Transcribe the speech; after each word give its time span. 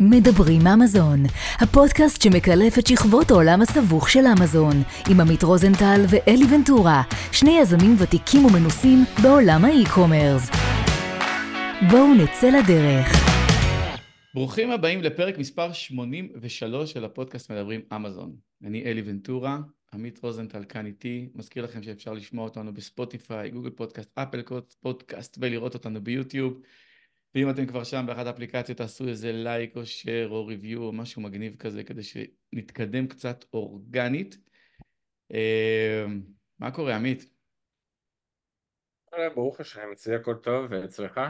מדברים 0.00 0.66
אמזון, 0.66 1.22
הפודקאסט 1.60 2.22
שמקלף 2.22 2.78
את 2.78 2.86
שכבות 2.86 3.30
העולם 3.30 3.62
הסבוך 3.62 4.08
של 4.08 4.24
אמזון, 4.38 4.82
עם 5.10 5.20
עמית 5.20 5.42
רוזנטל 5.42 6.00
ואלי 6.08 6.44
ונטורה, 6.54 7.02
שני 7.32 7.58
יזמים 7.60 7.96
ותיקים 7.98 8.44
ומנוסים 8.44 9.04
בעולם 9.22 9.64
ה 9.64 9.71
e-commerce. 9.71 10.50
בואו 11.90 12.14
נצא 12.14 12.48
לדרך. 12.48 13.06
ברוכים 14.34 14.70
הבאים 14.70 15.02
לפרק 15.02 15.38
מספר 15.38 15.72
83 15.72 16.92
של 16.92 17.04
הפודקאסט 17.04 17.50
מדברים 17.50 17.80
אמזון. 17.96 18.32
אני 18.64 18.84
אלי 18.84 19.02
ונטורה, 19.04 19.58
עמית 19.94 20.18
רוזנטל 20.22 20.64
כאן 20.68 20.86
איתי, 20.86 21.28
מזכיר 21.34 21.64
לכם 21.64 21.82
שאפשר 21.82 22.12
לשמוע 22.12 22.44
אותנו 22.44 22.74
בספוטיפיי, 22.74 23.50
גוגל 23.50 23.70
פודקאסט, 23.70 24.10
אפל 24.14 24.42
פודקאסט 24.80 25.36
ולראות 25.40 25.74
אותנו 25.74 26.00
ביוטיוב. 26.00 26.60
ואם 27.34 27.50
אתם 27.50 27.66
כבר 27.66 27.84
שם 27.84 28.04
באחת 28.06 28.26
האפליקציות 28.26 28.78
תעשו 28.78 29.08
איזה 29.08 29.32
לייק 29.32 29.76
או 29.76 29.86
שייר 29.86 30.28
או 30.28 30.46
ריוויו 30.46 30.82
או 30.82 30.92
משהו 30.92 31.22
מגניב 31.22 31.56
כזה 31.56 31.84
כדי 31.84 32.02
שנתקדם 32.02 33.06
קצת 33.06 33.44
אורגנית. 33.52 34.38
אה, 35.32 36.04
מה 36.58 36.70
קורה 36.70 36.96
עמית? 36.96 37.34
ברוך 39.34 39.60
השם, 39.60 39.88
אצלי 39.92 40.14
הכל 40.14 40.34
טוב 40.34 40.66
ואצלך? 40.70 41.20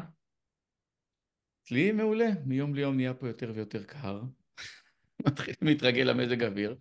אצלי 1.62 1.92
מעולה, 1.92 2.28
מיום 2.46 2.74
ליום 2.74 2.96
נהיה 2.96 3.14
פה 3.14 3.28
יותר 3.28 3.52
ויותר 3.54 3.84
קר. 3.84 4.20
מתחיל 5.26 5.54
להתרגל 5.62 6.02
למזג 6.02 6.44
אוויר. 6.44 6.76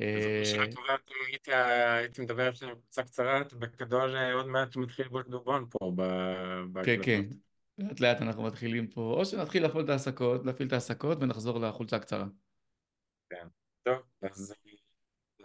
אה, 0.00 1.94
הייתי 1.94 2.22
מדבר 2.22 2.48
עכשיו 2.48 2.68
קצת 2.88 3.04
קצרה, 3.04 3.42
בגדול 3.58 4.16
עוד 4.32 4.46
מעט 4.46 4.76
מתחיל 4.76 5.06
לבוא 5.06 5.22
דובון 5.22 5.66
פה. 5.70 5.92
כן, 6.84 7.00
כן. 7.04 7.22
לאט 7.78 8.00
לאט 8.00 8.20
אנחנו 8.22 8.42
מתחילים 8.42 8.86
פה, 8.86 9.00
או 9.00 9.24
שנתחיל 9.24 9.62
להפעיל 9.62 9.84
את 9.84 9.88
ההעסקות, 9.88 10.46
להפעיל 10.46 10.68
את 10.68 10.72
ההעסקות 10.72 11.18
ונחזור 11.20 11.60
לחולצה 11.60 11.96
הקצרה. 11.96 12.26
כן, 13.30 13.46
טוב, 13.82 14.02
אז 14.22 14.54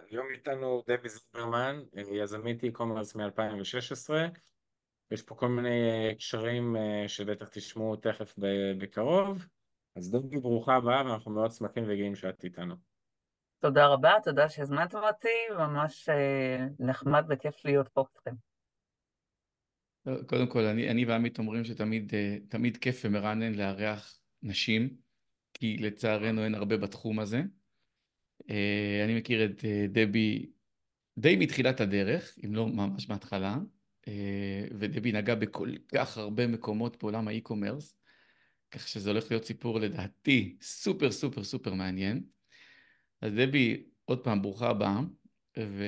היום 0.10 0.28
איתנו 0.34 0.84
דבי 0.88 1.10
זיברמן, 1.10 1.80
יזמית 2.12 2.64
e-commerce 2.64 3.18
מ-2016. 3.18 4.14
יש 5.12 5.22
פה 5.22 5.36
כל 5.36 5.48
מיני 5.48 6.16
קשרים 6.18 6.76
אה, 6.76 7.08
שבטח 7.08 7.48
תשמעו 7.48 7.96
תכף 7.96 8.36
בקרוב. 8.78 9.46
אז 9.96 10.12
דבי, 10.12 10.40
ברוכה 10.40 10.76
הבאה, 10.76 11.06
ואנחנו 11.06 11.32
מאוד 11.32 11.52
שמחים 11.52 11.84
וגאים 11.88 12.16
שאת 12.16 12.44
איתנו. 12.44 12.76
תודה 13.60 13.88
רבה, 13.88 14.14
תודה 14.24 14.50
שהזמנתם 14.50 14.98
אותי, 14.98 15.54
ממש 15.58 16.10
אה, 16.10 16.66
נחמד 16.80 17.26
וכיף 17.30 17.66
להיות 17.66 17.88
פה 17.88 18.04
איתכם. 18.16 18.36
קודם 20.26 20.48
כל, 20.48 20.64
אני, 20.64 20.90
אני 20.90 21.06
ועמית 21.06 21.40
אומרים 21.40 21.64
שתמיד 21.64 22.14
אה, 22.16 22.80
כיף 22.82 23.02
ומרענן 23.06 23.54
לארח 23.54 24.20
נשים, 24.44 24.90
כי 25.54 25.78
לצערנו 25.78 26.44
אין 26.44 26.56
הרבה 26.56 26.78
בתחום 26.78 27.20
הזה. 27.20 27.42
אה, 28.50 29.02
אני 29.06 29.16
מכיר 29.18 29.46
את 29.46 29.66
אה, 29.66 29.86
דבי 29.90 30.46
די 31.18 31.36
מתחילת 31.36 31.82
הדרך, 31.82 32.38
אם 32.46 32.56
לא 32.56 32.68
ממש 32.68 33.10
מההתחלה, 33.10 33.58
ודבי 34.80 35.12
נגע 35.12 35.36
בכל 35.36 35.72
כך 35.88 36.18
הרבה 36.18 36.48
מקומות 36.48 37.04
בעולם 37.04 37.28
האי-קומרס, 37.28 37.96
כך 38.72 38.88
שזה 38.88 39.10
הולך 39.10 39.32
להיות 39.32 39.46
סיפור 39.46 39.80
לדעתי 39.80 40.58
סופר 40.62 41.12
סופר 41.12 41.44
סופר 41.44 41.74
מעניין. 41.74 42.24
אז 43.22 43.34
דבי, 43.34 43.84
עוד 44.06 44.24
פעם, 44.24 44.42
ברוכה 44.42 44.70
הבאה, 44.70 45.00
ו... 45.60 45.84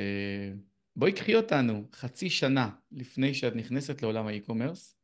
בואי 0.98 1.14
קחי 1.14 1.36
אותנו 1.36 1.88
חצי 1.92 2.30
שנה 2.30 2.70
לפני 2.92 3.34
שאת 3.34 3.56
נכנסת 3.56 4.02
לעולם 4.02 4.28
האי-קומרס. 4.28 4.98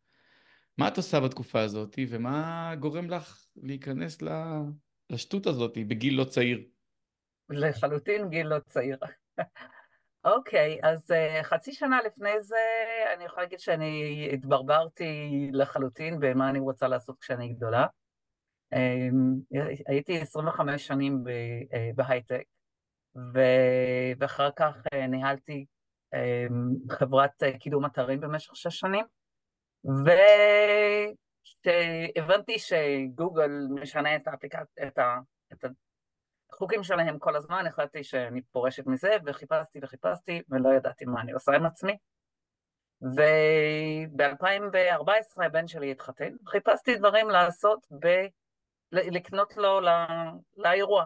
מה 0.78 0.88
את 0.88 0.98
עושה 0.98 1.20
בתקופה 1.20 1.62
הזאת 1.62 1.96
ומה 2.10 2.74
גורם 2.80 3.10
לך 3.10 3.46
להיכנס 3.56 4.18
לשטות 5.10 5.48
הזאת 5.48 5.78
בגיל 5.78 6.18
לא 6.18 6.24
צעיר? 6.24 6.62
לחלוטין 7.50 8.30
גיל 8.30 8.48
לא 8.48 8.60
צעיר. 8.60 8.98
אוקיי, 10.26 10.80
okay, 10.82 10.88
אז 10.88 11.12
uh, 11.12 11.44
חצי 11.44 11.74
שנה 11.74 12.00
לפני 12.06 12.42
זה 12.42 12.56
אני 13.16 13.24
יכולה 13.24 13.44
להגיד 13.44 13.60
שאני 13.60 14.30
התברברתי 14.34 15.50
לחלוטין 15.54 16.20
במה 16.20 16.50
אני 16.50 16.60
רוצה 16.60 16.88
לעשות 16.88 17.20
כשאני 17.20 17.54
גדולה. 17.54 17.86
Um, 18.76 19.56
הייתי 19.88 20.20
25 20.20 20.88
שנים 20.88 21.24
uh, 21.28 21.96
בהייטק, 21.96 22.44
ואחר 24.20 24.50
כך 24.56 24.76
uh, 24.94 24.98
ניהלתי 24.98 25.66
חברת 26.90 27.44
אה, 27.44 27.58
קידום 27.58 27.86
אתרים 27.86 28.20
במשך 28.20 28.56
שש 28.56 28.80
שנים, 28.80 29.06
וכשהבנתי 31.56 32.60
שגוגל 32.60 33.52
משנה 33.70 34.16
את 34.16 34.28
האפליקציה, 34.28 34.88
את, 34.88 34.98
ה... 34.98 35.20
את 35.54 35.66
החוקים 36.52 36.84
שלהם 36.84 37.20
כל 37.20 37.36
הזמן, 37.36 37.68
החלטתי 37.68 38.04
שאני 38.04 38.42
פורשת 38.42 38.88
מזה, 38.88 39.12
וחיפשתי 39.26 39.80
וחיפשתי, 39.84 40.42
ולא 40.50 40.74
ידעתי 40.74 41.06
מה 41.06 41.22
אני 41.22 41.32
עושה 41.32 41.52
עם 41.52 41.66
עצמי. 41.66 41.98
וב-2014 43.02 45.46
הבן 45.46 45.68
שלי 45.68 45.92
התחתן, 45.92 46.34
חיפשתי 46.48 46.96
דברים 46.96 47.30
לעשות, 47.30 47.88
ב... 48.00 48.08
לקנות 48.92 49.58
לו 49.58 49.82
לא... 49.82 49.92
לאירוע. 50.58 51.06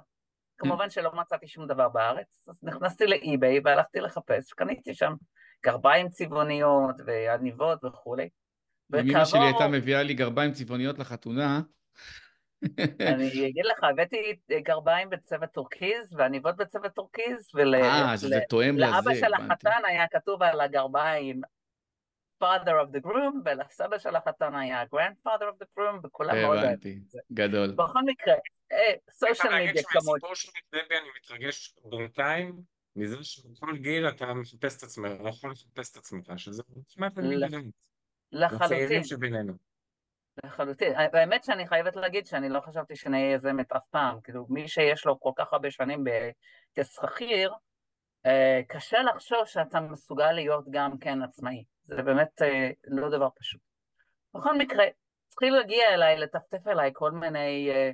כמובן 0.57 0.89
שלא 0.89 1.11
מצאתי 1.15 1.47
שום 1.47 1.67
דבר 1.67 1.89
בארץ, 1.89 2.47
אז 2.49 2.59
נכנסתי 2.63 3.07
לאי-ביי 3.07 3.59
והלכתי 3.63 3.99
לחפש, 3.99 4.53
קניתי 4.53 4.93
שם 4.93 5.13
גרביים 5.65 6.09
צבעוניות 6.09 6.95
ועניבות 7.05 7.83
וכולי. 7.83 8.29
אמא 8.93 9.25
שלי 9.25 9.45
הייתה 9.45 9.67
מביאה 9.67 10.03
לי 10.03 10.13
גרביים 10.13 10.51
צבעוניות 10.51 10.99
לחתונה... 10.99 11.61
אני 12.99 13.27
אגיד 13.27 13.65
לך, 13.65 13.83
הבאתי 13.83 14.35
גרביים 14.63 15.09
בצבע 15.09 15.45
טורקיז 15.45 16.13
ועניבות 16.17 16.55
בצבע 16.55 16.87
טורקיז, 16.87 17.49
ולאבא 17.55 19.15
של 19.15 19.33
החתן 19.33 19.81
היה 19.87 20.07
כתוב 20.11 20.43
על 20.43 20.61
הגרביים 20.61 21.41
father 22.43 22.67
of 22.67 22.97
the 22.97 23.07
groom, 23.07 23.35
ולסבא 23.45 23.97
של 23.97 24.15
החתן 24.15 24.55
היה 24.55 24.83
grandfather 24.83 25.43
of 25.43 25.63
the 25.63 25.65
groom, 25.79 25.99
וכולם 26.03 26.41
מאוד 26.41 26.57
הבנתי, 26.57 26.99
גדול. 27.33 27.71
בכל 27.71 27.99
מקרה, 28.05 28.33
סושיאל 29.11 29.69
מדיה 29.69 29.83
כמות. 29.83 30.15
הסיפור 30.15 30.35
שלי, 30.35 30.61
דבי, 30.71 30.97
אני 30.97 31.07
מתרגש 31.17 31.75
בינתיים 31.83 32.61
מזה 32.95 33.23
שבכל 33.23 33.77
גיל 33.77 34.07
אתה 34.07 34.33
מחפש 34.33 34.77
את 34.77 34.83
עצמך, 34.83 35.11
אתה 35.21 35.29
יכול 35.29 35.51
לחפש 35.51 35.91
את 35.91 35.97
עצמך, 35.97 36.31
שזה 36.37 36.63
כמעט 36.89 37.13
באמת. 37.13 37.51
לחלוטין. 38.31 39.03
שבינינו. 39.03 39.53
לחלוטין. 40.43 40.93
האמת 40.95 41.43
שאני 41.43 41.67
חייבת 41.67 41.95
להגיד 41.95 42.25
שאני 42.25 42.49
לא 42.49 42.59
חשבתי 42.59 42.95
שאני 42.95 43.17
אהיה 43.17 43.35
יזמת 43.35 43.71
אף 43.71 43.87
פעם. 43.87 44.21
כאילו, 44.21 44.45
מי 44.49 44.67
שיש 44.67 45.05
לו 45.05 45.19
כל 45.19 45.31
כך 45.35 45.53
הרבה 45.53 45.71
שנים 45.71 46.03
כשכיר, 46.75 47.53
אה, 48.25 48.61
קשה 48.67 49.01
לחשוב 49.01 49.45
שאתה 49.45 49.79
מסוגל 49.79 50.31
להיות 50.31 50.65
גם 50.69 50.97
כן 50.97 51.21
עצמאי. 51.21 51.63
זה 51.85 52.01
באמת 52.01 52.41
אה, 52.41 52.69
לא 52.87 53.09
דבר 53.09 53.29
פשוט. 53.39 53.61
בכל 54.33 54.57
מקרה, 54.57 54.85
התחילו 55.27 55.55
להגיע 55.55 55.93
אליי, 55.93 56.17
לטפטף 56.17 56.67
אליי 56.67 56.91
כל 56.93 57.11
מיני 57.11 57.71
אה, 57.71 57.91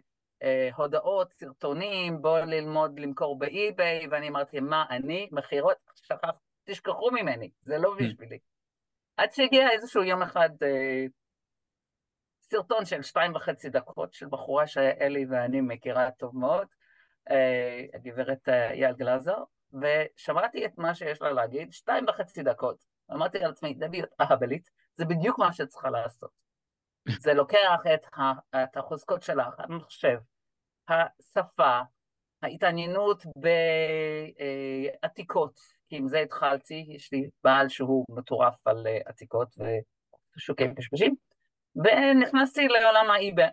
הודעות, 0.75 1.31
סרטונים, 1.31 2.22
בואו 2.22 2.46
ללמוד 2.46 3.00
למכור 3.00 3.40
באי-ביי, 3.40 4.07
ואני 4.12 4.29
אמרתי, 4.29 4.59
מה, 4.59 4.85
אני? 4.90 5.29
מכירות? 5.31 5.78
שכח, 5.96 6.29
תשכחו 6.63 7.12
ממני, 7.12 7.50
זה 7.62 7.78
לא 7.78 7.96
כן. 8.00 8.06
בשבילי. 8.06 8.40
עד 9.18 9.31
שהגיע 9.31 9.69
איזשהו 9.72 10.03
יום 10.03 10.22
אחד 10.22 10.50
אה, 10.63 11.06
סרטון 12.41 12.85
של 12.85 13.02
שתיים 13.02 13.35
וחצי 13.35 13.69
דקות 13.69 14.13
של 14.13 14.28
בחורה 14.29 14.68
שאלי 14.68 15.25
ואני 15.29 15.62
מכירה 15.62 16.12
טוב 16.12 16.38
מאוד, 16.38 16.68
אה, 17.31 17.85
הגברת 17.94 18.50
אה, 18.50 18.73
יעל 18.73 18.96
גלזר, 18.96 19.44
ושמעתי 19.73 20.66
את 20.66 20.78
מה 20.78 20.96
שיש 20.96 21.22
לה 21.22 21.31
להגיד, 21.31 21.72
שתיים 21.73 22.06
וחצי 22.08 22.44
דקות. 22.44 22.85
אמרתי 23.12 23.40
לעצמי, 23.40 23.73
דבי, 23.73 24.03
את 24.03 24.09
אהבלית, 24.22 24.69
זה 24.96 25.06
בדיוק 25.06 25.40
מה 25.40 25.53
שצריכה 25.53 25.90
לעשות. 25.90 26.29
זה 27.19 27.34
לוקח 27.34 27.81
את, 27.94 28.06
ה, 28.18 28.31
את 28.63 28.78
החוזקות 28.78 29.22
שלך, 29.22 29.59
המחשב, 29.59 30.17
השפה, 30.91 31.79
ההתעניינות 32.41 33.23
בעתיקות, 35.02 35.59
כי 35.90 35.96
עם 35.96 36.08
זה 36.08 36.20
התחלתי, 36.20 36.85
יש 36.88 37.11
לי 37.11 37.29
בעל 37.43 37.70
שהוא 37.70 38.05
מטורף 38.09 38.67
על 38.67 38.88
אה, 38.88 38.97
עתיקות 39.05 39.55
ושוקי 40.38 40.64
פשפשים, 40.76 41.16
ונכנסתי 41.76 42.67
לעולם 42.67 43.05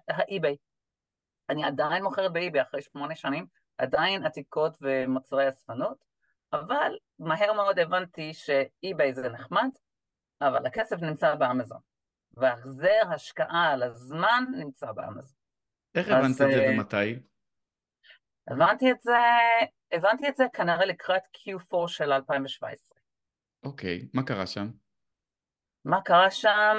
האי-ביי. 0.08 0.56
אני 1.48 1.64
עדיין 1.64 2.02
מוכרת 2.04 2.32
באי-ביי 2.32 2.62
אחרי 2.62 2.82
שמונה 2.82 3.16
שנים, 3.16 3.46
עדיין 3.78 4.26
עתיקות 4.26 4.76
ומוצרי 4.82 5.48
אספנות, 5.48 6.04
אבל 6.52 6.96
מהר 7.18 7.52
מאוד 7.52 7.78
הבנתי 7.78 8.34
שאי-ביי 8.34 9.14
זה 9.14 9.28
נחמד, 9.28 9.68
אבל 10.40 10.66
הכסף 10.66 10.96
נמצא 11.02 11.34
באמזון, 11.34 11.80
והחזר 12.32 13.02
השקעה 13.14 13.70
על 13.72 13.82
הזמן 13.82 14.44
נמצא 14.56 14.92
באמזון. 14.92 15.37
איך 15.94 16.08
הבנת 16.08 16.30
את 16.30 16.36
זה 16.36 16.44
אה, 16.44 16.70
ומתי? 16.74 17.22
הבנתי 18.50 18.90
את 18.90 19.00
זה, 19.00 19.16
הבנתי 19.92 20.28
את 20.28 20.36
זה 20.36 20.44
כנראה 20.52 20.86
לקראת 20.86 21.22
Q4 21.22 21.88
של 21.88 22.12
2017. 22.12 22.98
אוקיי, 23.62 24.08
מה 24.14 24.22
קרה 24.22 24.46
שם? 24.46 24.70
מה 25.84 26.02
קרה 26.02 26.30
שם? 26.30 26.76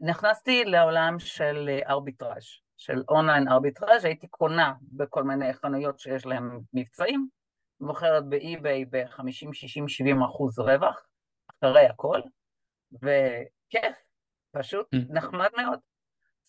נכנסתי 0.00 0.64
לעולם 0.64 1.18
של 1.18 1.78
ארביטראז', 1.88 2.46
של 2.76 3.02
אונליין 3.08 3.48
ארביטראז' 3.48 4.04
הייתי 4.04 4.28
קונה 4.28 4.72
בכל 4.82 5.22
מיני 5.24 5.54
חנויות 5.54 5.98
שיש 5.98 6.26
להם 6.26 6.60
מבצעים, 6.72 7.28
מוכרת 7.80 8.28
באי-ביי 8.28 8.84
ב-50, 8.84 9.52
60, 9.52 9.88
70 9.88 10.22
אחוז 10.22 10.58
רווח, 10.58 11.06
אחרי 11.50 11.86
הכל, 11.86 12.20
וכיף, 12.92 13.96
פשוט. 14.52 14.86
נחמד 15.08 15.48
מאוד. 15.56 15.78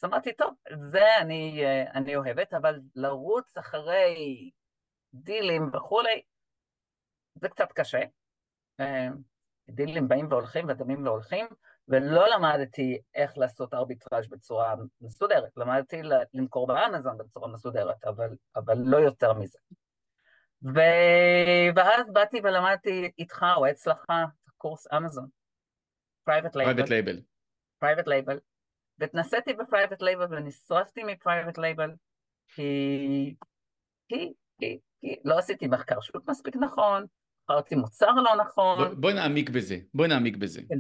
אז 0.02 0.06
אמרתי, 0.06 0.34
טוב, 0.34 0.54
זה 0.82 1.18
אני, 1.18 1.64
אני 1.94 2.16
אוהבת, 2.16 2.54
אבל 2.54 2.80
לרוץ 2.96 3.58
אחרי 3.58 4.50
דילים 5.14 5.70
וכולי, 5.74 6.22
זה 7.36 7.50
קצת 7.50 7.72
קשה. 7.72 8.02
אה, 8.80 9.08
דילים 9.70 10.08
באים 10.08 10.28
והולכים 10.30 10.66
ודמים 10.70 11.06
והולכים, 11.06 11.48
ולא 11.88 12.28
למדתי 12.30 13.02
איך 13.16 13.38
לעשות 13.38 13.74
ארביטראז' 13.74 14.30
בצורה 14.30 14.76
מסודרת, 15.02 15.58
למדתי 15.58 16.02
למכור 16.34 16.68
באמזון 16.68 17.18
בצורה 17.18 17.48
מסודרת, 17.48 18.06
אבל, 18.06 18.30
אבל 18.56 18.78
לא 18.78 18.98
יותר 18.98 19.34
מזה. 19.34 19.60
ו... 20.64 20.80
ואז 21.76 22.12
באתי 22.14 22.40
ולמדתי 22.44 23.12
איתך 23.20 23.46
או 23.56 23.70
אצלך 23.70 24.06
קורס 24.58 24.88
אמזון, 24.94 25.28
private 26.24 26.56
label. 26.56 26.72
private 27.80 28.08
label. 28.08 28.40
והתנסיתי 29.02 29.54
ב 29.54 29.60
private 29.60 30.02
label 30.02 30.26
ונשרפתי 30.30 31.04
מ 31.04 31.10
private 31.11 31.58
label 31.58 31.92
כי... 32.48 33.36
כי... 34.08 34.34
כי... 34.60 34.80
כי 35.02 35.16
לא 35.26 35.38
עשיתי 35.38 35.68
מחקר 35.68 36.02
שוק 36.02 36.30
מספיק 36.30 36.56
נכון, 36.56 37.06
בחרתי 37.46 37.76
מוצר 37.76 38.12
לא 38.12 38.36
נכון. 38.46 38.78
בואי 38.78 38.96
בוא 38.96 39.12
נעמיק 39.12 39.50
בזה, 39.50 39.78
בואי 39.94 40.10
נעמיק 40.10 40.38
בזה. 40.38 40.62
כן. 40.70 40.80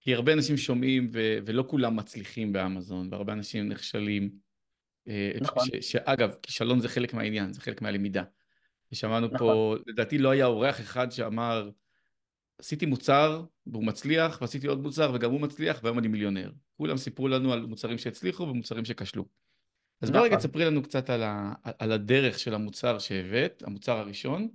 כי 0.00 0.14
הרבה 0.14 0.32
אנשים 0.32 0.56
שומעים 0.56 1.08
ו- 1.12 1.38
ולא 1.46 1.64
כולם 1.68 1.96
מצליחים 1.96 2.52
באמזון, 2.52 3.08
והרבה 3.10 3.32
אנשים 3.32 3.68
נכשלים. 3.68 4.30
אה, 5.08 5.32
נכון. 5.40 5.64
ש- 5.66 5.92
שאגב, 5.92 6.34
כישלון 6.42 6.80
זה 6.80 6.88
חלק 6.88 7.14
מהעניין, 7.14 7.52
זה 7.52 7.60
חלק 7.60 7.82
מהלמידה. 7.82 8.22
ושמענו 8.92 9.26
נכון. 9.26 9.38
פה, 9.38 9.74
לדעתי 9.86 10.18
לא 10.18 10.30
היה 10.30 10.46
אורח 10.46 10.80
אחד 10.80 11.10
שאמר, 11.10 11.70
עשיתי 12.60 12.86
מוצר 12.86 13.44
והוא 13.66 13.84
מצליח, 13.84 14.38
ועשיתי 14.40 14.66
עוד 14.66 14.80
מוצר 14.80 15.12
וגם 15.14 15.30
הוא 15.30 15.40
מצליח, 15.40 15.80
והיום 15.82 15.98
אני 15.98 16.08
מיליונר. 16.08 16.52
כולם 16.76 16.96
סיפרו 16.96 17.28
לנו 17.28 17.52
על 17.52 17.66
מוצרים 17.66 17.98
שהצליחו 17.98 18.42
ומוצרים 18.42 18.84
שכשלו. 18.84 19.24
אז 20.00 20.08
נכון. 20.10 20.20
בואי 20.20 20.28
רגע 20.30 20.38
תספרי 20.38 20.64
לנו 20.64 20.82
קצת 20.82 21.10
על, 21.10 21.22
ה- 21.22 21.52
על 21.78 21.92
הדרך 21.92 22.38
של 22.38 22.54
המוצר 22.54 22.98
שהבאת, 22.98 23.62
המוצר 23.66 23.96
הראשון. 23.96 24.48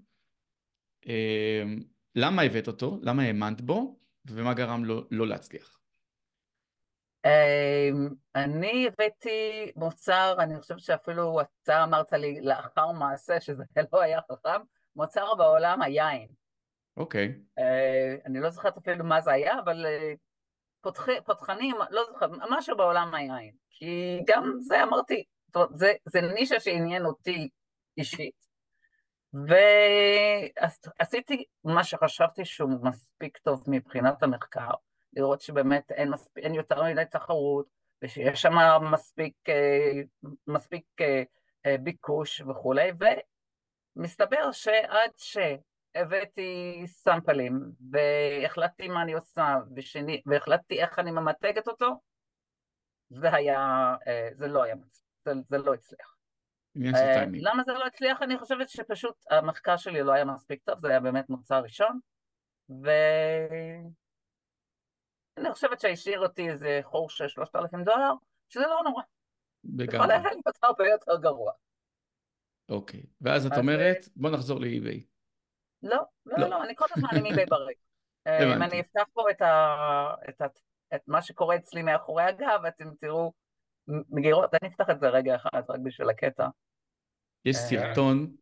אה, 1.08 1.64
למה 2.16 2.42
הבאת 2.42 2.68
אותו? 2.68 3.00
למה 3.02 3.24
האמנת 3.24 3.62
בו? 3.62 4.00
ומה 4.26 4.54
גרם 4.54 4.86
לו 4.86 5.08
לא 5.12 5.28
להצליח? 5.28 5.78
אמ, 7.26 8.10
אני 8.36 8.88
הבאתי 8.88 9.72
מוצר, 9.76 10.36
אני 10.40 10.62
חושבת 10.62 10.80
שאפילו 10.80 11.40
אתה 11.64 11.84
אמרת 11.84 12.14
לי 12.14 12.42
לאחר 12.42 12.92
מעשה 12.92 13.40
שזה 13.42 13.64
לא 13.94 14.02
היה 14.02 14.20
חכם, 14.32 14.62
מוצר 14.96 15.36
בעולם 15.38 15.82
היין. 15.82 16.28
אוקיי. 16.98 17.36
אה, 17.58 18.16
אני 18.26 18.40
לא 18.40 18.50
זוכרת 18.50 18.78
אפילו 18.78 19.06
מה 19.06 19.22
זה 19.22 19.32
היה, 19.32 19.60
אבל 19.60 19.86
אה, 19.86 20.14
פותח, 20.82 21.08
פותחנים, 21.26 21.76
לא 21.90 22.04
זוכרת, 22.12 22.30
משהו 22.50 22.78
בעולם 22.78 23.16
היין. 23.16 23.56
כי 23.70 24.20
גם 24.28 24.58
זה 24.60 24.84
אמרתי, 24.84 25.24
זה, 25.76 25.94
זה 26.06 26.22
נישה 26.22 26.60
שעניין 26.60 27.06
אותי 27.06 27.50
אישית. 27.98 28.46
ועשיתי 30.98 31.44
מה 31.64 31.84
שחשבתי 31.84 32.46
שהוא 32.46 32.72
מספיק 32.84 33.38
טוב 33.38 33.64
מבחינת 33.68 34.24
המחקר, 34.24 34.72
לראות 35.14 35.42
שבאמת 35.42 35.92
אין, 35.92 36.10
מספיק, 36.10 36.44
אין 36.44 36.54
יותר 36.54 36.84
מדי 36.84 37.04
תחרות, 37.12 37.66
ושיש 38.04 38.42
שם 38.42 38.54
מספיק, 38.92 39.34
אה, 39.50 40.02
מספיק 40.48 40.86
ביקוש 41.84 42.42
וכולי, 42.42 42.92
ומסתבר 43.98 44.52
שעד 44.52 45.12
שהבאתי 45.96 46.84
סאמפלים, 46.88 47.72
והחלטתי 47.92 48.88
מה 48.88 49.02
אני 49.02 49.14
עושה, 49.14 49.58
ושני, 49.76 50.22
והחלטתי 50.26 50.82
איך 50.82 51.00
אני 51.00 51.12
ממתגת 51.12 51.68
אותו, 51.68 52.02
זה 53.10 53.34
היה, 53.34 53.94
זה 54.34 54.48
לא 54.48 54.64
היה, 54.64 54.76
זה, 55.26 55.32
זה 55.48 55.58
לא 55.58 55.74
הצליח. 55.74 56.16
אה, 56.96 57.26
למה 57.34 57.64
זה 57.64 57.74
לא 57.74 57.86
הצליח? 57.86 58.22
אני 58.22 58.38
חושבת 58.38 58.70
שפשוט 58.70 59.16
המחקר 59.30 59.78
שלי 59.78 60.04
לא 60.04 60.12
היה 60.12 60.26
מספיק 60.26 60.64
טוב, 60.64 60.80
זה 60.82 60.88
היה 60.90 61.00
באמת 61.00 61.30
מוצר 61.30 61.60
ראשון, 61.60 62.00
ואני 62.70 63.94
חושבת 65.52 65.80
שהשאיר 65.80 66.20
אותי 66.20 66.50
איזה 66.50 66.80
חור 66.84 67.10
של 67.10 67.28
שלושת 67.28 67.56
אלפים 67.56 67.84
דולר, 67.84 68.12
שזה 68.50 68.64
לא 68.68 68.82
נורא. 68.84 69.04
לגמרי. 69.64 69.98
יכול 69.98 70.12
היה 70.12 70.22
להיות 70.22 70.58
הרבה 70.64 70.88
יותר 70.88 71.18
גרוע. 71.18 71.52
אוקיי, 72.70 73.04
ואז 73.22 73.46
את 73.46 73.52
אומרת, 73.58 73.98
בוא 74.16 74.30
נחזור 74.30 74.60
לאי-ביי. 74.60 75.06
לא, 75.86 75.98
לא, 76.26 76.38
לא, 76.38 76.48
לא, 76.48 76.64
אני 76.64 76.76
כל 76.76 76.86
הזמן 76.96 77.10
עם 77.18 77.26
אי-ביי 77.26 77.46
ברקע. 77.46 77.80
אה, 78.28 78.56
אם 78.56 78.64
אני 78.64 78.80
אפתח 78.80 79.04
פה 79.14 79.32
את, 80.96 81.02
מה 81.08 81.22
שקורה 81.22 81.56
אצלי 81.56 81.82
מאחורי 81.82 82.24
הגב, 82.24 82.66
אתם 82.68 82.90
תראו 83.00 83.34
מגירות, 83.88 84.54
אני 84.62 84.70
אפתח 84.70 84.90
את 84.90 85.00
זה 85.00 85.10
רגע 85.10 85.36
אחד 85.36 85.62
רק 85.70 85.80
בשביל 85.84 86.10
הקטע. 86.10 86.48
יש 87.46 87.56
אה, 87.56 87.62
סרטון, 87.62 88.36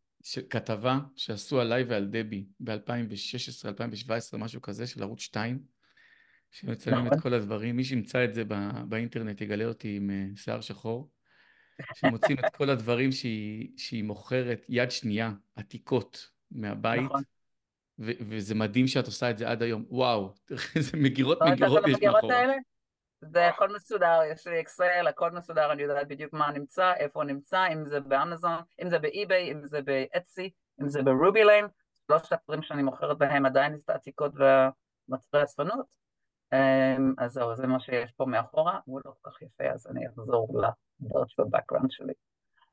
כתבה 0.50 0.98
שעשו 1.16 1.60
עליי 1.60 1.84
ועל 1.84 2.06
דבי 2.06 2.46
ב-2016, 2.60 3.68
2017, 3.68 4.40
משהו 4.40 4.62
כזה, 4.62 4.86
של 4.86 5.02
ערוץ 5.02 5.20
2, 5.20 5.58
שמצלמים 6.50 7.06
את 7.06 7.12
נכון. 7.12 7.22
כל 7.22 7.34
הדברים. 7.34 7.76
מי 7.76 7.84
שימצא 7.84 8.24
את 8.24 8.34
זה 8.34 8.42
באינטרנט 8.88 9.40
יגלה 9.40 9.64
אותי 9.64 9.96
עם 9.96 10.10
אה, 10.10 10.24
שיער 10.36 10.60
שחור, 10.60 11.10
שמוצאים 11.94 12.38
את 12.38 12.56
כל 12.56 12.70
הדברים 12.70 13.12
שהיא, 13.12 13.68
שהיא 13.76 14.04
מוכרת 14.04 14.66
יד 14.68 14.90
שנייה, 14.90 15.32
עתיקות, 15.56 16.30
מהבית. 16.50 17.02
נכון. 17.02 17.22
וזה 17.98 18.54
מדהים 18.54 18.86
שאת 18.86 19.06
עושה 19.06 19.30
את 19.30 19.38
זה 19.38 19.48
עד 19.48 19.62
היום. 19.62 19.84
וואו, 19.88 20.34
איזה 20.76 20.96
מגירות 20.96 21.38
מגירות 21.42 21.84
יש 21.88 22.02
מאחורה. 22.02 22.44
זה 23.20 23.48
הכל 23.48 23.74
מסודר, 23.74 24.20
יש 24.32 24.46
לי 24.46 24.60
אקסל, 24.60 25.06
הכל 25.08 25.30
מסודר, 25.30 25.72
אני 25.72 25.82
יודעת 25.82 26.08
בדיוק 26.08 26.32
מה 26.32 26.50
נמצא, 26.52 26.92
איפה 26.96 27.24
נמצא, 27.24 27.66
אם 27.72 27.86
זה 27.86 28.00
באמזון, 28.00 28.60
אם 28.82 28.90
זה 28.90 28.98
באי-ביי, 28.98 29.52
אם 29.52 29.66
זה 29.66 29.82
ב 29.82 29.93
Etsy, 29.93 30.50
אם 30.82 30.88
זה 30.88 31.02
ב 31.02 31.10
Ruby 31.10 31.44
Lane, 31.44 31.66
שלושת 32.06 32.32
הדברים 32.32 32.62
שאני 32.62 32.82
מוכרת 32.82 33.18
בהם 33.18 33.46
עדיין 33.46 33.74
את 33.74 33.90
העתיקות 33.90 34.32
ומוצרי 34.34 35.44
אספנות. 35.44 35.86
אמ, 36.52 37.14
אז 37.18 37.32
זהו, 37.32 37.56
זה 37.56 37.66
מה 37.66 37.80
שיש 37.80 38.12
פה 38.16 38.24
מאחורה, 38.26 38.78
הוא 38.84 39.00
לא 39.04 39.12
כל 39.20 39.30
כך 39.30 39.42
יפה, 39.42 39.64
אז 39.64 39.86
אני 39.86 40.08
אחזור 40.08 40.48
לדעות 41.00 41.30
של 41.30 41.42
ה 41.42 41.46
background 41.46 41.90
שלי. 41.90 42.12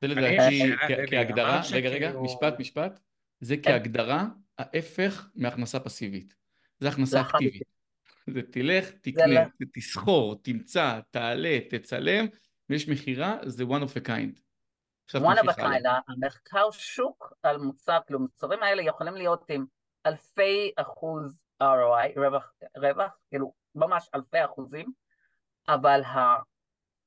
זה 0.00 0.08
לדעתי 0.08 0.72
כהגדרה, 1.10 1.60
רגע 1.72 1.88
רגע, 1.88 2.12
משפט 2.20 2.58
משפט, 2.58 3.00
זה 3.40 3.56
כן. 3.56 3.70
כהגדרה 3.70 4.26
ההפך 4.58 5.30
מהכנסה 5.34 5.80
פסיבית, 5.80 6.34
זה 6.78 6.88
הכנסה 6.88 7.20
אקטיבית. 7.20 7.62
זה 8.26 8.42
תלך, 8.42 8.90
תקנה, 8.90 9.26
לא. 9.26 9.66
תסחור, 9.74 10.42
תמצא, 10.42 11.00
תעלה, 11.10 11.58
תצלם, 11.70 12.26
ויש 12.70 12.88
מכירה, 12.88 13.36
זה 13.44 13.64
one 13.64 13.82
of 13.82 14.04
a 14.04 14.08
kind. 14.08 14.38
one 15.16 15.38
of 15.38 15.48
a 15.48 15.56
kind, 15.56 15.88
המחקר 16.08 16.70
שוק 16.70 17.32
על 17.42 17.58
מוצר, 17.58 17.98
כאילו 18.06 18.18
המוצרים 18.18 18.62
האלה 18.62 18.82
יכולים 18.82 19.14
להיות 19.14 19.44
עם 19.48 19.64
אלפי 20.06 20.72
אחוז 20.76 21.44
ROI, 21.62 22.20
רווח, 22.20 22.52
רווח, 22.76 23.18
כאילו 23.28 23.52
ממש 23.74 24.08
אלפי 24.14 24.44
אחוזים, 24.44 24.92
אבל 25.68 26.02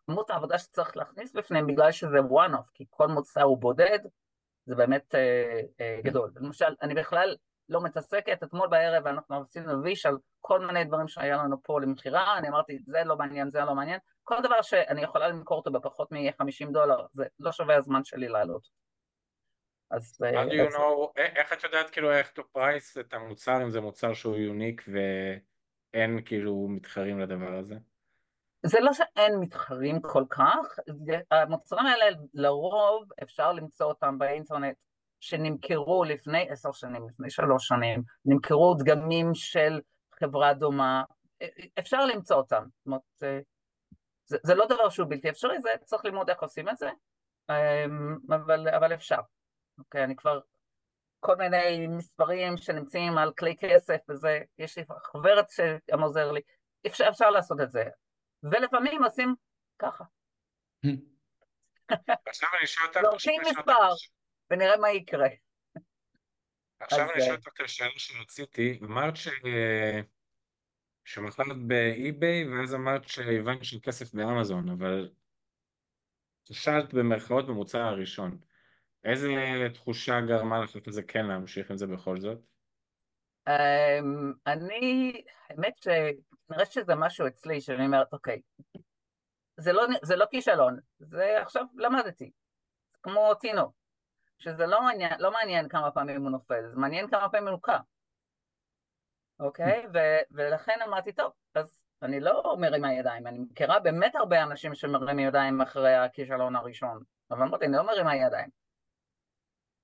כמות 0.06 0.30
העבודה 0.30 0.60
שצריך 0.60 0.98
להכניס 0.98 1.34
בפניהם 1.34 1.68
בגלל 1.68 1.92
שזה 1.92 2.18
one 2.20 2.54
off, 2.54 2.70
כי 2.74 2.86
כל 2.90 3.08
מוצר 3.08 3.44
הוא 3.44 3.58
בודד, 3.58 4.00
זה 4.66 4.76
באמת 4.76 5.16
אה, 5.16 5.62
אה, 5.82 6.00
גדול. 6.04 6.32
למשל, 6.36 6.76
אני 6.82 6.94
בכלל 6.94 7.36
לא 7.70 7.84
מתעסקת, 7.84 8.44
אתמול 8.44 8.68
בערב 8.68 9.08
אנחנו 9.08 9.42
עשינו 9.42 9.84
ויש 9.84 10.06
על 10.06 10.18
כל 10.42 10.66
מיני 10.66 10.84
דברים 10.84 11.08
שהיה 11.08 11.38
לנו 11.38 11.64
פה 11.64 11.82
למכירה, 11.82 12.38
אני 12.38 12.50
אמרתי 12.50 12.80
זה 12.86 13.04
לא 13.06 13.18
מעניין, 13.18 13.50
זה 13.50 13.60
לא 13.60 13.76
מעניין, 13.76 14.00
כל 14.24 14.42
דבר 14.44 14.62
שאני 14.62 15.02
יכולה 15.02 15.28
למכור 15.28 15.58
אותו 15.58 15.72
בפחות 15.72 16.12
מ-50 16.12 16.72
דולר, 16.72 17.06
זה 17.14 17.26
לא 17.40 17.52
שווה 17.52 17.76
הזמן 17.76 18.04
שלי 18.04 18.28
לעלות. 18.28 18.68
אז... 19.92 20.18
אה, 20.24 20.44
How 20.44 20.50
do 20.50 20.54
you 20.54 20.76
know, 20.76 21.12
איך 21.18 21.54
את 21.54 21.64
יודעת 21.64 21.90
כאילו 21.90 22.12
איך 22.12 22.34
to 22.40 22.42
price 22.58 23.00
את 23.00 23.14
המוצר, 23.14 23.64
אם 23.64 23.70
זה 23.70 23.82
מוצר 23.82 24.14
שהוא 24.14 24.36
יוניק 24.36 24.84
ואין 24.88 26.22
כאילו 26.26 26.68
מתחרים 26.70 27.20
לדבר 27.20 27.54
הזה? 27.60 27.76
זה 28.66 28.80
לא 28.80 28.94
שאין 28.94 29.40
מתחרים 29.40 30.02
כל 30.02 30.24
כך, 30.30 30.80
המוצרים 31.32 31.86
האלה 31.86 32.18
לרוב 32.34 33.10
אפשר 33.24 33.54
למצוא 33.54 33.86
אותם 33.86 34.18
באינטרנט 34.18 34.76
שנמכרו 35.20 36.04
לפני 36.04 36.50
עשר 36.50 36.72
שנים, 36.72 37.10
לפני 37.10 37.30
שלוש 37.30 37.68
שנים, 37.68 38.04
נמכרו 38.26 38.74
דגמים 38.74 39.34
של 39.34 39.82
חברה 40.20 40.54
דומה, 40.54 41.04
אפשר 41.80 42.06
למצוא 42.06 42.38
אותם, 42.38 42.64
זאת 42.78 42.86
אומרת, 42.86 43.02
זה, 43.16 44.38
זה 44.44 44.56
לא 44.56 44.66
דבר 44.68 44.90
שהוא 44.90 45.08
בלתי 45.10 45.30
אפשרי, 45.30 45.62
זה 45.62 45.70
צריך 45.84 46.06
ללמוד 46.06 46.30
איך 46.30 46.44
עושים 46.44 46.70
את 46.70 46.78
זה, 46.78 46.90
אמ, 47.50 48.18
אבל, 48.30 48.68
אבל 48.70 48.94
אפשר. 48.94 49.20
אוקיי, 49.80 50.04
אני 50.04 50.16
כבר, 50.16 50.40
כל 51.20 51.36
מיני 51.36 51.88
מספרים 51.88 52.58
שנמצאים 52.58 53.18
על 53.18 53.34
כלי 53.34 53.56
כסף 53.60 53.98
וזה, 54.10 54.40
יש 54.58 54.78
לי 54.78 54.84
חוברת 55.12 55.50
שגם 55.50 56.02
עוזר 56.02 56.32
לי, 56.32 56.42
אפשר, 56.88 57.06
אפשר 57.10 57.30
לעשות 57.30 57.62
את 57.62 57.72
זה, 57.72 57.84
ולפעמים 58.52 59.04
עושים 59.04 59.36
ככה. 59.80 60.04
עכשיו 62.28 62.50
אני 62.58 62.64
אשאל 62.64 62.84
אותך... 62.86 63.00
זורקים 63.02 63.42
מספר, 63.42 63.90
ונראה 64.52 64.78
מה 64.78 64.92
יקרה. 64.92 65.28
עכשיו 66.80 67.12
אני 67.12 67.24
אשאל 67.24 67.36
אותך 67.36 67.48
את 67.48 67.60
השאלה 67.60 67.90
שרציתי, 67.98 68.80
אמרת 68.84 69.16
ש... 69.16 69.30
שמכרת 71.06 71.58
באי-ביי, 71.68 72.48
ואז 72.48 72.76
אמרת 72.76 73.08
שהבנת 73.08 73.64
של 73.64 73.78
כסף 73.84 74.14
באמזון, 74.14 74.70
אבל 74.70 75.10
שאלת 76.52 76.94
במרכאות 76.94 77.48
במוצר 77.48 77.82
הראשון. 77.82 78.38
איזה 79.04 79.28
תחושה 79.74 80.22
גרמה 80.22 80.64
לך 80.64 80.76
לזה 80.88 81.04
כן 81.04 81.26
להמשיך 81.26 81.72
עם 81.72 81.78
זה 81.78 81.88
בכל 81.88 82.20
זאת? 82.20 82.38
אמ, 83.50 84.34
אני, 84.48 85.24
האמת 85.50 85.88
שנראה 86.48 86.66
שזה 86.66 86.96
משהו 86.96 87.28
אצלי, 87.28 87.62
שאני 87.62 87.86
אומרת, 87.86 88.14
אוקיי, 88.14 88.42
זה 89.58 89.74
לא, 89.74 89.84
זה 90.04 90.16
לא 90.16 90.26
כישלון, 90.32 90.80
זה 91.00 91.42
עכשיו 91.42 91.66
למדתי, 91.76 92.32
זה 92.92 92.98
כמו 93.04 93.34
תינוק, 93.34 93.76
שזה 94.38 94.66
לא 94.66 94.82
מעניין, 94.82 95.14
לא 95.20 95.32
מעניין 95.32 95.70
כמה 95.70 95.92
פעמים 95.92 96.22
הוא 96.22 96.32
נופל, 96.32 96.70
זה 96.70 96.76
מעניין 96.76 97.08
כמה 97.08 97.30
פעמים 97.30 97.48
הוא 97.48 97.62
קם, 97.62 97.80
אוקיי? 99.40 99.88
ו- 99.94 100.22
ולכן 100.32 100.80
אמרתי, 100.88 101.14
טוב, 101.14 101.32
אז 101.56 101.84
אני 102.02 102.20
לא 102.20 102.56
מרימה 102.60 102.94
ידיים, 102.94 103.28
אני 103.28 103.40
מכירה 103.40 103.80
באמת 103.80 104.16
הרבה 104.16 104.44
אנשים 104.44 104.76
שמרימים 104.76 105.28
ידיים 105.28 105.62
אחרי 105.62 105.96
הכישלון 105.96 106.56
הראשון, 106.56 107.04
אבל 107.32 107.44
אמרתי, 107.44 107.66
אני 107.66 107.78
לא 107.78 107.86
מרימה 107.86 108.16
ידיים. 108.16 108.50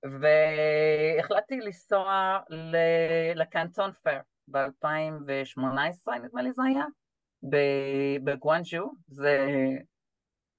והחלטתי 0.04 1.60
לנסוע 1.60 2.40
לקנטון 3.36 3.92
פר 3.92 4.20
ב-2018, 4.52 6.12
נדמה 6.24 6.42
לי 6.42 6.54
זה 6.54 6.62
היה, 6.64 6.86
בגואנג'ו, 8.24 8.92
זה 9.08 9.48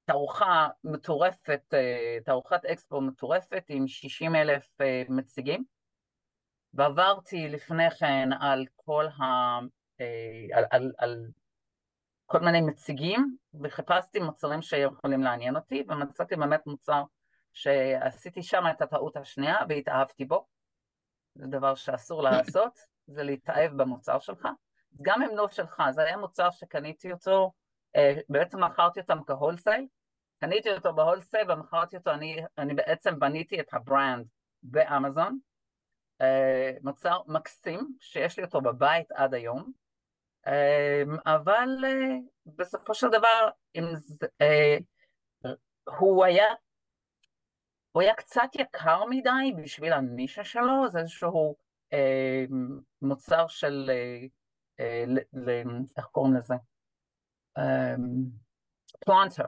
תערוכה 0.04 0.68
מטורפת, 0.84 1.74
אה, 1.74 2.18
תערוכת 2.24 2.64
אקספו 2.64 3.00
מטורפת 3.00 3.64
עם 3.68 3.88
60 3.88 4.34
אלף 4.34 4.80
אה, 4.80 5.02
מציגים, 5.08 5.64
ועברתי 6.74 7.48
לפני 7.48 7.90
כן 7.90 8.28
על 8.40 8.66
כל 8.76 9.06
ה... 9.06 9.22
אה, 10.00 10.56
על, 10.58 10.64
על, 10.70 10.92
על 10.98 11.26
כל 12.26 12.38
מיני 12.40 12.60
מציגים, 12.60 13.36
וחיפשתי 13.62 14.18
מוצרים 14.18 14.62
שיכולים 14.62 15.22
לעניין 15.22 15.56
אותי, 15.56 15.84
ומצאתי 15.88 16.36
באמת 16.36 16.66
מוצר 16.66 17.02
שעשיתי 17.52 18.42
שם 18.42 18.64
את 18.70 18.82
הטעות 18.82 19.16
השנייה 19.16 19.56
והתאהבתי 19.68 20.24
בו. 20.24 20.46
זה 21.34 21.46
דבר 21.46 21.74
שאסור 21.74 22.22
לעשות, 22.22 22.78
זה 23.12 23.22
להתאהב 23.22 23.72
במוצר 23.82 24.18
שלך. 24.18 24.48
גם 25.02 25.22
אם 25.22 25.36
לא 25.36 25.48
שלך, 25.48 25.82
זה 25.90 26.02
היה 26.02 26.16
מוצר 26.16 26.50
שקניתי 26.50 27.12
אותו, 27.12 27.52
אה, 27.96 28.14
בעצם 28.28 28.64
מכרתי 28.64 29.00
אותם 29.00 29.18
כ 29.26 29.36
wholesale, 29.36 29.86
קניתי 30.40 30.72
אותו 30.72 30.92
ב 30.92 30.98
wholesale 30.98 31.50
ומכרתי 31.50 31.96
אותו, 31.96 32.10
אני, 32.10 32.36
אני 32.58 32.74
בעצם 32.74 33.18
בניתי 33.18 33.60
את 33.60 33.74
ה 33.74 33.83
brand 33.83 34.26
באמזון, 34.62 35.38
אה, 36.20 36.72
מוצר 36.82 37.20
מקסים 37.26 37.96
שיש 38.00 38.38
לי 38.38 38.44
אותו 38.44 38.60
בבית 38.60 39.12
עד 39.12 39.34
היום, 39.34 39.72
אה, 40.46 41.02
אבל 41.26 41.68
בסופו 42.46 42.94
של 42.94 43.08
דבר 43.08 43.48
הוא 45.98 46.24
היה 46.24 46.46
הוא 47.92 48.02
היה 48.02 48.14
קצת 48.14 48.48
יקר 48.54 49.04
מדי 49.04 49.62
בשביל 49.62 49.92
הנישה 49.92 50.44
שלו, 50.44 50.88
זה 50.88 50.98
איזשהו 50.98 51.56
מוצר 53.02 53.46
של, 53.48 53.90
אה, 53.90 54.26
אה, 54.80 55.04
איך 55.96 56.04
קוראים 56.06 56.34
לזה? 56.34 56.54
אה, 57.58 57.94
פלנטר. 59.06 59.44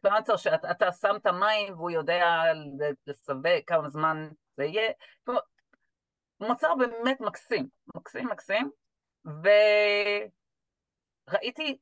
פלנטר 0.00 0.36
שאתה 0.36 0.92
שם 0.92 1.16
את 1.16 1.26
המים 1.26 1.74
והוא 1.74 1.90
יודע 1.90 2.42
לסווג 3.06 3.46
כמה 3.66 3.88
זמן 3.88 4.28
זה 4.56 4.64
יהיה. 4.64 4.92
מוצר 6.40 6.74
באמת 6.74 7.20
מקסים, 7.20 7.68
מקסים 7.94 8.28
מקסים, 8.28 8.70
וראיתי 11.28 11.78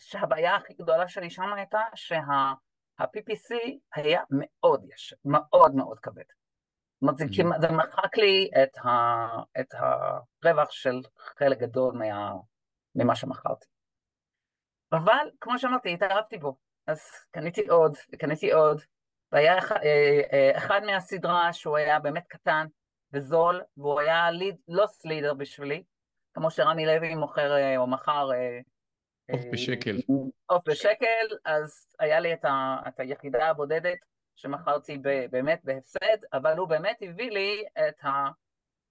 שהבעיה 0.00 0.56
הכי 0.56 0.74
גדולה 0.74 1.08
שלי 1.08 1.30
שם 1.30 1.52
הייתה 1.56 1.80
שה... 1.94 2.20
ה-PPC 2.98 3.54
היה 3.94 4.22
מאוד 4.30 4.84
ישר, 4.88 5.16
מאוד 5.24 5.74
מאוד 5.74 5.98
כבד. 5.98 6.24
זאת 7.04 7.20
אומרת, 7.20 7.32
זה, 7.34 7.42
mm-hmm. 7.42 7.60
זה 7.60 7.68
מחק 7.68 8.16
לי 8.16 8.50
את, 8.62 8.78
ה, 8.78 9.26
את 9.60 9.74
הרווח 9.74 10.70
של 10.70 11.00
חלק 11.18 11.58
גדול 11.58 11.94
מה, 11.94 12.32
ממה 12.94 13.16
שמכרתי. 13.16 13.66
אבל 14.92 15.30
כמו 15.40 15.58
שאמרתי, 15.58 15.94
התאהבתי 15.94 16.38
בו, 16.38 16.56
אז 16.86 17.00
קניתי 17.30 17.68
עוד, 17.68 17.96
וקניתי 18.12 18.52
עוד, 18.52 18.80
והיה 19.32 19.58
אחד, 19.58 19.76
אה, 19.84 20.20
אה, 20.32 20.56
אחד 20.56 20.80
מהסדרה 20.86 21.52
שהוא 21.52 21.76
היה 21.76 21.98
באמת 21.98 22.26
קטן 22.28 22.66
וזול, 23.12 23.62
והוא 23.76 24.00
היה 24.00 24.30
ליד, 24.30 24.56
לא 24.68 24.86
סלידר 24.86 25.34
בשבילי, 25.34 25.82
כמו 26.34 26.50
שרמי 26.50 26.86
לוי 26.86 27.14
מוכר 27.14 27.52
אה, 27.56 27.76
או 27.76 27.86
מכר 27.86 28.30
עוף 29.30 29.42
בשקל. 29.52 29.96
עוף 30.46 30.62
בשקל, 30.68 31.36
אז 31.44 31.94
היה 31.98 32.20
לי 32.20 32.32
את, 32.32 32.44
ה, 32.44 32.76
את 32.88 33.00
היחידה 33.00 33.48
הבודדת 33.48 33.98
שמכרתי 34.36 34.98
באמת 35.30 35.60
בהפסד, 35.64 36.18
אבל 36.32 36.58
הוא 36.58 36.68
באמת 36.68 36.96
הביא 37.02 37.30
לי 37.30 37.64
את 37.88 38.00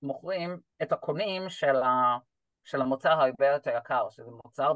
המוכרים, 0.02 0.60
את 0.82 0.92
הקונים 0.92 1.50
של, 1.50 1.76
ה, 1.76 2.18
של 2.64 2.82
המוצר 2.82 3.12
הרבה 3.12 3.48
יותר 3.48 3.78
יקר, 3.78 4.10
שזה 4.10 4.32
מוצר 4.44 4.74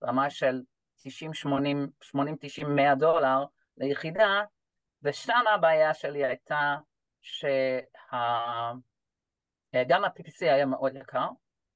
ברמה 0.00 0.30
של 0.30 0.62
90, 1.02 1.34
80, 1.34 1.88
80, 2.00 2.36
90, 2.40 2.76
100 2.76 2.94
דולר 2.94 3.44
ליחידה, 3.76 4.42
ושם 5.02 5.42
הבעיה 5.54 5.94
שלי 5.94 6.24
הייתה 6.24 6.76
שגם 7.22 7.64
ה-PPC 10.04 10.40
היה 10.40 10.66
מאוד 10.66 10.96
יקר, 10.96 11.28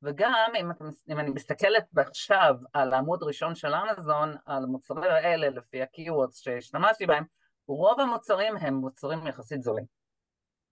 וגם 0.02 0.52
אם, 0.60 0.70
אם 1.10 1.18
אני 1.18 1.30
מסתכלת 1.30 1.84
עכשיו 1.96 2.54
על 2.72 2.94
העמוד 2.94 3.22
ראשון 3.22 3.54
של 3.54 3.75
אמזון, 3.75 4.37
על 4.46 4.64
המוצרים 4.64 5.02
האלה 5.02 5.48
לפי 5.48 5.82
ה-Keywords 5.82 6.32
שהשתמשתי 6.32 7.06
בהם, 7.06 7.25
רוב 7.68 8.00
המוצרים 8.00 8.56
הם 8.56 8.75
מוצרים 8.75 9.26
יחסית 9.26 9.62
זולים. 9.62 9.84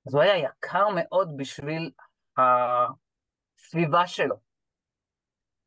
אז 0.06 0.14
הוא 0.14 0.22
היה 0.22 0.36
יקר 0.36 0.84
מאוד 0.94 1.36
בשביל 1.36 1.90
הסביבה 2.38 4.06
שלו. 4.06 4.36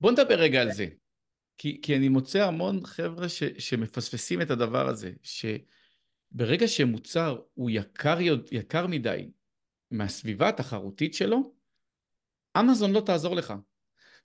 בוא 0.02 0.12
נדבר 0.12 0.36
רגע 0.36 0.62
על 0.62 0.72
זה. 0.72 0.86
כי, 1.58 1.80
כי 1.82 1.96
אני 1.96 2.10
מוצא 2.10 2.48
המון 2.48 2.86
חבר'ה 2.86 3.30
ש, 3.30 3.44
שמפספסים 3.44 4.42
את 4.42 4.52
הדבר 4.52 4.88
הזה, 4.88 5.12
שברגע 5.24 6.68
שמוצר 6.68 7.42
הוא 7.54 7.70
יקר, 7.70 8.18
יקר 8.52 8.88
מדי 8.88 9.32
מהסביבה 9.92 10.50
התחרותית 10.50 11.14
שלו, 11.14 11.54
אמזון 12.60 12.92
לא 12.92 13.02
תעזור 13.06 13.36
לך. 13.36 13.54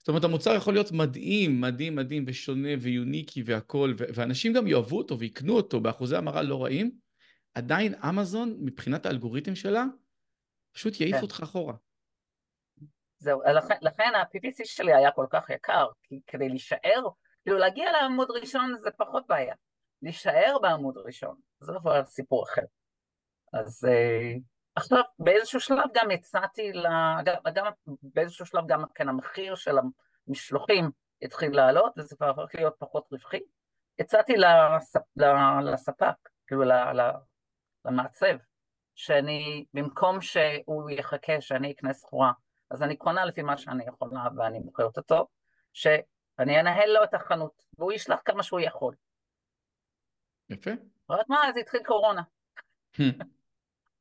זאת 0.05 0.09
אומרת, 0.09 0.23
המוצר 0.23 0.55
יכול 0.55 0.73
להיות 0.73 0.91
מדהים, 0.91 1.61
מדהים, 1.61 1.95
מדהים 1.95 2.23
ושונה 2.27 2.69
ויוניקי 2.81 3.43
והכול, 3.45 3.95
ואנשים 3.97 4.53
גם 4.53 4.67
יאהבו 4.67 4.97
אותו 4.97 5.19
ויקנו 5.19 5.53
אותו 5.53 5.79
באחוזי 5.79 6.15
המרה 6.15 6.43
לא 6.43 6.63
רעים, 6.63 6.91
עדיין 7.53 7.93
אמזון, 8.09 8.57
מבחינת 8.59 9.05
האלגוריתם 9.05 9.55
שלה, 9.55 9.85
פשוט 10.75 10.99
יעיף 11.01 11.15
כן. 11.15 11.21
אותך 11.21 11.39
אחורה. 11.43 11.73
זהו, 13.17 13.41
לכן, 13.57 13.75
לכן 13.81 14.11
ה-PPC 14.15 14.65
שלי 14.65 14.93
היה 14.93 15.11
כל 15.11 15.25
כך 15.29 15.49
יקר, 15.49 15.87
כי 16.03 16.19
כדי 16.27 16.49
להישאר, 16.49 17.07
כאילו 17.43 17.57
להגיע 17.57 17.91
לעמוד 17.91 18.27
ראשון 18.41 18.75
זה 18.77 18.89
פחות 18.97 19.23
בעיה. 19.27 19.55
להישאר 20.01 20.57
בעמוד 20.61 20.97
ראשון, 20.97 21.35
זה 21.59 21.73
כבר 21.81 22.05
סיפור 22.05 22.43
אחר. 22.43 22.65
אז... 23.53 23.87
עכשיו, 24.75 25.01
באיזשהו 25.19 25.59
שלב 25.59 25.85
גם 25.93 26.11
הצעתי, 26.11 26.71
גם, 27.25 27.33
גם 27.53 27.65
באיזשהו 28.03 28.45
שלב 28.45 28.67
גם 28.67 28.83
כן 28.95 29.09
המחיר 29.09 29.55
של 29.55 29.75
המשלוחים 30.27 30.91
התחיל 31.21 31.55
לעלות, 31.55 31.93
וזה 31.97 32.15
כבר 32.15 32.29
הפך 32.29 32.55
להיות 32.55 32.75
פחות 32.79 33.07
רווחי. 33.11 33.39
הצעתי 33.99 34.33
לספ, 34.37 35.01
לספק, 35.63 36.15
כאילו 36.47 36.63
למעצב, 37.85 38.35
שאני, 38.95 39.65
במקום 39.73 40.21
שהוא 40.21 40.89
יחכה 40.89 41.41
שאני 41.41 41.71
אקנה 41.71 41.93
סחורה, 41.93 42.31
אז 42.71 42.83
אני 42.83 42.97
קונה 42.97 43.25
לפי 43.25 43.41
מה 43.41 43.57
שאני 43.57 43.83
יכולה 43.87 44.27
ואני 44.37 44.59
מוכרת 44.59 44.97
אותו, 44.97 45.27
שאני 45.73 46.59
אנהל 46.59 46.89
לו 46.93 47.03
את 47.03 47.13
החנות, 47.13 47.63
והוא 47.77 47.93
ישלח 47.93 48.19
כמה 48.25 48.43
שהוא 48.43 48.59
יכול. 48.59 48.95
יפה. 50.49 50.71
רק 51.09 51.29
מה, 51.29 51.47
אז 51.47 51.57
התחיל 51.57 51.83
קורונה. 51.83 52.21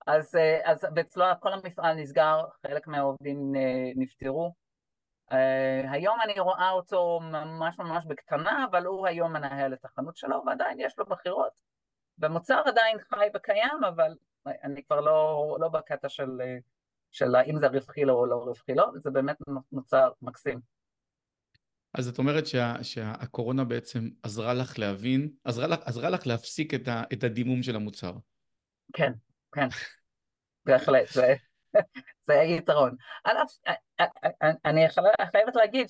אז, 0.07 0.37
אה, 0.37 0.73
אז 0.73 0.87
אצלו 1.01 1.25
כל 1.41 1.53
המפעל 1.53 1.95
נסגר, 1.95 2.41
חלק 2.67 2.87
מהעובדים 2.87 3.55
אה, 3.57 3.91
נפטרו. 3.97 4.55
אה, 5.33 5.93
היום 5.93 6.19
אני 6.25 6.41
רואה 6.41 6.71
אותו 6.71 7.21
ממש 7.23 7.79
ממש 7.79 8.05
בקטנה, 8.07 8.67
אבל 8.71 8.85
הוא 8.85 9.07
היום 9.07 9.33
מנהל 9.33 9.75
את 9.75 9.85
החנות 9.85 10.17
שלו 10.17 10.43
ועדיין 10.47 10.81
יש 10.81 10.99
לו 10.99 11.05
מכירות. 11.09 11.53
והמוצר 12.19 12.63
עדיין 12.67 12.99
חי 12.99 13.27
וקיים, 13.35 13.85
אבל 13.89 14.15
אני 14.47 14.83
כבר 14.85 15.01
לא, 15.01 15.57
לא 15.61 15.69
בקטע 15.69 16.09
של, 16.09 16.41
של 17.11 17.35
האם 17.35 17.59
זה 17.59 17.67
רווחי 17.67 18.05
לו 18.05 18.15
או 18.15 18.27
לא 18.27 18.37
רווחי 18.37 18.75
לו, 18.75 18.85
זה 18.97 19.11
באמת 19.11 19.37
מוצר 19.73 20.11
מקסים. 20.23 20.61
אז 21.95 22.09
את 22.09 22.19
אומרת 22.19 22.47
שה, 22.47 22.75
שהקורונה 22.83 23.65
בעצם 23.65 24.09
עזרה 24.23 24.55
לך 24.55 24.79
להבין, 24.79 25.31
עזרה 25.45 25.67
לך, 25.67 25.79
עזרה 25.85 26.11
לך 26.11 26.27
להפסיק 26.27 26.75
את, 26.75 26.89
ה, 26.89 27.03
את 27.13 27.25
הדימום 27.25 27.63
של 27.63 27.77
המוצר. 27.77 28.13
כן, 28.93 29.13
כן, 29.55 29.69
בהחלט, 30.67 31.09
זה, 31.09 31.35
זה 32.23 32.41
היתרון. 32.41 32.97
אני 34.65 34.87
חייבת 35.33 35.57
להגיד 35.57 35.87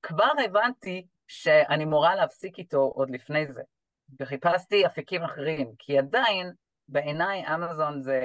שכבר 0.00 0.30
הבנתי 0.44 1.06
שאני 1.26 1.84
מורה 1.84 2.14
להפסיק 2.14 2.58
איתו 2.58 2.92
עוד 2.94 3.10
לפני 3.10 3.52
זה, 3.52 3.62
וחיפשתי 4.20 4.86
אפיקים 4.86 5.22
אחרים, 5.22 5.72
כי 5.78 5.98
עדיין 5.98 6.52
בעיניי 6.88 7.44
אמזון 7.54 8.00
זה, 8.00 8.20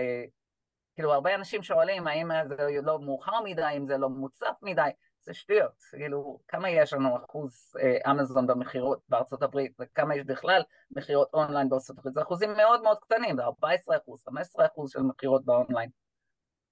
כאילו 0.95 1.13
הרבה 1.13 1.35
אנשים 1.35 1.63
שואלים 1.63 2.07
האם 2.07 2.29
זה 2.47 2.81
לא 2.83 2.99
מאוחר 2.99 3.41
מדי, 3.43 3.73
אם 3.77 3.87
זה 3.87 3.97
לא 3.97 4.09
מוצף 4.09 4.53
מדי, 4.61 4.89
זה 5.21 5.33
שטויות, 5.33 5.83
כאילו 5.91 6.39
כמה 6.47 6.69
יש 6.69 6.93
לנו 6.93 7.17
אחוז 7.17 7.75
אה, 7.79 8.11
אמזון 8.11 8.47
במכירות 8.47 8.99
בארצות 9.09 9.41
הברית 9.41 9.75
וכמה 9.79 10.15
יש 10.15 10.23
בכלל 10.25 10.61
מכירות 10.91 11.29
אונליין 11.33 11.69
בארצות 11.69 11.97
הברית, 11.97 12.13
זה 12.13 12.21
אחוזים 12.21 12.53
מאוד 12.53 12.81
מאוד 12.81 12.99
קטנים, 12.99 13.35
זה 13.35 13.43
14 13.43 13.97
אחוז, 13.97 14.23
15 14.23 14.65
אחוז 14.65 14.91
של 14.91 15.01
מכירות 15.01 15.45
באונליין, 15.45 15.89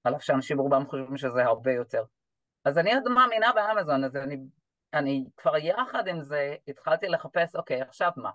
על 0.03 0.15
אף 0.15 0.23
שאנשים 0.23 0.59
רובם 0.59 0.85
חושבים 0.87 1.17
שזה 1.17 1.43
הרבה 1.43 1.71
יותר. 1.71 2.03
אז 2.65 2.77
אני 2.77 2.95
עוד 2.95 3.03
מאמינה 3.09 3.53
באמזון, 3.55 4.03
אז 4.03 4.15
אני, 4.15 4.37
אני 4.93 5.25
כבר 5.37 5.57
יחד 5.57 6.07
עם 6.07 6.21
זה 6.21 6.55
התחלתי 6.67 7.07
לחפש, 7.07 7.55
אוקיי, 7.55 7.81
עכשיו 7.81 8.11
מה? 8.15 8.31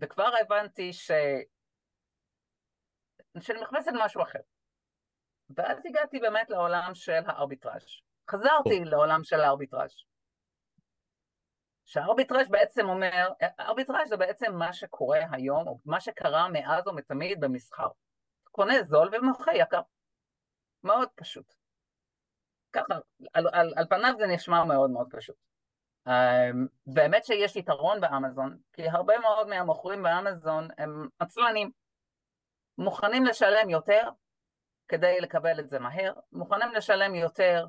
וכבר 0.00 0.30
הבנתי 0.40 0.92
ש... 0.92 1.10
שאני 3.40 3.60
מחפשת 3.62 3.92
משהו 4.04 4.22
אחר. 4.22 4.40
ואז 5.56 5.86
הגעתי 5.86 6.18
באמת 6.18 6.50
לעולם 6.50 6.94
של 6.94 7.20
הארביטראז'. 7.26 7.86
חזרתי. 8.32 8.84
לעולם 8.84 9.24
של 9.24 9.40
הארביטראז'. 9.40 9.94
שהארביטראז' 11.84 12.50
בעצם 12.50 12.88
אומר, 12.88 13.28
ארביטראז' 13.60 14.08
זה 14.08 14.16
בעצם 14.16 14.54
מה 14.54 14.72
שקורה 14.72 15.20
היום, 15.32 15.68
או 15.68 15.78
מה 15.84 16.00
שקרה 16.00 16.48
מאז 16.48 16.86
ומתמיד 16.86 17.40
במסחר. 17.40 17.88
קונה 18.50 18.82
זול 18.82 19.10
ומוכר 19.12 19.52
יקר. 19.54 19.80
מאוד 20.84 21.08
פשוט. 21.14 21.54
ככה, 22.72 22.94
על, 23.32 23.48
על, 23.52 23.72
על 23.76 23.86
פניו 23.88 24.14
זה 24.18 24.26
נשמע 24.26 24.64
מאוד 24.64 24.90
מאוד 24.90 25.06
פשוט. 25.10 25.36
אמ, 26.06 26.66
באמת 26.86 27.24
שיש 27.24 27.56
יתרון 27.56 28.00
באמזון, 28.00 28.58
כי 28.72 28.88
הרבה 28.88 29.18
מאוד 29.18 29.48
מהמוכרים 29.48 30.02
באמזון 30.02 30.68
הם 30.78 31.08
עצלנים. 31.18 31.70
מוכנים 32.78 33.24
לשלם 33.24 33.70
יותר 33.70 34.08
כדי 34.88 35.20
לקבל 35.20 35.60
את 35.60 35.68
זה 35.68 35.78
מהר, 35.78 36.12
מוכנים 36.32 36.72
לשלם 36.72 37.14
יותר 37.14 37.66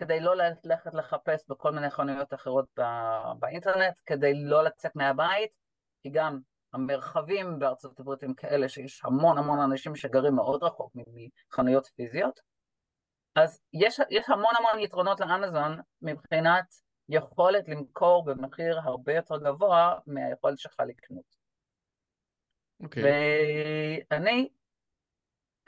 כדי 0.00 0.20
לא 0.20 0.34
ללכת 0.36 0.94
לחפש 0.94 1.44
בכל 1.48 1.70
מיני 1.70 1.90
חנויות 1.90 2.34
אחרות 2.34 2.78
באינטרנט, 3.38 4.00
כדי 4.06 4.44
לא 4.44 4.64
לצאת 4.64 4.96
מהבית, 4.96 5.50
כי 6.02 6.10
גם 6.10 6.40
המרחבים 6.72 7.58
בארצות 7.58 8.00
הברית 8.00 8.22
הם 8.22 8.34
כאלה 8.34 8.68
שיש 8.68 9.04
המון 9.04 9.38
המון 9.38 9.60
אנשים 9.60 9.96
שגרים 9.96 10.34
מאוד 10.34 10.62
רחוק 10.62 10.92
מחנויות 10.96 11.86
פיזיות. 11.86 12.40
אז 13.34 13.60
יש, 13.72 14.00
יש 14.10 14.28
המון 14.28 14.54
המון 14.58 14.78
יתרונות 14.78 15.20
לאמזון 15.20 15.80
מבחינת 16.02 16.64
יכולת 17.08 17.68
למכור 17.68 18.24
במחיר 18.24 18.80
הרבה 18.84 19.14
יותר 19.14 19.36
גבוה 19.36 19.98
מהיכולת 20.06 20.58
שלך 20.58 20.80
לקנות. 20.88 21.36
אוקיי. 22.82 23.02
Okay. 23.02 23.06
ואני 24.10 24.48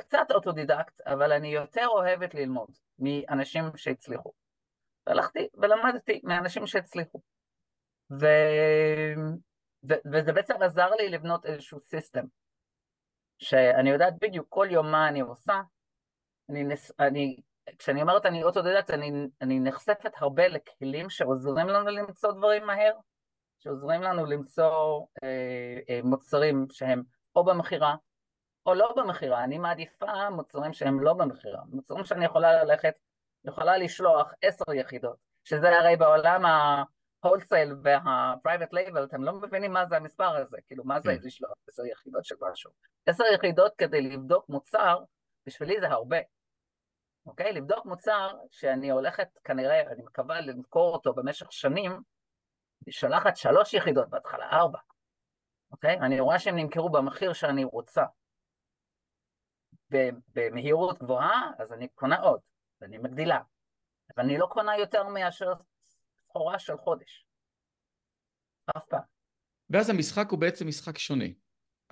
קצת 0.03 0.27
אוטודידקט, 0.31 1.01
אבל 1.01 1.33
אני 1.33 1.49
יותר 1.49 1.87
אוהבת 1.87 2.35
ללמוד 2.35 2.69
מאנשים 2.99 3.65
שהצליחו. 3.77 4.33
והלכתי 5.07 5.49
ולמדתי 5.55 6.21
מאנשים 6.25 6.67
שהצליחו. 6.67 7.21
ו... 8.21 8.27
ו... 9.89 9.95
וזה 10.13 10.33
בעצם 10.33 10.55
עזר 10.63 10.91
לי 10.91 11.09
לבנות 11.09 11.47
איזשהו 11.47 11.81
system, 11.81 12.25
שאני 13.39 13.91
יודעת 13.91 14.15
בדיוק 14.21 14.47
כל 14.49 14.67
יום 14.71 14.91
מה 14.91 15.09
אני 15.09 15.21
עושה. 15.21 15.61
אני, 16.51 16.65
נס... 16.65 16.93
אני... 17.01 17.37
כשאני 17.79 18.03
אומרת 18.03 18.27
אני 18.27 18.43
אוטודידקט, 18.45 18.91
אני, 18.91 19.11
אני 19.41 19.61
נחשפת 19.61 20.13
הרבה 20.17 20.49
לכלים 20.49 21.11
שעוזרים 21.11 21.69
לנו 21.69 21.91
למצוא 21.91 22.33
דברים 22.33 22.67
מהר, 22.67 22.93
שעוזרים 23.59 24.03
לנו 24.03 24.27
למצוא 24.27 25.01
אה, 25.25 25.79
אה, 25.91 26.01
מוצרים 26.05 26.67
שהם 26.71 27.03
או 27.37 27.45
במכירה 27.45 27.95
או 28.67 28.75
לא 28.75 28.95
במכירה, 28.97 29.45
אני 29.45 29.59
מעדיפה 29.59 30.31
מוצרים 30.31 30.73
שהם 30.73 31.01
לא 31.01 31.13
במכירה, 31.13 31.63
מוצרים 31.69 32.05
שאני 32.05 32.25
יכולה 32.25 32.65
ללכת, 32.65 32.95
יכולה 33.45 33.77
לשלוח 33.77 34.33
עשר 34.43 34.73
יחידות, 34.75 35.17
שזה 35.45 35.79
הרי 35.79 35.97
בעולם 35.97 36.45
ה-wholesale 36.45 37.75
וה-private 37.83 38.73
label, 38.73 39.05
אתם 39.05 39.25
לא 39.25 39.33
מבינים 39.33 39.73
מה 39.73 39.87
זה 39.87 39.97
המספר 39.97 40.37
הזה, 40.37 40.57
כאילו 40.67 40.85
מה 40.85 41.01
זה 41.01 41.11
כן. 41.21 41.27
לשלוח 41.27 41.55
עשר 41.69 41.87
יחידות 41.87 42.25
של 42.25 42.35
משהו. 42.41 42.71
עשר 43.07 43.25
יחידות 43.35 43.73
כדי 43.79 44.01
לבדוק 44.01 44.49
מוצר, 44.49 44.99
בשבילי 45.47 45.81
זה 45.81 45.89
הרבה. 45.89 46.19
אוקיי? 47.27 47.53
לבדוק 47.53 47.87
מוצר 47.87 48.31
שאני 48.51 48.91
הולכת 48.91 49.29
כנראה, 49.45 49.81
אני 49.81 50.03
מקווה 50.03 50.41
למכור 50.41 50.93
אותו 50.93 51.15
במשך 51.15 51.53
שנים, 51.53 52.01
היא 52.87 52.93
שולחת 52.93 53.37
שלוש 53.37 53.75
יחידות 53.75 54.09
בהתחלה, 54.09 54.51
ארבע. 54.51 54.79
אוקיי? 55.73 55.99
אני 55.99 56.21
רואה 56.21 56.39
שהם 56.39 56.57
נמכרו 56.57 56.91
במחיר 56.91 57.33
שאני 57.33 57.65
רוצה. 57.65 58.03
במהירות 60.35 60.99
גבוהה, 60.99 61.51
אז 61.59 61.73
אני 61.73 61.89
קונה 61.89 62.21
עוד, 62.21 62.41
ואני 62.81 62.99
מגדילה. 62.99 63.41
אבל 64.17 64.25
אני 64.25 64.39
לא 64.39 64.47
קונה 64.47 64.77
יותר 64.77 65.09
מאשר 65.09 65.53
סחורה 65.83 66.59
של 66.59 66.77
חודש. 66.77 67.27
אף 68.77 68.87
פעם. 68.87 69.01
ואז 69.71 69.91
המשחק 69.91 70.31
הוא 70.31 70.39
בעצם 70.39 70.67
משחק 70.69 70.99
שונה. 70.99 71.25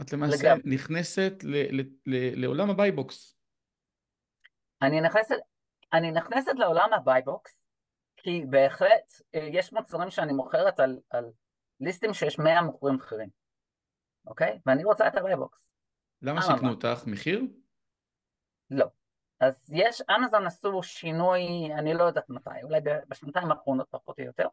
את 0.00 0.12
למעשה 0.12 0.36
לגב. 0.54 0.58
נכנסת 0.64 1.32
ל- 1.42 1.80
ל- 1.80 1.90
ל- 2.06 2.42
לעולם 2.42 2.70
הבייבוקס. 2.70 3.36
אני 4.82 5.00
נכנסת, 5.00 5.34
אני 5.92 6.10
נכנסת 6.10 6.52
לעולם 6.54 6.92
ה 6.92 7.01
buy 7.01 7.27
box, 7.27 7.62
כי 8.16 8.44
בהחלט 8.50 9.12
אה, 9.34 9.48
יש 9.52 9.72
מוצרים 9.72 10.10
שאני 10.10 10.32
מוכרת 10.32 10.80
על, 10.80 10.98
על 11.10 11.24
listing 11.80 12.14
שיש 12.14 12.38
100 12.38 12.62
מוכרים 12.62 12.94
אחרים, 12.94 13.28
אוקיי? 14.26 14.58
ואני 14.66 14.84
רוצה 14.84 15.08
את 15.08 15.14
ה 15.14 15.21
buy 15.21 15.41
box. 15.41 15.68
למה 16.22 16.42
שיקנו 16.42 16.70
אותך? 16.70 17.02
מחיר? 17.06 17.42
לא. 18.70 18.86
אז 19.40 19.70
יש, 19.72 20.02
אמזון 20.16 20.46
עשו 20.46 20.82
שינוי, 20.82 21.40
אני 21.78 21.94
לא 21.94 22.04
יודעת 22.04 22.28
מתי, 22.28 22.50
אולי 22.62 22.80
בשנתיים 23.08 23.50
האחרונות 23.50 23.86
פחות 23.90 24.18
או 24.18 24.24
יותר, 24.24 24.46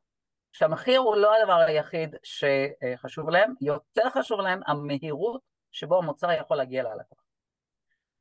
שהמחיר 0.51 0.99
הוא 0.99 1.15
לא 1.15 1.35
הדבר 1.35 1.53
היחיד 1.53 2.15
שחשוב 2.23 3.29
להם, 3.29 3.53
יותר 3.61 4.09
חשוב 4.09 4.39
להם 4.39 4.61
המהירות 4.67 5.41
שבו 5.71 5.97
המוצר 5.97 6.31
יכול 6.31 6.57
להגיע 6.57 6.83
ללקוח. 6.83 7.23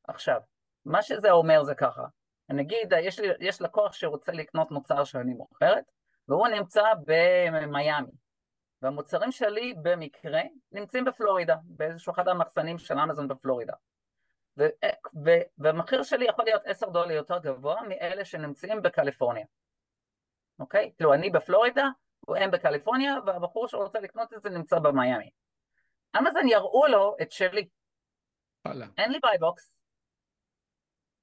עכשיו, 0.09 0.41
מה 0.85 1.03
שזה 1.03 1.31
אומר 1.31 1.65
זה 1.65 1.75
ככה, 1.75 2.05
נגיד 2.49 2.93
יש, 3.01 3.21
לי, 3.21 3.29
יש 3.41 3.63
לקוח 3.63 3.93
שרוצה 3.93 4.33
לקנות 4.33 4.71
מוצר 4.71 5.05
שאני 5.05 5.35
מוכרת, 5.35 5.85
והוא 6.29 6.49
נמצא 6.49 6.83
במיאמי, 7.07 8.11
והמוצרים 8.83 9.33
שלי 9.33 9.75
במקרה 9.83 10.43
נמצאים 10.73 11.05
בפלורידה, 11.05 11.57
באיזשהו 11.65 12.13
אחד 12.13 12.29
המחסנים 12.29 12.79
של 12.79 12.99
אמזון 12.99 13.29
בפלורידה. 13.29 13.73
והמחיר 15.59 16.03
שלי 16.03 16.25
יכול 16.25 16.45
להיות 16.45 16.63
עשר 16.65 16.89
דולר 16.89 17.11
יותר 17.11 17.39
גבוה 17.39 17.83
מאלה 17.89 18.25
שנמצאים 18.25 18.83
בקליפורניה. 18.83 19.47
אוקיי? 20.59 20.93
כאילו 20.97 21.15
אני 21.15 21.31
בפלורידה, 21.31 21.89
הם 22.29 22.51
בקליפורניה, 22.51 23.15
והבחור 23.27 23.69
שרוצה 23.69 24.01
לקנות 24.01 24.33
את 24.33 24.43
זה 24.43 24.51
נמצא 24.51 24.79
במיאמי. 24.79 25.31
אמזון 26.19 26.49
יראו 26.49 26.87
לו 26.87 27.17
את 27.23 27.33
שלי. 27.33 27.69
וואלה. 28.67 28.87
אין 28.99 29.13
לי 29.13 29.19
buy 29.23 29.46
box. 29.46 29.77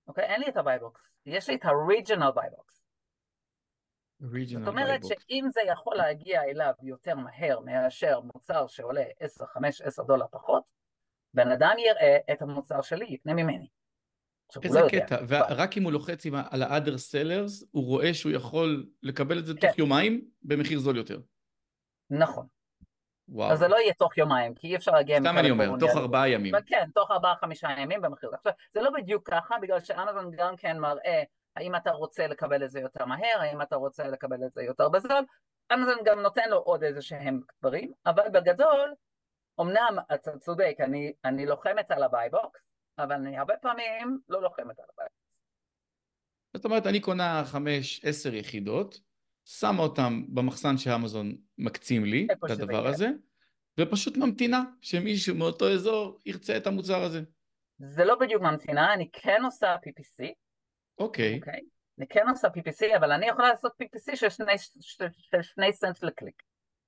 אוקיי? 0.08 0.24
אין 0.24 0.42
לי 0.42 0.50
את 0.50 0.58
ה 0.58 0.65
buy 0.65 0.88
box. 0.88 1.18
יש 1.26 1.50
לי 1.50 1.56
את 1.56 1.66
ה-regional 1.66 2.32
buy 2.32 2.54
box. 2.54 2.84
זאת 4.64 4.68
אומרת 4.68 5.02
שאם 5.04 5.46
זה 5.54 5.62
יכול 5.62 5.96
להגיע 5.96 6.44
אליו 6.44 6.74
יותר 6.82 7.16
מהר 7.16 7.60
מאשר 7.60 8.20
מוצר 8.20 8.68
שעולה 8.68 9.04
10, 9.20 9.46
5, 9.46 9.82
10 9.82 10.04
דולר 10.04 10.26
פחות, 10.32 10.64
בן 11.34 11.52
אדם 11.52 11.76
יראה 11.78 12.18
את 12.32 12.42
המוצר 12.42 12.82
שלי, 12.82 13.06
יקנה 13.06 13.34
ממני. 13.34 13.68
איזה 14.64 14.82
לא 14.82 14.90
קטע, 14.90 15.18
ורק 15.28 15.78
אם 15.78 15.84
הוא 15.84 15.92
לוחץ 15.92 16.26
על 16.52 16.64
ה-other 16.64 16.96
sellers, 17.12 17.66
הוא 17.72 17.86
רואה 17.86 18.14
שהוא 18.14 18.32
יכול 18.32 18.86
לקבל 19.04 19.40
את 19.40 19.46
זה 19.46 19.54
כן. 19.54 19.68
תוך 19.68 19.80
יומיים 19.80 20.22
במחיר 20.44 20.80
זול 20.80 20.98
יותר. 20.98 21.20
נכון. 22.10 22.48
וואו. 23.30 23.52
אז 23.52 23.60
זה 23.60 23.68
לא 23.68 23.76
יהיה 23.76 23.94
תוך 23.94 24.18
יומיים, 24.18 24.56
כי 24.56 24.68
אי 24.68 24.76
אפשר 24.76 24.92
להגיע... 24.92 25.20
סתם 25.20 25.38
אני 25.38 25.52
אומר, 25.52 25.70
תוך 25.80 25.92
ארבעה 25.96 26.30
ימים. 26.30 26.54
כן, 26.66 26.90
תוך 26.94 27.12
ארבעה 27.12 27.36
חמישה 27.36 27.68
ימים 27.78 28.02
במחיר. 28.02 28.30
עכשיו, 28.34 28.54
זה 28.74 28.82
לא 28.82 28.90
בדיוק 28.90 29.30
ככה, 29.30 29.56
בגלל 29.62 29.80
שאמזון 29.80 30.32
גם 30.32 30.56
כן 30.56 30.78
מראה 30.80 31.24
האם 31.56 31.76
אתה 31.76 31.92
רוצה 31.92 32.28
לקבל 32.28 32.64
את 32.64 32.72
זה 32.72 32.80
יותר 32.80 33.06
מהר, 33.06 33.40
האם 33.40 33.62
אתה 33.62 33.76
רוצה 33.76 34.08
לקבל 34.08 34.44
את 34.46 34.54
זה 34.54 34.64
יותר 34.64 34.90
בזול. 34.90 35.26
אמזון 35.74 35.98
גם 36.06 36.20
נותן 36.20 36.50
לו 36.50 36.58
עוד 36.58 36.84
איזה 36.84 37.02
שהם 37.02 37.42
דברים, 37.60 37.92
אבל 38.06 38.24
בגדול, 38.34 38.94
אמנם 39.62 39.98
אתה 40.14 40.38
צודק, 40.38 40.76
אני, 40.80 41.14
אני 41.26 41.46
לוחמת 41.46 41.92
על 41.92 42.04
ה 42.04 42.11
buy 42.11 42.33
box, 42.33 42.62
אבל 42.98 43.12
אני 43.12 43.38
הרבה 43.38 43.54
פעמים 43.62 44.20
לא 44.30 44.42
לוחמת 44.42 44.80
על 44.80 44.86
ה 44.94 44.97
buy 44.97 45.09
box. 45.09 45.24
זאת 46.54 46.66
אומרת, 46.66 46.88
אני 46.88 47.00
קונה 47.00 47.44
חמש, 47.46 48.06
עשר 48.06 48.34
יחידות, 48.34 49.00
שמה 49.46 49.84
אותם 49.84 50.24
במחסן 50.28 50.78
שאמזון 50.78 51.36
מקצים 51.58 52.06
לי, 52.06 52.28
את 52.46 52.50
הדבר. 52.52 52.88
הזה, 52.88 53.08
ופשוט 53.80 54.18
ממתינה 54.18 54.64
שמישהו 54.82 55.36
מאותו 55.36 55.74
אזור 55.74 56.20
ירצה 56.26 56.58
את 56.58 56.68
המוצר 56.68 57.04
הזה. 57.04 57.22
זה 57.78 58.06
לא 58.06 58.16
בדיוק 58.20 58.42
ממתינה, 58.42 58.94
אני 58.94 59.10
כן 59.14 59.42
עושה 59.44 59.76
PPC, 59.76 60.34
אוקיי, 61.00 61.40
אוקיי? 61.40 61.60
אני 61.98 62.08
כן 62.08 62.30
עושה 62.30 62.48
PPC, 62.48 62.98
אבל 62.98 63.12
אני 63.12 63.26
יכולה 63.26 63.50
לעשות 63.50 63.72
PPC 63.84 64.16
של 64.16 64.30
שני, 64.30 64.58
של, 64.58 65.42
שני 65.42 65.74
סנט 65.74 66.04
לקליק. 66.04 66.44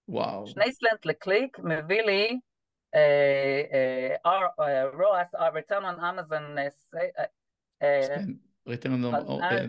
וואו. 0.08 0.48
שני 0.48 0.72
סנט 0.72 1.06
לקליק 1.06 1.60
מביא 1.60 2.02
לי 2.02 2.40
ROAS, 4.94 5.36
אה, 5.36 5.50
return 5.50 5.84
on 5.84 5.98
Amazon, 6.00 6.58
אה, 6.58 6.68
אה, 6.96 7.26
אה, 7.82 8.16
Spend. 8.16 8.30
return 8.70 8.88
on 8.88 9.14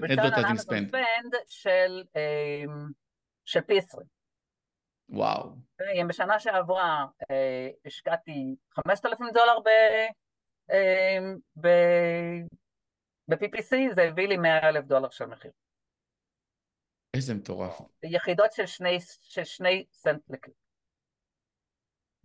advertising 0.05 0.59
Amazon 0.59 0.91
spend. 0.91 1.37
של, 3.45 3.63
פי 3.67 3.79
20. 3.79 4.07
וואו. 5.09 5.51
אם 6.01 6.09
בשנה 6.09 6.39
שעברה 6.39 7.07
השקעתי 7.85 8.57
5,000 8.75 9.27
דולר 9.35 9.59
ב-PPC, 13.31 13.77
זה 13.95 14.03
הביא 14.03 14.29
לי 14.29 14.37
100,000 14.37 14.85
דולר 14.87 15.11
של 15.11 15.27
מחיר. 15.27 15.51
איזה 17.15 17.35
מטורף. 17.35 17.81
יחידות 18.03 18.53
של 18.53 18.67
שני, 18.67 18.99
של 19.21 19.45
שני 19.45 19.85
סנט 19.93 20.23
לקליק. 20.29 20.66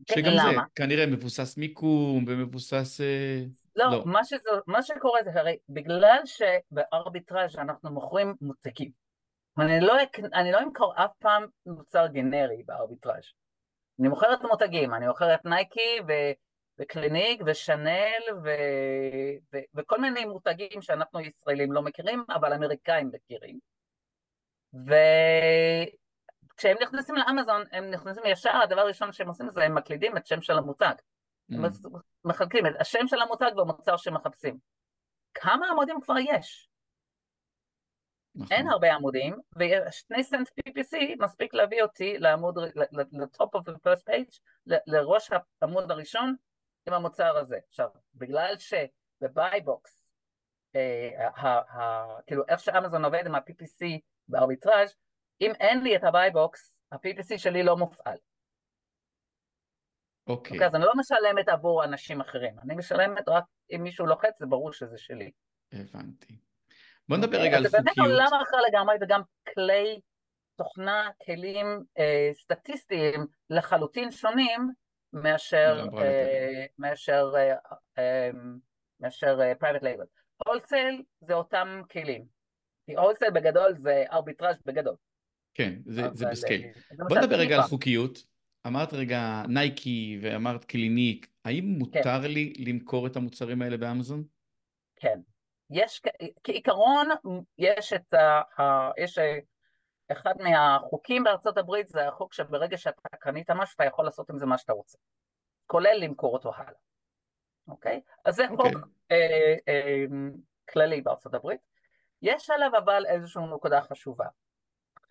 שגם 0.10 0.32
זה 0.32 0.52
למה? 0.52 0.64
כנראה 0.76 1.06
מבוסס 1.06 1.58
מיקום 1.58 2.26
ומבוסס... 2.28 3.02
אה, 3.02 3.44
לא, 3.76 3.92
לא. 3.92 4.04
מה, 4.06 4.24
שזה, 4.24 4.50
מה 4.68 4.82
שקורה 4.82 5.20
זה 5.24 5.40
הרי 5.40 5.58
בגלל 5.70 6.22
שבארביטראז' 6.26 7.56
אנחנו 7.56 7.92
מוכרים 7.92 8.36
מותגים. 8.42 8.92
אני 9.60 9.80
לא, 9.82 9.94
אני 10.34 10.52
לא 10.52 10.60
אמכור 10.64 10.94
אף 10.96 11.12
פעם 11.20 11.46
מוצר 11.66 12.08
גנרי 12.08 12.64
בארביטראז'. 12.66 13.24
אני 14.00 14.08
מוכרת 14.08 14.42
מותגים, 14.42 14.94
אני 14.94 15.08
מוכרת 15.08 15.46
נייקי 15.46 16.00
ו, 16.08 16.12
וקליניק 16.80 17.42
ושנל 17.46 18.22
ו, 18.44 18.50
ו, 19.54 19.58
וכל 19.76 20.02
מיני 20.02 20.26
מותגים 20.26 20.82
שאנחנו 20.82 21.20
ישראלים 21.20 21.72
לא 21.72 21.82
מכירים, 21.82 22.24
אבל 22.30 22.54
אמריקאים 22.54 23.12
מכירים. 23.14 23.60
וכשהם 26.54 26.78
נכנסים 26.82 27.16
לאמזון, 27.16 27.64
הם 27.72 27.92
נכנסים 27.92 28.24
ישר, 28.26 28.56
הדבר 28.64 28.82
הראשון 28.82 29.12
שהם 29.12 29.28
עושים 29.28 29.50
זה 29.50 29.64
הם 29.64 29.76
מקלידים 29.76 30.18
את 30.18 30.26
שם 30.26 30.42
של 30.42 30.58
המותג. 30.58 30.94
הם 31.52 31.66
mm, 31.66 31.70
מחלקים 32.26 32.68
את 32.68 32.72
השם 32.80 33.08
של 33.08 33.22
המותג 33.22 33.52
והמוצר 33.58 33.98
שמחפשים. 33.98 34.58
כמה 35.34 35.68
עמודים 35.70 36.02
כבר 36.02 36.16
יש? 36.20 36.70
נכון. 38.36 38.58
אין 38.58 38.68
הרבה 38.68 38.94
עמודים, 38.94 39.36
ושני 39.56 40.24
סנט 40.24 40.50
PPC 40.50 40.98
מספיק 41.20 41.54
להביא 41.54 41.84
אותי 41.84 42.18
לעמוד, 42.18 42.58
ל-top 42.58 43.50
of 43.60 43.72
the 43.72 43.76
first 43.76 44.04
page, 44.10 44.40
לראש 44.88 45.30
העמוד 45.62 45.92
הראשון 45.92 46.36
עם 46.88 46.94
המוצר 46.94 47.38
הזה. 47.38 47.58
עכשיו, 47.70 47.90
בגלל 48.16 48.56
שב 48.58 49.02
buy 49.02 49.45
box, 49.45 50.04
אה, 50.76 51.30
ה- 51.36 51.78
ה- 51.78 52.22
כאילו 52.28 52.44
איך 52.48 52.60
שאמזון 52.60 53.06
עובד 53.06 53.24
עם 53.26 53.36
ה-PPC 53.36 54.00
בארביטראז', 54.28 54.96
אם 55.42 55.52
אין 55.60 55.84
לי 55.84 55.96
את 55.96 56.04
ה 56.04 56.13
buy 56.14 56.43
box, 56.43 56.82
ה-PPC 56.92 57.38
שלי 57.38 57.64
לא 57.64 57.78
מופעל. 57.78 58.18
אוקיי. 60.28 60.58
אוקיי, 60.58 60.68
אז 60.68 60.76
אני 60.76 60.84
לא 60.84 60.92
משלמת 60.98 61.50
עבור 61.50 61.84
אנשים 61.84 62.22
אחרים, 62.22 62.60
אני 62.60 62.76
משלמת 62.76 63.30
רק 63.30 63.44
אם 63.76 63.84
מישהו 63.84 64.06
לוחץ, 64.06 64.40
זה 64.40 64.46
ברור 64.46 64.72
שזה 64.72 64.98
שלי. 64.98 65.32
הבנתי. 65.74 66.38
בוא 67.10 67.18
נדבר 67.18 67.38
רגע 67.38 67.58
על 67.58 67.66
אז 67.66 67.72
זה 67.72 67.78
באמת 67.78 67.90
חוקיות. 67.90 68.08
עולם 68.08 68.28
אחר 68.42 68.58
לגמרי, 68.68 68.96
וגם 69.02 69.22
כלי 69.54 70.02
תוכנה, 70.58 71.10
כלים 71.26 71.84
אה, 71.98 72.30
סטטיסטיים 72.34 73.28
לחלוטין 73.50 74.12
שונים 74.12 74.70
מאשר, 75.14 75.74
לעברה 75.74 76.04
אה, 76.04 76.66
מאשר, 76.80 77.32
אה, 77.36 77.56
אה, 77.98 78.30
מאשר 79.00 79.40
אה, 79.42 79.54
private 79.54 79.82
label. 79.82 80.06
wholesale 80.46 81.04
זה 81.22 81.34
אותם 81.34 81.82
כלים. 81.92 82.26
כי 82.86 82.96
wholesale 82.96 83.32
בגדול 83.32 83.74
זה 83.78 84.04
ארביטראז' 84.12 84.62
בגדול. 84.66 84.96
כן, 85.54 85.74
זה, 85.86 86.02
זה 86.14 86.26
ב 86.32 86.36
scale. 86.36 86.62
אה, 86.64 87.06
בוא 87.10 87.18
נדבר 87.18 87.36
רגע 87.36 87.56
על. 87.56 87.62
חוקיות. 87.62 88.32
אמרת 88.68 88.94
רגע 88.94 89.44
נייקי 89.48 90.20
ואמרת 90.22 90.66
קליניק, 90.66 91.28
האם 91.46 91.66
מותר 91.66 92.20
לי 92.20 92.54
למכור 92.60 93.08
את 93.08 93.16
המוצרים 93.16 93.62
האלה 93.62 93.78
באמזון? 93.78 94.24
כן. 94.96 95.20
יש, 95.70 96.02
כעיקרון, 96.44 97.08
יש 97.58 97.94
את 97.94 98.14
ה... 98.14 98.42
ה- 98.62 98.92
יש 98.98 99.18
אה, 99.18 99.40
אחד 100.12 100.34
מהחוקים 100.40 101.24
בארצות 101.24 101.58
הברית, 101.58 101.88
זה 101.88 102.08
החוק 102.08 102.34
שברגע 102.34 102.78
שאתה 102.78 103.10
קנית 103.20 103.52
משהו, 103.52 103.76
אתה 103.76 103.86
יכול 103.86 104.06
לעשות 104.06 104.30
עם 104.30 104.38
זה 104.38 104.46
מה 104.46 104.58
שאתה 104.58 104.74
רוצה. 104.74 104.98
כולל 105.68 105.98
למכור 106.00 106.34
אותו 106.34 106.52
הלאה. 106.56 106.80
אוקיי? 107.68 108.02
אז 108.26 108.36
זה 108.36 108.50
אוקיי. 108.50 108.72
חוק 108.74 108.88
אה, 109.12 109.56
אה, 109.68 110.06
כללי 110.70 111.02
בארצות 111.02 111.34
הברית. 111.34 111.60
יש 112.22 112.50
עליו 112.50 112.72
אבל 112.78 113.06
איזושהי 113.06 113.44
נקודה 113.56 113.82
חשובה. 113.82 114.26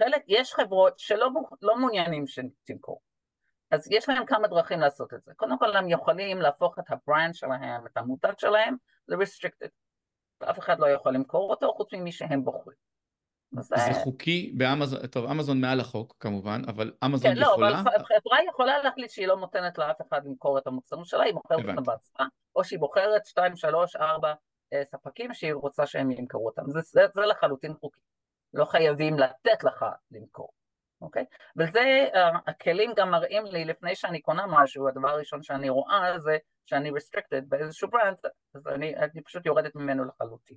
חלק, 0.03 0.23
יש 0.29 0.55
חברות 0.55 0.99
שלא 0.99 1.31
לא 1.63 1.77
מעוניינים 1.77 2.25
שתמכור. 2.27 3.01
אז 3.71 3.89
יש 3.91 4.09
להם 4.09 4.27
כמה 4.27 4.49
דרכים 4.49 4.81
לעשות 4.81 5.15
את 5.15 5.23
זה. 5.25 5.33
קודם 5.37 5.59
כל 5.59 5.77
הם 5.77 5.89
יכולים 5.89 6.39
להפוך 6.39 6.79
את 6.79 6.85
ה 6.89 6.96
brand 6.96 7.35
שלהם, 7.35 7.87
את 7.87 7.97
המותג 7.97 8.33
שלהם, 8.39 8.77
ל-restricted. 9.09 9.69
ואף 10.41 10.59
אחד 10.59 10.79
לא 10.79 10.87
יכול 10.87 11.15
למכור 11.15 11.51
אותו 11.51 11.73
חוץ 11.73 11.93
ממי 11.93 12.13
שהם 12.13 12.45
בוחרים. 12.45 12.77
זה 13.53 13.77
חוקי 13.95 14.53
באמזון, 14.57 15.07
טוב, 15.07 15.31
אמזון 15.31 15.61
מעל 15.61 15.81
החוק 15.81 16.17
כמובן, 16.21 16.63
אבל 16.69 16.93
אמזון 17.05 17.35
כן, 17.35 17.41
לא, 17.41 17.55
אבל 17.55 17.73
יכולה... 17.73 17.99
ח- 17.99 18.03
חברה 18.03 18.39
יכולה 18.49 18.83
להחליט 18.83 19.11
שהיא 19.11 19.27
לא 19.27 19.37
נותנת 19.37 19.79
לאף 19.79 20.01
אחד 20.09 20.21
למכור 20.25 20.59
את 20.59 20.67
המוצרים 20.67 21.05
שלה, 21.05 21.23
היא 21.23 21.35
מוכרת 21.35 21.59
אותם. 21.59 21.83
בעצמה, 21.83 22.27
או 22.57 22.65
שהיא 22.65 22.79
בוחרת 22.79 23.27
2, 23.27 23.57
3, 23.57 23.97
4 23.97 24.35
ספקים 24.85 25.35
שהיא 25.35 25.55
רוצה 25.55 25.87
שהם 25.87 26.11
ימכרו 26.11 26.47
אותם. 26.47 26.63
זה, 26.71 26.81
זה, 26.81 27.01
זה 27.15 27.21
לחלוטין 27.21 27.75
חוקי. 27.81 28.01
לא 28.55 28.65
חייבים 28.65 29.19
לתת 29.19 29.65
לך 29.65 29.85
למכור, 30.11 30.53
אוקיי? 31.01 31.25
וזה, 31.57 32.09
אה, 32.15 32.31
הכלים 32.47 32.93
גם 32.97 33.11
מראים 33.11 33.45
לי, 33.45 33.65
לפני 33.65 33.97
שאני 33.97 34.21
קונה 34.21 34.47
משהו, 34.49 34.89
הדבר 34.89 35.09
הראשון 35.09 35.43
שאני 35.43 35.69
רואה 35.69 36.19
זה 36.19 36.39
שאני 36.67 36.91
restricted 36.91 37.45
באיזשהו 37.49 37.89
ברנד, 37.91 38.17
אז 38.55 38.67
אני, 38.67 38.97
אני 38.97 39.23
פשוט 39.23 39.47
יורדת 39.47 39.75
ממנו 39.75 40.05
לחלוטין. 40.05 40.57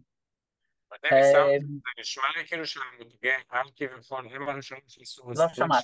אה, 1.05 1.21
זה 1.23 1.57
נשמע 1.99 2.23
לי 2.37 2.47
כאילו 2.47 2.65
שהמותגי 2.65 3.29
על 3.49 3.65
כביכול 3.75 4.27
הם 4.31 4.49
הראשונים 4.49 4.83
שעשו 4.87 5.31
לא 5.35 5.47
שמעת. 5.53 5.83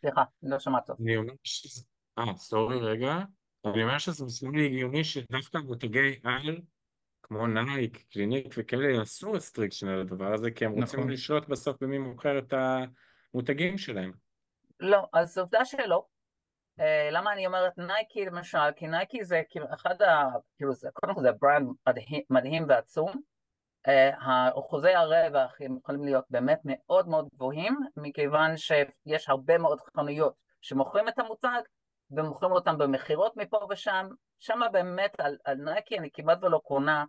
סליחה, 0.00 0.22
לא 0.42 0.58
שמעת. 0.58 0.90
אני 0.90 1.16
אומר 1.16 1.34
שזה... 1.44 1.84
אה, 2.18 2.36
sorry 2.36 2.80
רגע. 2.80 3.18
אני 3.66 3.82
אומר 3.82 3.98
שזה 3.98 4.24
מסלול 4.24 4.56
לי 4.56 4.66
הגיוני 4.66 5.04
שדווקא 5.04 5.58
מותגי 5.58 6.20
על, 6.24 6.60
כמו 7.32 7.46
נייק, 7.46 8.04
קליניק 8.12 8.54
וכאלה, 8.58 8.90
יעשו 8.90 9.32
restriction 9.32 9.88
על 9.88 10.00
הדבר 10.00 10.34
הזה, 10.34 10.50
כי 10.50 10.64
הם 10.64 10.72
רוצים 10.72 11.00
נכון. 11.00 11.10
לשלוט 11.10 11.48
בסוף 11.48 11.76
במי 11.80 11.98
מוכר 11.98 12.38
את 12.38 12.54
המותגים 13.32 13.78
שלהם. 13.78 14.12
לא, 14.80 15.06
אז 15.12 15.38
עובדה 15.38 15.64
שלא. 15.64 16.04
אה, 16.80 17.08
למה 17.12 17.32
אני 17.32 17.46
אומרת 17.46 17.78
נייקי 17.78 18.24
למשל? 18.24 18.58
כי 18.76 18.86
נייקי 18.86 19.24
זה 19.24 19.42
כאילו 19.48 19.66
אחד 19.74 20.02
ה... 20.02 20.28
כאילו 20.56 20.72
זה, 20.72 20.88
קודם 20.92 21.14
כל 21.14 21.22
זה 21.22 21.32
brand 21.40 21.68
מדהים, 21.86 22.22
מדהים 22.30 22.64
ועצום. 22.68 23.12
אה, 23.88 24.48
אחוזי 24.58 24.94
הרווח 24.94 25.56
הם 25.60 25.76
יכולים 25.76 26.04
להיות 26.04 26.24
באמת 26.30 26.60
מאוד 26.64 27.08
מאוד 27.08 27.28
גבוהים, 27.34 27.76
מכיוון 27.96 28.56
שיש 28.56 29.28
הרבה 29.28 29.58
מאוד 29.58 29.78
חנויות 29.96 30.34
שמוכרים 30.60 31.08
את 31.08 31.18
המותג 31.18 31.60
ומוכרים 32.10 32.52
אותם 32.52 32.78
במכירות 32.78 33.36
מפה 33.36 33.66
ושם. 33.70 34.08
שם 34.38 34.60
באמת 34.72 35.20
על, 35.20 35.36
על 35.44 35.56
נייקי 35.56 35.98
אני 35.98 36.08
כמעט 36.12 36.38
ולא 36.42 36.58
קונה 36.64 37.04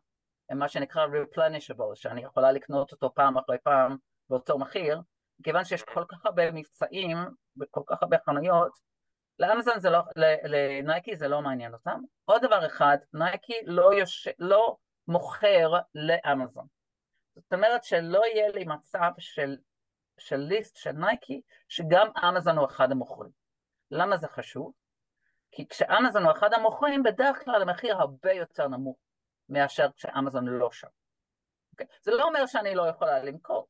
מה 0.51 0.67
שנקרא 0.67 1.05
replenishable, 1.05 1.95
שאני 1.95 2.23
יכולה 2.23 2.51
לקנות 2.51 2.91
אותו 2.91 3.13
פעם 3.13 3.37
אחרי 3.37 3.57
פעם 3.63 3.97
באותו 4.29 4.59
מחיר, 4.59 5.01
מכיוון 5.39 5.65
שיש 5.65 5.83
כל 5.83 6.03
כך 6.09 6.25
הרבה 6.25 6.51
מבצעים 6.51 7.17
וכל 7.61 7.81
כך 7.87 7.97
הרבה 8.01 8.17
חנויות, 8.25 8.71
לאמזון 9.39 9.79
זה 9.79 9.89
לא, 9.89 9.99
לנייקי 10.43 11.15
זה 11.15 11.27
לא 11.27 11.41
מעניין 11.41 11.73
אותם. 11.73 11.99
עוד 12.25 12.41
דבר 12.41 12.65
אחד, 12.65 12.97
נייקי 13.13 13.53
לא, 13.65 13.93
יוש... 13.93 14.27
לא 14.39 14.77
מוכר 15.07 15.71
לאמזון. 15.95 16.67
זאת 17.35 17.53
אומרת 17.53 17.83
שלא 17.83 18.21
יהיה 18.25 18.49
לי 18.49 18.65
מצב 18.65 19.11
של, 19.17 19.57
של 20.17 20.37
ליסט 20.37 20.75
של 20.75 20.91
נייקי, 20.91 21.41
שגם 21.67 22.07
אמזון 22.29 22.57
הוא 22.57 22.65
אחד 22.65 22.91
המוכרים. 22.91 23.31
למה 23.91 24.17
זה 24.17 24.27
חשוב? 24.27 24.73
כי 25.51 25.67
כשאמזון 25.67 26.23
הוא 26.23 26.31
אחד 26.31 26.53
המוכרים, 26.53 27.03
בדרך 27.03 27.43
כלל 27.43 27.61
המחיר 27.61 27.97
הרבה 27.97 28.31
יותר 28.31 28.67
נמוך 28.67 28.97
מאשר 29.53 29.87
כשאמזון 29.95 30.47
לא 30.47 30.71
שם. 30.71 30.87
Okay? 31.75 31.85
זה 32.01 32.11
לא 32.11 32.23
אומר 32.23 32.45
שאני 32.45 32.75
לא 32.75 32.87
יכולה 32.87 33.23
למכור. 33.23 33.67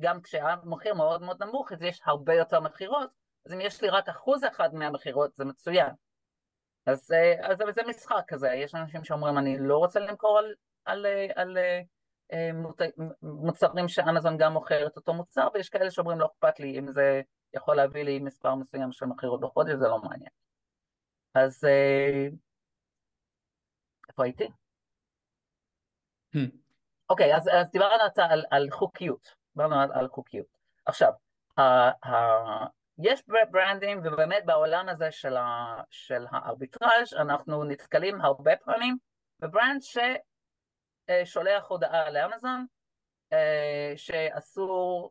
גם 0.00 0.22
כשהמחיר 0.22 0.94
מאוד 0.94 1.22
מאוד 1.22 1.42
נמוך, 1.42 1.72
אז 1.72 1.82
יש 1.82 2.00
הרבה 2.04 2.34
יותר 2.34 2.60
מכירות, 2.60 3.10
אז 3.46 3.52
אם 3.52 3.60
יש 3.60 3.82
לי 3.82 3.88
רק 3.88 4.08
אחוז 4.08 4.44
אחד 4.44 4.74
מהמכירות, 4.74 5.34
זה 5.34 5.44
מצוין. 5.44 5.90
אז, 6.86 7.12
אז 7.42 7.58
זה 7.74 7.82
משחק 7.88 8.24
כזה, 8.28 8.48
יש 8.48 8.74
אנשים 8.74 9.04
שאומרים, 9.04 9.38
אני 9.38 9.58
לא 9.58 9.78
רוצה 9.78 10.00
למכור 10.00 10.38
על, 10.38 10.54
על, 10.84 11.06
על, 11.34 11.58
אה, 12.32 12.50
מוצרים 13.22 13.88
שאמזון 13.88 14.36
גם 14.38 14.52
מוכרת 14.52 14.96
אותו 14.96 15.14
מוצר, 15.14 15.48
ויש 15.54 15.68
כאלה 15.68 15.90
שאומרים 15.90 16.20
לא 16.20 16.26
אכפת 16.26 16.60
לי 16.60 16.78
אם 16.78 16.92
זה 16.92 17.22
יכול 17.54 17.76
להביא 17.76 18.02
לי 18.02 18.18
מספר 18.18 18.54
מסוים 18.54 18.92
של 18.92 19.06
מכירות 19.06 19.40
בחודש, 19.40 19.72
זה 19.72 19.88
לא 19.88 19.98
מעניין. 19.98 20.30
אז 21.34 21.64
אה, 21.64 22.28
איפה 24.08 24.24
הייתי? 24.24 24.48
אוקיי, 27.10 27.36
אז, 27.36 27.50
אז 27.52 27.70
דיברנו 27.70 27.94
על, 28.16 28.44
על 28.50 28.70
חוקיות, 28.70 29.34
דיברנו 29.56 29.80
על, 29.80 29.92
על 29.92 30.08
חוקיות. 30.08 30.46
עכשיו, 30.86 31.12
ה, 31.56 31.62
ה, 32.08 32.66
יש 32.98 33.22
ברנדים, 33.50 34.00
ובאמת 34.04 34.44
בעולם 34.44 34.88
הזה 34.88 35.10
של, 35.10 35.36
ה, 35.36 35.76
של 35.90 36.26
הארביטראז' 36.30 37.14
אנחנו 37.18 37.64
נתקלים 37.64 38.20
הרבה 38.20 38.56
פעמים 38.56 38.96
ב 39.40 39.47
brand 39.47 39.80
ששולח 39.82 41.66
הודעה 41.68 42.10
לאמזון 42.10 42.66
אה, 43.32 43.92
שאסור 43.96 45.10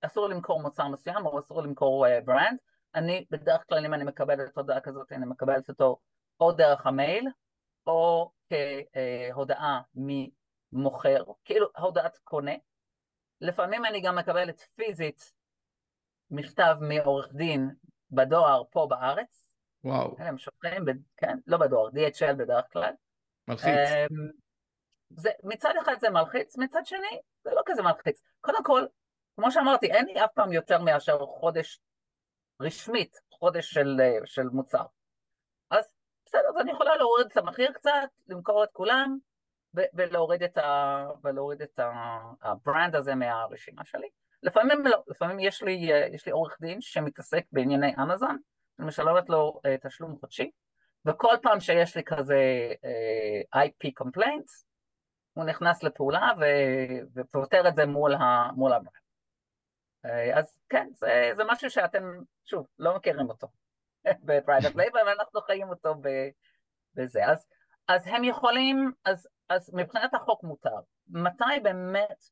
אסור 0.00 0.28
למכור 0.28 0.62
מוצר 0.62 0.88
מסוים 0.88 1.26
או 1.26 1.38
אסור 1.38 1.62
למכור 1.62 2.06
brand. 2.24 2.58
אני 2.94 3.24
בדרך 3.30 3.64
כלל 3.68 3.84
אם 3.86 3.94
אני 3.94 4.04
מקבלת 4.04 4.56
הודעה 4.56 4.80
כזאת 4.80 5.12
אני 5.12 5.26
מקבלת 5.26 5.68
אותו 5.68 5.96
או 6.40 6.52
דרך 6.52 6.86
המייל 6.86 7.28
או 7.88 8.32
כהודעה 8.48 9.80
ממוכר, 9.94 11.24
כאילו 11.44 11.66
הודעת 11.76 12.18
קונה. 12.18 12.52
לפעמים 13.40 13.84
אני 13.84 14.00
גם 14.00 14.16
מקבלת 14.16 14.68
פיזית 14.76 15.32
מכתב 16.30 16.76
מעורך 16.80 17.32
דין 17.32 17.70
בדואר 18.10 18.62
פה 18.70 18.86
בארץ. 18.90 19.54
וואו. 19.84 20.16
הם 20.18 20.38
שולחים, 20.38 20.84
כן, 21.16 21.38
לא 21.46 21.58
בדואר, 21.58 21.88
DHL 21.88 22.34
בדרך 22.38 22.64
כלל. 22.72 22.92
מלחיץ. 23.48 23.66
אמ, 23.66 24.30
זה, 25.10 25.30
מצד 25.44 25.72
אחד 25.82 25.94
זה 26.00 26.10
מלחיץ, 26.10 26.58
מצד 26.58 26.86
שני 26.86 27.20
זה 27.44 27.50
לא 27.50 27.62
כזה 27.66 27.82
מלחיץ. 27.82 28.22
קודם 28.40 28.64
כל, 28.64 28.86
כמו 29.36 29.50
שאמרתי, 29.50 29.86
אין 29.92 30.06
לי 30.06 30.24
אף 30.24 30.30
פעם 30.34 30.52
יותר 30.52 30.82
מאשר 30.82 31.18
חודש 31.26 31.80
רשמית, 32.62 33.20
חודש 33.30 33.70
של, 33.70 34.00
של 34.24 34.42
מוצר. 34.42 34.84
בסדר, 36.28 36.48
אז 36.48 36.56
אני 36.60 36.70
יכולה 36.70 36.96
להוריד 36.96 37.26
את 37.26 37.36
המחיר 37.36 37.72
קצת, 37.72 38.08
למכור 38.28 38.64
את 38.64 38.68
כולם, 38.72 39.18
ולהוריד 39.74 40.42
את, 40.42 40.58
ה, 40.58 41.06
ולהוריד 41.22 41.62
את 41.62 41.80
ה 42.42 42.51
brand 42.51 42.96
הזה 42.96 43.14
מהרשימה 43.14 43.84
שלי. 43.84 44.08
לפעמים 44.42 44.86
לא, 44.86 45.02
לפעמים 45.06 45.38
יש 45.40 45.62
לי, 45.62 45.90
יש 46.12 46.26
לי 46.26 46.32
עורך 46.32 46.56
דין 46.60 46.80
שמתעסק 46.80 47.44
בענייני 47.52 47.94
אמזון, 48.02 48.38
אני 48.78 48.86
משלמת 48.86 49.28
לו 49.28 49.60
אה, 49.66 49.88
תשלום 49.88 50.16
חודשי, 50.20 50.50
וכל 51.04 51.34
פעם 51.42 51.60
שיש 51.60 51.96
לי 51.96 52.04
כזה 52.04 52.72
אה, 53.54 53.58
IP 53.58 53.90
complaints, 54.02 54.64
הוא 55.32 55.44
נכנס 55.44 55.82
לפעולה 55.82 56.32
ו, 56.40 56.44
ופותר 57.14 57.68
את 57.68 57.74
זה 57.74 57.86
מול, 57.86 58.14
ה, 58.14 58.50
מול 58.56 58.72
ה 58.72 58.75
brand. 58.75 58.92
אה, 60.06 60.38
אז 60.38 60.58
כן, 60.68 60.88
זה, 60.92 61.32
זה 61.36 61.42
משהו 61.46 61.70
שאתם, 61.70 62.02
שוב, 62.44 62.66
לא 62.78 62.96
מכירים 62.96 63.28
אותו 63.28 63.48
ב 64.06 64.14
private 64.14 64.74
label, 64.76 65.00
ואנחנו 65.06 65.40
חיים 65.40 65.68
אותו 65.68 65.94
בזה. 66.94 67.26
אז, 67.26 67.46
אז 67.88 68.06
הם 68.06 68.24
יכולים, 68.24 68.92
אז, 69.04 69.28
אז 69.48 69.70
מבחינת 69.74 70.14
החוק 70.14 70.42
מותר. 70.42 70.80
מתי 71.08 71.60
באמת 71.62 72.24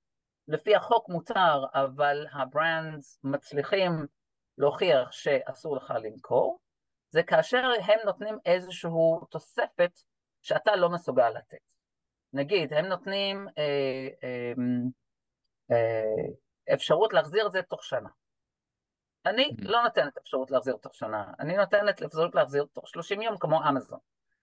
לפי 0.49 0.77
החוק 0.77 1.09
מותר, 1.09 1.65
אבל 1.75 2.27
ה 2.33 2.45
brands 2.45 3.21
מצליחים 3.25 4.07
להוכיח 4.59 5.13
שאסור 5.13 5.77
לך 5.77 5.95
למכור, 6.03 6.59
זה 7.11 7.23
כאשר 7.23 7.71
הם 7.83 7.99
נותנים 8.05 8.39
איזושהי 8.47 8.91
תוספת 9.31 10.01
שאתה 10.43 10.77
לא 10.77 10.91
מסוגל 10.91 11.31
לתת. 11.31 11.59
נגיד, 12.33 12.73
הם 12.73 12.87
נותנים 12.87 13.49
אה, 13.59 14.09
אה, 14.25 14.53
אה, 15.71 16.75
אפשרות 16.75 17.13
להחזיר 17.13 17.47
את 17.47 17.53
זה 17.53 17.63
תוך 17.63 17.85
שנה. 17.85 18.09
אני 19.27 19.45
mm-hmm. 19.45 19.69
לא 19.69 19.83
נותנת 19.83 20.19
אפשרות 20.19 20.51
להחזיר 20.51 20.77
תוך 20.77 20.95
שנה, 20.95 21.33
אני 21.41 21.57
נותנת 21.57 22.03
אפשרות 22.03 22.35
להחזיר 22.35 22.67
תוך 22.73 22.89
30 22.89 23.23
יום 23.23 23.39
כמו 23.39 23.69
אמזון. 23.69 23.99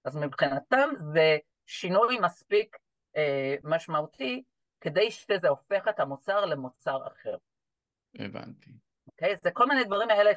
אז 0.05 0.15
מבחינתם 0.15 0.89
זה 1.13 1.37
שינוי 1.65 2.19
מספיק 2.19 2.77
אה, 3.17 3.55
משמעותי 3.63 4.43
כדי 4.81 5.11
שזה 5.11 5.49
הופך 5.49 5.87
את 5.87 5.99
המוצר 5.99 6.45
למוצר 6.45 7.07
אחר. 7.07 7.37
הבנתי. 8.19 8.71
אוקיי? 9.07 9.35
זה 9.35 9.51
כל 9.51 9.65
מיני 9.65 9.83
דברים 9.83 10.09
האלה, 10.09 10.31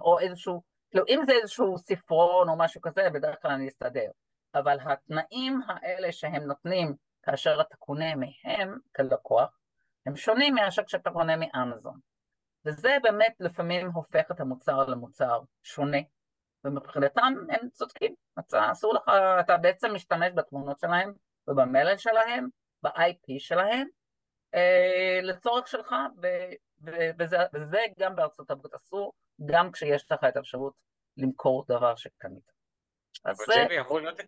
או 0.00 0.18
איזשהו, 0.18 0.62
כאילו 0.90 1.04
אם 1.08 1.20
זה 1.26 1.32
איזשהו 1.32 1.78
ספרון 1.78 2.48
או 2.48 2.58
משהו 2.58 2.80
כזה, 2.80 3.10
בדרך 3.14 3.42
כלל 3.42 3.50
אני 3.50 3.68
אסתדר. 3.68 4.10
אבל 4.54 4.78
התנאים 4.80 5.60
האלה 5.68 6.12
שהם 6.12 6.42
נותנים 6.42 6.94
כאשר 7.22 7.60
אתה 7.60 7.76
קונה 7.76 8.14
מהם 8.14 8.78
כלקוח, 8.96 9.58
הם 10.06 10.16
שונים 10.16 10.54
מאשר 10.54 10.84
כשאתה 10.84 11.10
קונה 11.10 11.32
מאמזון. 11.36 11.98
וזה 12.66 12.96
באמת 13.02 13.34
לפעמים 13.40 13.90
הופך 13.90 14.30
את 14.30 14.40
המוצר 14.40 14.86
למוצר 14.86 15.40
שונה. 15.62 15.98
ומבחינתם 16.64 17.34
הם 17.50 17.68
צודקים, 17.72 18.14
אתה, 18.38 18.72
אסור 18.72 18.94
לך, 18.94 19.02
אתה 19.40 19.56
בעצם 19.56 19.94
משתמש 19.94 20.32
בתמונות 20.34 20.78
שלהם 20.80 21.12
ובמלל 21.48 21.96
שלהם 21.96 22.48
ב-IP 22.82 23.38
שלהם 23.38 23.88
אה, 24.54 25.20
לצורך 25.22 25.68
שלך, 25.68 25.94
ו, 26.22 26.26
ו, 26.84 26.90
וזה, 27.18 27.36
וזה 27.54 27.78
גם 27.98 28.16
בארצות 28.16 28.50
הברית 28.50 28.74
אסור, 28.74 29.12
גם 29.44 29.72
כשיש 29.72 30.12
לך 30.12 30.24
את 30.28 30.36
האפשרות 30.36 30.72
למכור 31.16 31.64
דבר 31.68 31.96
שקנית. 31.96 32.52
אבל 33.26 33.34
זה... 33.34 33.64
דבי 33.64 33.80
אמור 33.80 34.00
להיות... 34.00 34.20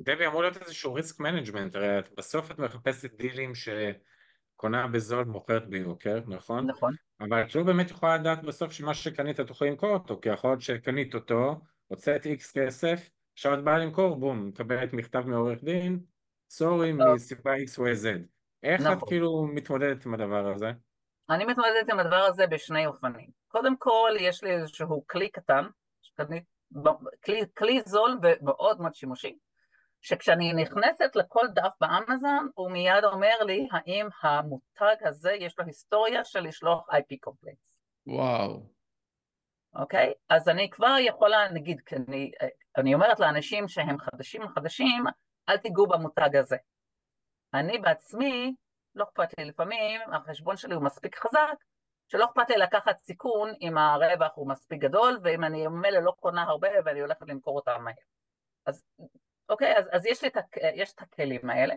דבי 0.00 0.26
אמור 0.26 0.42
להיות 0.42 0.56
איזשהו 0.56 0.94
risk 0.94 1.20
management, 1.20 1.74
הרי 1.74 2.00
בסוף 2.16 2.50
את 2.50 2.58
מחפשת 2.58 3.12
דילים 3.12 3.52
שקונה 3.54 4.86
בזול 4.86 5.24
מוכרת 5.24 5.68
ביוקר, 5.68 6.20
נכון? 6.26 6.70
נכון. 6.70 6.94
אבל 7.28 7.42
את 7.42 7.54
לא 7.54 7.62
באמת 7.62 7.90
יכולה 7.90 8.16
לדעת 8.16 8.42
בסוף 8.42 8.72
שמה 8.72 8.94
שקנית 8.94 9.38
יכולה 9.38 9.70
למכור 9.70 9.90
אותו, 9.90 10.20
כי 10.20 10.28
יכול 10.28 10.50
להיות 10.50 10.60
שקנית 10.60 11.14
אותו, 11.14 11.60
הוצאת 11.86 12.26
איקס 12.26 12.52
כסף, 12.58 13.10
עכשיו 13.32 13.54
את 13.54 13.64
באה 13.64 13.78
למכור, 13.78 14.16
בום, 14.16 14.48
מקבלת 14.48 14.92
מכתב 14.92 15.26
מעורך 15.26 15.64
דין, 15.64 16.00
סורי 16.50 16.92
מסיבה 16.92 17.54
X 17.56 17.78
או 17.78 17.84
Z. 17.86 18.06
איך 18.62 18.80
נכון. 18.80 18.92
את 18.98 19.02
כאילו 19.06 19.46
מתמודדת 19.54 20.06
עם 20.06 20.14
הדבר 20.14 20.52
הזה? 20.54 20.72
אני 21.30 21.44
מתמודדת 21.44 21.90
עם 21.92 21.98
הדבר 21.98 22.16
הזה 22.16 22.46
בשני 22.46 22.86
אופנים. 22.86 23.30
קודם 23.48 23.76
כל, 23.76 24.10
יש 24.20 24.44
לי 24.44 24.50
איזשהו 24.50 25.06
כלי 25.06 25.28
קטן, 25.28 25.64
שקנית, 26.02 26.44
כלי, 27.24 27.40
כלי 27.56 27.80
זול 27.86 28.18
ומאוד 28.22 28.80
מאוד 28.80 28.94
שימושי, 28.94 29.38
שכשאני 30.02 30.52
נכנסת 30.52 31.16
לכל 31.16 31.46
דף 31.54 31.72
באמזון, 31.80 32.48
הוא 32.54 32.70
מיד 32.70 33.04
אומר 33.04 33.42
לי 33.46 33.68
האם 33.72 34.08
המותג 34.22 35.06
הזה 35.06 35.32
יש 35.32 35.58
לו 35.58 35.64
היסטוריה 35.64 36.24
של 36.24 36.40
לשלוח 36.40 36.88
IP 36.88 37.16
קומפלקס. 37.20 37.80
וואו. 38.06 38.62
אוקיי? 39.74 40.12
אז 40.28 40.48
אני 40.48 40.70
כבר 40.70 40.96
יכולה, 40.98 41.48
נגיד, 41.52 41.80
אני, 42.08 42.30
אני 42.76 42.94
אומרת 42.94 43.20
לאנשים 43.20 43.68
שהם 43.68 43.98
חדשים 43.98 44.48
חדשים, 44.48 45.04
אל 45.48 45.56
תיגעו 45.56 45.86
במותג 45.86 46.36
הזה. 46.36 46.56
אני 47.54 47.78
בעצמי, 47.78 48.54
לא 48.94 49.04
אכפת 49.04 49.38
לי, 49.38 49.44
לפעמים 49.44 50.00
החשבון 50.12 50.56
שלי 50.56 50.74
הוא 50.74 50.84
מספיק 50.84 51.18
חזק, 51.18 51.56
שלא 52.08 52.24
אכפת 52.24 52.50
לי 52.50 52.56
לקחת 52.56 52.98
סיכון 52.98 53.52
אם 53.60 53.78
הרווח 53.78 54.32
הוא 54.34 54.48
מספיק 54.48 54.80
גדול, 54.80 55.20
ואם 55.22 55.44
אני 55.44 55.66
ממילא 55.66 55.98
לא 55.98 56.12
קונה 56.20 56.42
הרבה 56.42 56.68
ואני 56.84 57.00
הולכת 57.00 57.28
למכור 57.28 57.56
אותם 57.56 57.84
מהר. 57.84 57.94
אז 58.66 58.84
אוקיי, 59.48 59.78
אז, 59.78 59.84
אז 59.92 60.06
יש 60.06 60.24
את, 60.24 60.36
יש 60.74 60.92
את 60.92 61.02
הכלים 61.02 61.50
האלה. 61.50 61.74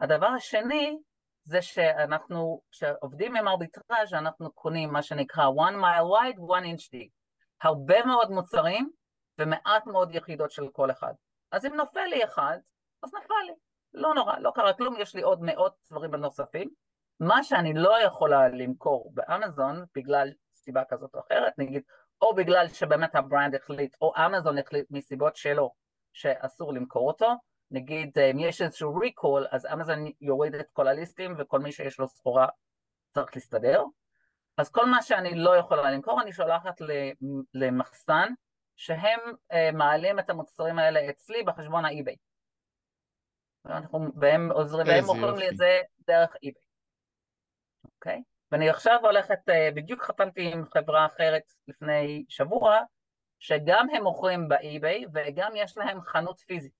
הדבר 0.00 0.26
השני 0.26 0.98
זה 1.44 1.62
שאנחנו, 1.62 2.60
כשעובדים 2.70 3.36
עם 3.36 3.48
ארביטראז' 3.48 4.14
אנחנו 4.14 4.52
קונים 4.52 4.92
מה 4.92 5.02
שנקרא 5.02 5.44
one 5.48 5.74
mile 5.74 6.06
wide, 6.12 6.38
one 6.38 6.64
inch 6.64 6.84
deep. 6.94 7.10
הרבה 7.62 8.04
מאוד 8.04 8.30
מוצרים 8.30 8.90
ומעט 9.38 9.86
מאוד 9.86 10.14
יחידות 10.14 10.50
של 10.50 10.68
כל 10.72 10.90
אחד. 10.90 11.12
אז 11.52 11.66
אם 11.66 11.74
נופל 11.74 12.04
לי 12.04 12.24
אחד, 12.24 12.58
אז 13.02 13.14
נפל 13.14 13.34
לי. 13.46 13.52
לא 13.94 14.14
נורא, 14.14 14.38
לא 14.38 14.52
קרה 14.54 14.72
כלום, 14.72 14.96
יש 14.98 15.14
לי 15.14 15.22
עוד 15.22 15.42
מאות 15.42 15.74
דברים 15.90 16.14
נוספים. 16.14 16.68
מה 17.20 17.44
שאני 17.44 17.74
לא 17.74 18.02
יכולה 18.02 18.48
למכור 18.48 19.10
באמזון 19.14 19.84
בגלל 19.94 20.28
סיבה 20.54 20.82
כזאת 20.88 21.14
או 21.14 21.20
אחרת, 21.20 21.52
נגיד, 21.58 21.82
או 22.20 22.34
בגלל 22.34 22.68
שבאמת 22.68 23.14
ה 23.14 23.21
brand 23.21 23.54
החליט, 23.54 23.96
או 24.00 24.12
אמזון 24.16 24.58
החליט 24.58 24.86
מסיבות 24.90 25.36
שלו 25.36 25.74
שאסור 26.12 26.72
למכור 26.72 27.08
אותו, 27.08 27.32
נגיד 27.70 28.18
אם 28.18 28.38
יש 28.38 28.62
איזשהו 28.62 28.94
recall, 28.94 29.46
אז 29.50 29.66
אמזון 29.66 30.04
יוריד 30.20 30.54
את 30.54 30.66
כל 30.72 30.88
הליסטים 30.88 31.34
וכל 31.38 31.58
מי 31.58 31.72
שיש 31.72 31.98
לו 31.98 32.08
סחורה 32.08 32.46
צריך 33.14 33.34
להסתדר. 33.34 33.82
אז 34.56 34.70
כל 34.70 34.86
מה 34.86 35.02
שאני 35.02 35.34
לא 35.34 35.56
יכולה 35.56 35.90
למכור, 35.90 36.22
אני 36.22 36.32
שולחת 36.32 36.80
למחסן 37.54 38.32
שהם 38.76 39.20
אה, 39.52 39.70
מעלים 39.72 40.18
את 40.18 40.30
המוצרים 40.30 40.78
האלה 40.78 41.10
אצלי 41.10 41.42
בחשבון 41.42 41.84
האי-ביי. 41.84 42.16
והם 44.16 44.52
עוזרים, 44.52 44.86
והם 44.86 45.04
מוכרים 45.04 45.36
לי 45.36 45.48
את 45.48 45.56
זה 45.56 45.80
דרך 46.06 46.30
eBay. 46.46 46.62
אוקיי? 47.84 48.22
ואני 48.52 48.70
עכשיו 48.70 48.98
הולכת, 49.02 49.48
אה, 49.48 49.68
בדיוק 49.74 50.02
חתמתי 50.02 50.52
עם 50.52 50.64
חברה 50.64 51.06
אחרת 51.06 51.42
לפני 51.68 52.24
שבוע, 52.28 52.80
שגם 53.42 53.86
הם 53.92 54.02
מוכרים 54.02 54.48
באי-ביי 54.48 55.04
וגם 55.12 55.52
יש 55.56 55.78
להם 55.78 56.00
חנות 56.00 56.38
פיזית. 56.38 56.72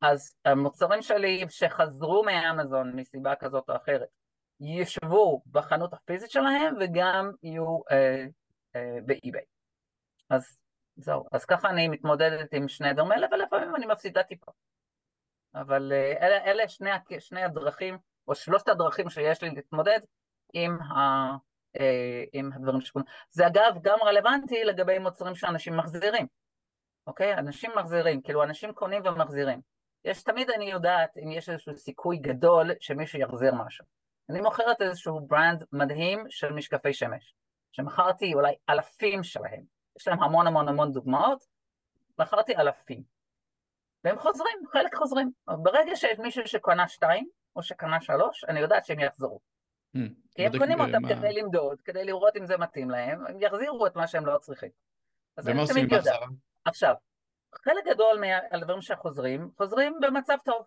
אז 0.00 0.34
המוצרים 0.44 1.02
שלי 1.02 1.44
שחזרו 1.48 2.22
מאמזון 2.24 2.96
מסיבה 2.96 3.34
כזאת 3.36 3.70
או 3.70 3.76
אחרת, 3.76 4.08
ישבו 4.60 5.42
בחנות 5.46 5.92
הפיזית 5.92 6.30
שלהם 6.30 6.74
וגם 6.80 7.30
יהיו 7.42 7.80
אה, 7.90 8.24
אה, 8.76 8.98
באי-ביי. 9.06 9.44
אז 10.30 10.58
זהו, 10.96 11.24
אז 11.32 11.44
ככה 11.44 11.70
אני 11.70 11.88
מתמודדת 11.88 12.54
עם 12.54 12.68
שני 12.68 12.88
הדברים 12.88 13.12
האלה, 13.12 13.26
ולפעמים 13.32 13.76
אני 13.76 13.86
מפסידה 13.86 14.22
טיפה. 14.22 14.52
אבל 15.54 15.92
אה, 15.92 16.26
אלה, 16.26 16.44
אלה 16.44 16.68
שני, 16.68 16.90
שני 17.18 17.42
הדרכים, 17.42 17.98
או 18.28 18.34
שלושת 18.34 18.68
הדרכים 18.68 19.10
שיש 19.10 19.42
לי 19.42 19.50
להתמודד 19.50 20.00
עם, 20.52 20.78
עם 22.32 22.50
הדברים 22.54 22.80
שקורים. 22.80 23.06
זה 23.30 23.46
אגב 23.46 23.74
גם 23.82 23.98
רלוונטי 24.02 24.64
לגבי 24.64 24.98
מוצרים 24.98 25.34
שאנשים 25.34 25.76
מחזירים, 25.76 26.26
אוקיי? 27.06 27.34
אנשים 27.34 27.70
מחזירים, 27.76 28.22
כאילו 28.22 28.42
אנשים 28.42 28.72
קונים 28.72 29.02
ומחזירים. 29.04 29.60
יש 30.04 30.22
תמיד 30.22 30.50
אני 30.50 30.70
יודעת 30.70 31.16
אם 31.24 31.32
יש 31.32 31.48
איזשהו 31.48 31.76
סיכוי 31.76 32.16
גדול 32.16 32.70
שמישהו 32.80 33.18
יחזיר 33.20 33.54
משהו. 33.54 33.84
אני 34.30 34.40
מוכרת 34.40 34.82
איזשהו 34.82 35.20
ברנד 35.20 35.64
מדהים 35.72 36.24
של 36.28 36.52
משקפי 36.52 36.92
שמש, 36.92 37.34
שמכרתי 37.72 38.34
אולי 38.34 38.54
אלפים 38.68 39.22
שלהם, 39.22 39.62
יש 39.98 40.08
להם 40.08 40.22
המון 40.22 40.46
המון 40.46 40.68
המון 40.68 40.92
דוגמאות, 40.92 41.44
מכרתי 42.18 42.56
אלפים. 42.56 43.02
והם 44.04 44.18
חוזרים, 44.18 44.58
חלק 44.72 44.94
חוזרים. 44.94 45.30
ברגע 45.46 45.96
שיש 45.96 46.18
מישהו 46.18 46.46
שקנה 46.46 46.88
שתיים, 46.88 47.28
או 47.56 47.62
שקנה 47.62 48.00
שלוש, 48.00 48.44
אני 48.44 48.60
יודעת 48.60 48.84
שהם 48.84 49.00
יחזרו. 49.00 49.40
Mm, 49.96 50.00
כי 50.34 50.46
הם 50.46 50.58
קונים 50.58 50.80
אותם 50.80 51.02
מה... 51.02 51.08
כדי 51.08 51.32
למדוד, 51.32 51.80
כדי 51.80 52.04
לראות 52.04 52.36
אם 52.36 52.46
זה 52.46 52.56
מתאים 52.56 52.90
להם, 52.90 53.26
הם 53.26 53.40
יחזירו 53.40 53.86
את 53.86 53.96
מה 53.96 54.06
שהם 54.06 54.26
לא 54.26 54.38
צריכים. 54.38 54.70
ומה 55.44 55.60
עושים 55.60 55.88
בהחזרה? 55.88 56.26
עכשיו, 56.64 56.94
חלק 57.54 57.84
גדול 57.86 58.20
מהדברים 58.20 58.80
שחוזרים, 58.80 59.50
חוזרים 59.56 59.98
במצב 60.00 60.36
טוב. 60.44 60.66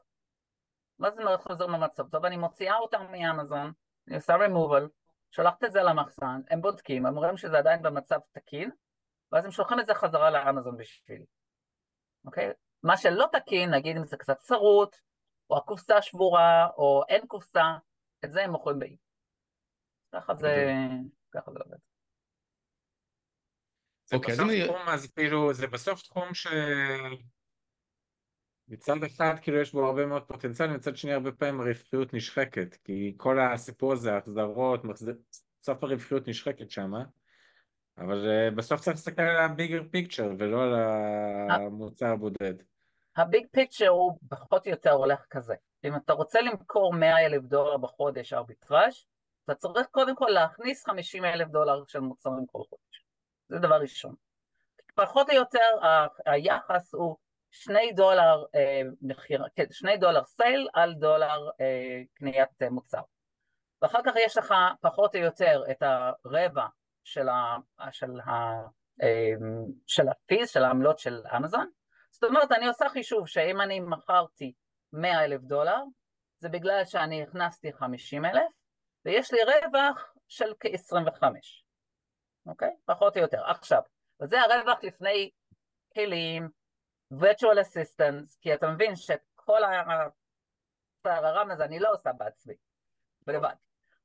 מה 0.99 1.11
זה 1.11 1.21
חוזר 1.37 1.67
במצב 1.67 2.09
טוב? 2.09 2.25
אני 2.25 2.37
מוציאה 2.37 2.77
אותם 2.77 3.05
מאמזון, 3.11 3.71
אני 4.07 4.15
עושה 4.15 4.35
removal, 4.35 4.87
שולחת 5.31 5.63
את 5.63 5.71
זה 5.71 5.81
למחסן, 5.81 6.41
הם 6.49 6.61
בודקים, 6.61 7.05
הם 7.05 7.15
רואים 7.15 7.37
שזה 7.37 7.57
עדיין 7.57 7.81
במצב 7.81 8.19
תקין, 8.31 8.71
ואז 9.31 9.45
הם 9.45 9.51
שולחים 9.51 9.79
את 9.79 9.85
זה 9.85 9.93
חזרה 9.93 10.29
לאמזון 10.29 10.77
בשבילי, 10.77 11.25
אוקיי? 12.25 12.51
מה 12.83 12.97
שלא 12.97 13.25
תקין, 13.31 13.73
נגיד 13.73 13.97
אם 13.97 14.05
זה 14.05 14.17
קצת 14.17 14.37
צרות, 14.37 14.99
או 15.49 15.57
הקופסה 15.57 16.01
שבורה, 16.01 16.67
או 16.77 17.03
אין 17.09 17.27
קופסה, 17.27 17.63
את 18.25 18.31
זה 18.31 18.43
הם 18.43 18.51
מוכרים 18.51 18.79
באי. 18.79 18.97
ככה 20.13 20.35
זה, 20.35 20.77
ככה 21.31 21.51
זה 21.51 21.59
עובד. 21.59 21.77
זה 24.05 24.15
okay, 24.15 24.31
בסוף 24.31 24.49
אני... 24.49 24.65
תחום, 24.65 24.87
אז 24.87 25.11
כאילו, 25.11 25.53
זה 25.53 25.67
בסוף 25.67 26.01
תחום 26.01 26.33
ש... 26.33 26.47
מצד 28.67 29.03
אחד 29.03 29.33
כאילו 29.41 29.57
יש 29.57 29.71
בו 29.71 29.85
הרבה 29.85 30.05
מאוד 30.05 30.23
פוטנציאל, 30.23 30.69
מצד 30.69 30.97
שני 30.97 31.13
הרבה 31.13 31.31
פעמים 31.31 31.61
הרווחיות 31.61 32.13
נשחקת, 32.13 32.75
כי 32.83 33.13
כל 33.17 33.39
הסיפור 33.39 33.93
הזה, 33.93 34.17
החזרות, 34.17 34.83
מחזר... 34.83 35.11
בסוף 35.61 35.83
הרווחיות 35.83 36.27
נשחקת 36.27 36.71
שמה, 36.71 37.03
אבל 37.97 38.25
uh, 38.25 38.55
בסוף 38.55 38.81
צריך 38.81 38.95
להסתכל 38.95 39.21
על 39.21 39.37
הביגר 39.37 39.83
פיקצ'ר 39.91 40.31
ולא 40.39 40.63
על 40.63 40.73
המוצר 41.51 42.07
הבודד. 42.07 42.53
הביג 43.17 43.47
פיקצ'ר 43.51 43.87
הוא 43.87 44.17
פחות 44.29 44.67
או 44.67 44.71
יותר 44.71 44.91
הולך 44.91 45.25
כזה. 45.29 45.55
אם 45.83 45.95
אתה 45.95 46.13
רוצה 46.13 46.41
למכור 46.41 46.93
100 46.93 47.25
אלף 47.25 47.43
דולר 47.43 47.77
בחודש 47.77 48.33
ארביטראז', 48.33 49.05
אתה 49.45 49.55
צריך 49.55 49.87
קודם 49.91 50.15
כל 50.15 50.29
להכניס 50.29 50.85
50 50.85 51.25
אלף 51.25 51.47
דולר 51.47 51.83
של 51.87 51.99
מוצרים 51.99 52.45
כל 52.45 52.61
חודש. 52.69 53.05
זה 53.49 53.59
דבר 53.59 53.75
ראשון. 53.81 54.15
פחות 54.95 55.29
או 55.29 55.35
יותר 55.35 55.85
ה- 55.85 56.31
היחס 56.31 56.93
הוא 56.93 57.17
שני 57.51 57.91
דולר 57.91 58.43
אה, 58.55 58.81
מחיר, 59.01 59.43
כן, 59.55 59.65
שני 59.71 59.97
דולר 59.97 60.25
סייל 60.25 60.67
על 60.73 60.93
דולר 60.93 61.49
אה, 61.61 62.01
קניית 62.13 62.61
אה, 62.61 62.69
מוצר. 62.69 63.01
ואחר 63.81 63.99
כך 64.05 64.13
יש 64.25 64.37
לך 64.37 64.53
פחות 64.81 65.15
או 65.15 65.21
יותר 65.21 65.63
את 65.71 65.81
הרבע 65.81 66.65
של, 67.03 67.29
ה, 67.29 67.57
של, 67.91 68.19
ה, 68.19 68.31
אה, 69.03 69.33
של 69.87 70.09
הפיז, 70.09 70.49
של 70.49 70.63
העמלות 70.63 70.99
של 70.99 71.21
אמזון. 71.37 71.69
זאת 72.11 72.23
אומרת, 72.23 72.51
אני 72.51 72.67
עושה 72.67 72.89
חישוב 72.89 73.27
שאם 73.27 73.61
אני 73.61 73.79
מכרתי 73.79 74.53
100 74.93 75.23
אלף 75.25 75.41
דולר, 75.41 75.79
זה 76.39 76.49
בגלל 76.49 76.85
שאני 76.85 77.23
הכנסתי 77.23 77.73
50 77.73 78.25
אלף, 78.25 78.51
ויש 79.05 79.33
לי 79.33 79.39
רווח 79.43 80.13
של 80.27 80.53
כ-25, 80.59 81.23
אוקיי? 82.45 82.75
פחות 82.85 83.17
או 83.17 83.21
יותר. 83.21 83.45
עכשיו, 83.45 83.81
וזה 84.21 84.41
הרווח 84.41 84.83
לפני 84.83 85.29
כלים, 85.93 86.49
virtual 87.13 87.57
assistants, 87.61 88.37
כי 88.41 88.53
אתה 88.53 88.67
מבין 88.67 88.95
שכל 88.95 89.63
הרם 91.05 91.51
הזה 91.51 91.65
אני 91.65 91.79
לא 91.79 91.91
עושה 91.93 92.13
בעצמי, 92.13 92.53
בלבד, 93.27 93.55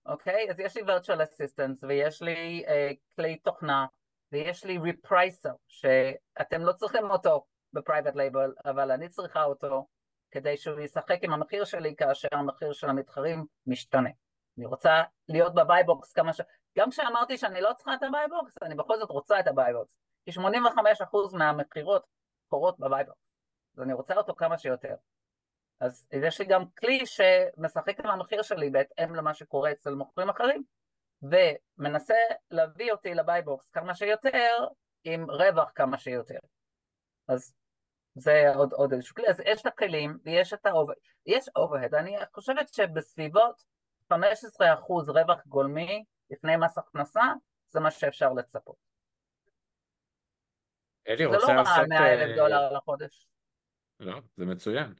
אוקיי? 0.07 0.51
אז 0.51 0.61
יש 0.61 0.77
לי 0.77 0.83
virtual 0.83 1.21
assistants 1.21 1.87
ויש 1.89 2.23
לי 2.23 2.65
uh, 2.67 2.71
כלי 3.17 3.37
תוכנה 3.37 3.87
ויש 4.33 4.65
לי 4.65 4.79
repricer 4.79 5.55
שאתם 5.69 6.61
לא 6.61 6.73
צריכים 6.73 7.11
אותו 7.11 7.47
ב 7.73 7.78
private 7.78 8.17
label, 8.17 8.55
אבל 8.65 8.91
אני 8.91 9.09
צריכה 9.09 9.45
אותו 9.45 9.87
כדי 10.31 10.57
שהוא 10.57 10.81
ישחק 10.81 11.19
עם 11.23 11.33
המחיר 11.33 11.65
שלי 11.65 11.97
כאשר 11.97 12.29
המחיר 12.33 12.73
של 12.73 12.89
המתחרים 12.89 13.47
משתנה. 13.67 14.11
אני 14.59 14.66
רוצה 14.66 15.03
להיות 15.29 15.55
ב 15.55 15.63
buy 15.63 15.88
box 15.88 16.12
כמה 16.12 16.33
ש... 16.33 16.40
גם 16.79 16.90
כשאמרתי 16.90 17.38
שאני 17.38 17.61
לא 17.61 17.73
צריכה 17.77 17.95
את 17.95 18.03
ה 18.03 18.09
buy 18.09 18.29
box, 18.29 18.55
אני 18.62 18.75
בכל 18.75 18.99
זאת 18.99 19.11
רוצה 19.11 19.40
את 19.40 19.47
ה 19.47 19.53
buy 19.53 19.72
box. 19.72 19.97
כי 20.25 20.31
85% 20.31 21.37
מהמכירות 21.38 22.07
קורות 22.49 22.79
ב 22.79 22.84
buy 22.84 23.00
box, 23.00 23.21
אז 23.75 23.83
אני 23.83 23.92
רוצה 23.92 24.14
אותו 24.16 24.35
כמה 24.35 24.59
שיותר. 24.59 24.95
אז 25.81 26.07
יש 26.12 26.40
לי 26.40 26.47
גם 26.47 26.69
כלי 26.71 27.07
שמשחק 27.07 28.01
עם 28.01 28.07
המחיר 28.07 28.42
שלי 28.42 28.71
בהתאם 28.71 29.14
למה 29.14 29.35
שקורה 29.35 29.73
אצל 29.73 29.95
מוכרים 29.95 30.29
אחרים, 30.29 30.62
ומנסה 31.23 32.14
להביא 32.51 32.92
אותי 32.92 33.14
ל 33.15 33.23
buy 33.23 33.47
box 33.47 33.71
כמה 33.71 33.95
שיותר, 33.95 34.66
עם 35.05 35.31
רווח 35.31 35.73
כמה 35.75 35.99
שיותר. 35.99 36.38
אז 37.29 37.55
זה 38.14 38.55
עוד, 38.55 38.73
עוד 38.73 38.92
איזשהו 38.92 39.14
כלי, 39.14 39.29
אז 39.29 39.40
יש 39.40 39.61
את 39.61 39.66
הכלים 39.66 40.19
ויש 40.25 40.53
את 40.53 40.66
ה 40.67 40.71
over, 40.71 40.93
יש 41.27 41.49
overhead, 41.57 41.95
אני 41.95 42.16
חושבת 42.35 42.69
שבסביבות 42.69 43.62
15% 44.12 44.14
רווח 45.09 45.47
גולמי 45.47 46.05
לפני 46.31 46.57
מס 46.57 46.79
הכנסה, 46.79 47.23
זה 47.69 47.81
מה 47.81 47.90
שאפשר 47.90 48.33
לצפות. 48.33 48.77
אלי 51.09 51.25
רוצה 51.25 51.55
לעשות... 51.55 51.75
זה 51.75 51.81
לא 51.81 51.87
100 51.88 52.14
אלף 52.14 52.31
אה, 52.31 52.37
דולר 52.37 52.73
לחודש. 52.73 53.29
לא, 54.01 54.21
זה 54.37 54.47
מצוין. 54.47 54.95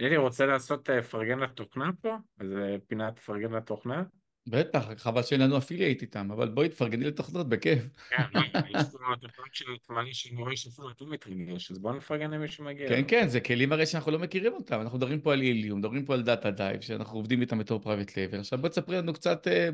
אלי 0.00 0.16
רוצה 0.16 0.46
לעשות 0.46 0.90
אה, 0.90 1.02
פרגן 1.02 1.38
לתוכנה 1.38 1.90
פה? 2.02 2.16
איזה 2.40 2.76
פינת 2.86 3.18
פרגן 3.18 3.52
לתוכנה? 3.52 4.02
בטח, 4.46 4.84
חבל 4.96 5.22
שאין 5.22 5.40
לנו 5.40 5.58
affiliate 5.58 6.02
איתם, 6.02 6.30
אבל 6.30 6.48
בואי 6.48 6.68
תפרגני 6.68 7.04
לתוכנות, 7.04 7.48
בכיף. 7.48 7.82
כן, 8.10 8.22
יש 8.68 8.82
פה 8.92 8.98
תוכנות 9.20 9.54
של 9.54 9.64
תמני 9.86 10.14
שאני 10.14 10.40
רואה 10.42 10.56
שאפילו 10.56 10.88
אוטומטרים 10.88 11.48
יש, 11.48 11.70
אז 11.70 11.78
בואו 11.78 11.94
נפרגן 11.94 12.30
למי 12.30 12.48
שמגיע. 12.48 12.88
כן, 12.88 13.02
כן, 13.08 13.28
זה 13.28 13.40
כלים 13.40 13.72
הרי 13.72 13.86
שאנחנו 13.86 14.12
לא 14.12 14.18
מכירים 14.18 14.52
אותם, 14.52 14.80
אנחנו 14.80 14.98
מדברים 14.98 15.20
פה 15.20 15.32
על 15.32 15.42
Helium, 15.42 15.78
מדברים 15.78 16.04
פה 16.04 16.14
על 16.14 16.22
Data 16.22 16.50
Dive, 16.50 16.80
שאנחנו 16.80 17.18
עובדים 17.18 17.40
איתם 17.40 17.58
בתור 17.58 17.80
private 17.80 18.16
label. 18.16 18.38
עכשיו 18.38 18.58
בוא 18.58 18.68
תספרי 18.68 18.96
לנו 18.96 19.12
קצת, 19.12 19.48
אה, 19.48 19.68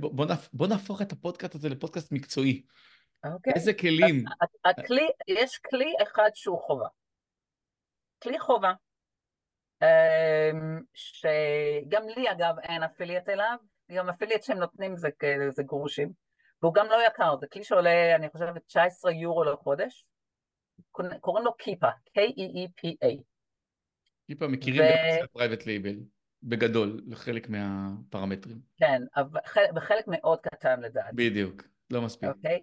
בוא 0.52 0.66
נהפוך 0.68 1.02
את 1.02 1.12
הפודקאסט 1.12 1.54
הזה 1.54 1.68
לפודקאסט 1.68 2.12
מקצועי. 2.12 2.62
אוקיי. 3.24 3.52
איזה 3.52 3.72
כלים? 3.74 4.24
הכלי, 4.64 5.08
יש 5.28 5.58
כלי 5.70 5.92
אחד 6.02 6.30
שהוא 6.34 6.58
חובה. 6.60 6.86
כלי 8.22 8.40
חובה, 8.40 8.72
אמ, 9.82 10.80
שגם 10.94 12.02
לי 12.16 12.30
אגב 12.30 12.54
אין 12.62 12.82
affiliate 12.82 13.28
אליו, 13.28 13.56
גם 13.90 14.08
affiliate 14.08 14.42
שהם 14.42 14.58
נותנים 14.58 14.96
זה, 14.96 15.08
זה 15.50 15.62
גרושים, 15.62 16.12
והוא 16.62 16.74
גם 16.74 16.86
לא 16.86 17.06
יקר, 17.06 17.36
זה 17.40 17.46
כלי 17.46 17.64
שעולה, 17.64 18.16
אני 18.16 18.30
חושבת, 18.30 18.66
19 18.66 19.12
יורו 19.12 19.44
לחודש, 19.44 20.06
קוראים 21.20 21.44
לו 21.44 21.54
Keepa, 21.54 21.88
K-E-E-P-A. 21.88 23.22
Keepa 24.26 24.48
מכירים 24.48 24.82
ו... 24.82 25.28
private 25.32 25.66
label, 25.66 25.96
בגדול, 26.42 27.00
לחלק 27.06 27.48
מהפרמטרים. 27.48 28.60
כן, 28.76 29.02
אבל 29.16 29.40
בחלק 29.74 30.04
מאוד 30.06 30.40
קטן 30.40 30.80
לדעתי. 30.80 31.16
בדיוק, 31.16 31.62
לא 31.90 32.02
מספיק. 32.02 32.28
אוקיי? 32.28 32.62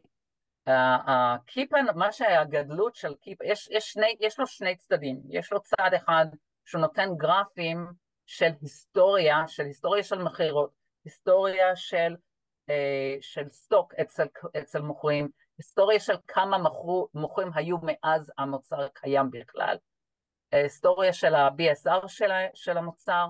ה 1.08 1.18
Keepa, 1.18 1.78
מה 1.96 2.12
שהגדלות 2.12 2.96
של 2.96 3.14
Keepa, 3.14 3.46
יש, 3.46 3.70
יש, 3.72 3.92
שני, 3.92 4.16
יש 4.20 4.40
לו 4.40 4.48
שני 4.48 4.76
צדדים, 4.76 5.22
יש 5.30 5.52
לו 5.52 5.62
צד 5.62 5.90
אחד 5.96 6.26
שהוא 6.66 6.82
נותן 6.82 7.10
גרפים 7.18 7.88
של 8.26 8.50
היסטוריה, 8.62 9.48
של 9.48 9.64
היסטוריה 9.64 10.04
של 10.04 10.24
מכירות, 10.24 10.79
היסטוריה 11.06 11.76
של, 11.76 12.16
אה, 12.70 13.16
של 13.22 13.50
סטוק 13.50 13.94
אצל, 13.94 14.28
אצל 14.62 14.82
מוכרים, 14.82 15.30
היסטוריה 15.58 16.00
של 16.00 16.16
כמה 16.28 16.58
מוכרו, 16.58 17.08
מוכרים 17.14 17.52
היו 17.56 17.78
מאז 17.82 18.32
המוצר 18.38 18.88
קיים 18.88 19.32
בכלל, 19.32 19.78
אה, 20.54 20.62
היסטוריה 20.62 21.14
של 21.14 21.36
ה-BSR 21.36 22.08
של, 22.08 22.32
של 22.54 22.78
המוצר, 22.78 23.28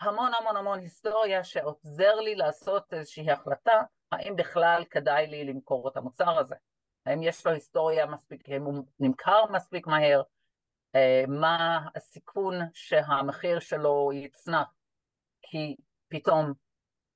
המון 0.00 0.32
המון 0.40 0.56
המון 0.56 0.78
היסטוריה 0.78 1.44
שעוזר 1.44 2.14
לי 2.14 2.34
לעשות 2.34 2.92
איזושהי 2.92 3.30
החלטה 3.30 3.82
האם 4.12 4.36
בכלל 4.36 4.84
כדאי 4.90 5.26
לי 5.26 5.44
למכור 5.44 5.88
את 5.88 5.96
המוצר 5.96 6.38
הזה, 6.38 6.54
האם 7.06 7.22
יש 7.22 7.46
לו 7.46 7.52
היסטוריה 7.52 8.06
מספיק, 8.06 8.48
האם 8.48 8.64
הוא 8.64 8.84
נמכר 9.00 9.44
מספיק 9.50 9.86
מהר, 9.86 10.22
אה, 10.94 11.24
מה 11.28 11.86
הסיכון 11.94 12.54
שהמחיר 12.72 13.58
שלו 13.58 14.10
יצנח, 14.12 14.68
כי 15.42 15.76
פתאום 16.08 16.52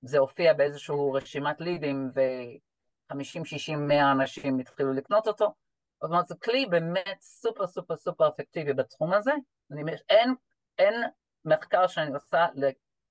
זה 0.03 0.19
הופיע 0.19 0.53
באיזושהי 0.53 0.97
רשימת 1.15 1.61
לידים 1.61 2.11
ו-50, 2.15 3.45
60, 3.45 3.89
100 3.89 4.13
אנשים 4.13 4.59
התחילו 4.59 4.93
לקנות 4.93 5.27
אותו. 5.27 5.55
זאת 6.01 6.11
אומרת, 6.11 6.27
זה 6.27 6.35
כלי 6.35 6.67
באמת 6.67 7.19
סופר 7.21 7.67
סופר 7.67 7.97
סופר 7.97 8.29
אפקטיבי 8.29 8.73
בתחום 8.73 9.13
הזה. 9.13 9.33
אני, 9.71 9.83
אין, 10.09 10.35
אין 10.79 10.95
מחקר 11.45 11.87
שאני 11.87 12.15
עושה 12.15 12.47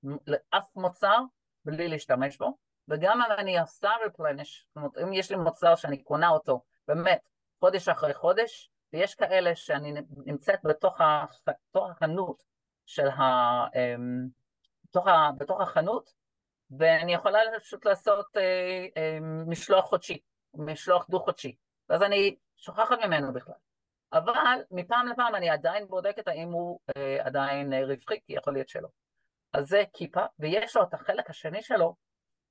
לאף 0.02 0.76
מוצר 0.76 1.18
בלי 1.64 1.88
להשתמש 1.88 2.38
בו, 2.38 2.56
וגם 2.88 3.22
אם 3.22 3.32
אני 3.38 3.58
עושה 3.58 3.90
replenish, 4.06 4.64
זאת 4.66 4.76
אומרת, 4.76 4.98
אם 5.02 5.12
יש 5.12 5.30
לי 5.30 5.36
מוצר 5.36 5.76
שאני 5.76 6.02
קונה 6.02 6.28
אותו 6.28 6.62
באמת 6.88 7.28
חודש 7.60 7.88
אחרי 7.88 8.14
חודש, 8.14 8.70
ויש 8.92 9.14
כאלה 9.14 9.54
שאני 9.54 9.94
נמצאת 10.26 10.60
בתוך, 10.64 11.00
הח... 11.00 11.40
בתוך 11.46 11.90
החנות 11.90 12.44
של 12.86 13.08
ה... 13.08 13.22
אמ, 13.74 14.28
בתוך, 14.84 15.06
ה... 15.06 15.30
בתוך 15.38 15.60
החנות, 15.60 16.14
ואני 16.70 17.14
יכולה 17.14 17.38
פשוט 17.60 17.84
לעשות 17.84 18.26
אה, 18.36 18.86
אה, 18.96 19.18
משלוח 19.46 19.84
חודשי, 19.84 20.18
משלוח 20.54 21.06
דו-חודשי, 21.10 21.56
ואז 21.88 22.02
אני 22.02 22.36
שוכחת 22.56 22.98
ממנו 23.04 23.32
בכלל. 23.32 23.54
אבל 24.12 24.62
מפעם 24.70 25.08
לפעם 25.08 25.34
אני 25.34 25.50
עדיין 25.50 25.88
בודקת 25.88 26.28
האם 26.28 26.52
הוא 26.52 26.78
אה, 26.96 27.26
עדיין 27.26 27.72
אה, 27.72 27.84
רווחי, 27.84 28.20
כי 28.26 28.32
יכול 28.32 28.52
להיות 28.52 28.68
שלא. 28.68 28.88
אז 29.52 29.68
זה 29.68 29.82
כיפה, 29.92 30.24
ויש 30.38 30.76
לו 30.76 30.82
את 30.82 30.94
החלק 30.94 31.30
השני 31.30 31.62
שלו, 31.62 31.94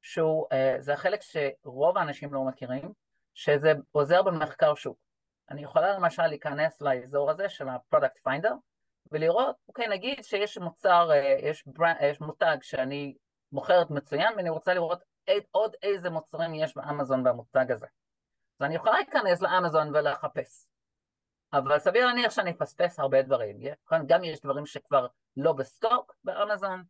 שהוא, 0.02 0.48
אה, 0.52 0.76
זה 0.80 0.94
החלק 0.94 1.20
שרוב 1.22 1.98
האנשים 1.98 2.34
לא 2.34 2.44
מכירים, 2.44 2.94
שזה 3.34 3.74
עוזר 3.92 4.22
במחקר 4.22 4.76
שוק. 4.76 4.98
אני 5.50 5.64
יכולה 5.64 5.94
למשל 5.94 6.28
להיכנס 6.28 6.82
לאזור 6.82 7.32
הזה 7.32 7.50
של 7.50 7.68
ה-product 7.70 8.28
finder 8.28 8.54
ולראות, 9.12 9.56
אוקיי, 9.68 9.88
נגיד 9.88 10.24
שיש 10.24 10.58
מוצר, 10.58 11.12
אה, 11.12 11.38
יש, 11.42 11.64
ברנ, 11.66 11.94
יש 12.02 12.22
מותג 12.22 12.58
שאני 12.62 13.16
מוכרת 13.52 13.90
מצוין 13.90 14.34
ואני 14.38 14.50
רוצה 14.50 14.74
לראות 14.74 15.04
עוד 15.52 15.76
איזה 15.84 16.10
מוצרים 16.10 16.54
יש 16.54 16.76
באמזון 16.78 17.24
במותג 17.24 17.72
הזה. 17.72 17.86
אז 18.60 18.66
אני 18.66 18.76
יכולה 18.76 18.94
להיכנס 18.94 19.42
לאמזון 19.42 19.96
ולחפש. 19.96 20.66
אבל 21.54 21.80
סביר 21.80 22.06
להניח 22.06 22.32
שאני 22.32 22.52
אפספס 22.52 23.00
הרבה 23.00 23.22
דברים. 23.22 23.58
גם 24.08 24.24
יש 24.24 24.42
דברים 24.42 24.66
שכבר 24.66 25.08
לא 25.38 25.54
בסטוק 25.54 26.16
באמזון, 26.24 26.84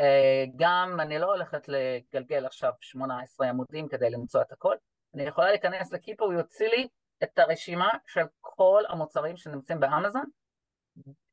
אה, 0.00 0.44
גם 0.56 1.00
אני 1.00 1.18
לא 1.18 1.26
הולכת 1.26 1.68
לגלגל 1.68 2.46
עכשיו 2.46 2.72
18 2.80 3.48
עמודים 3.48 3.88
כדי 3.88 4.10
למצוא 4.10 4.42
את 4.42 4.52
הכל. 4.52 4.76
אני 5.14 5.22
יכולה 5.22 5.50
להיכנס 5.50 5.92
לקיפו, 5.92 6.24
הוא 6.24 6.32
יוציא 6.32 6.68
לי 6.68 6.88
את 7.22 7.38
הרשימה 7.38 7.88
של 8.06 8.24
כל 8.40 8.82
המוצרים 8.88 9.36
שנמצאים 9.36 9.80
באמזון 9.80 10.24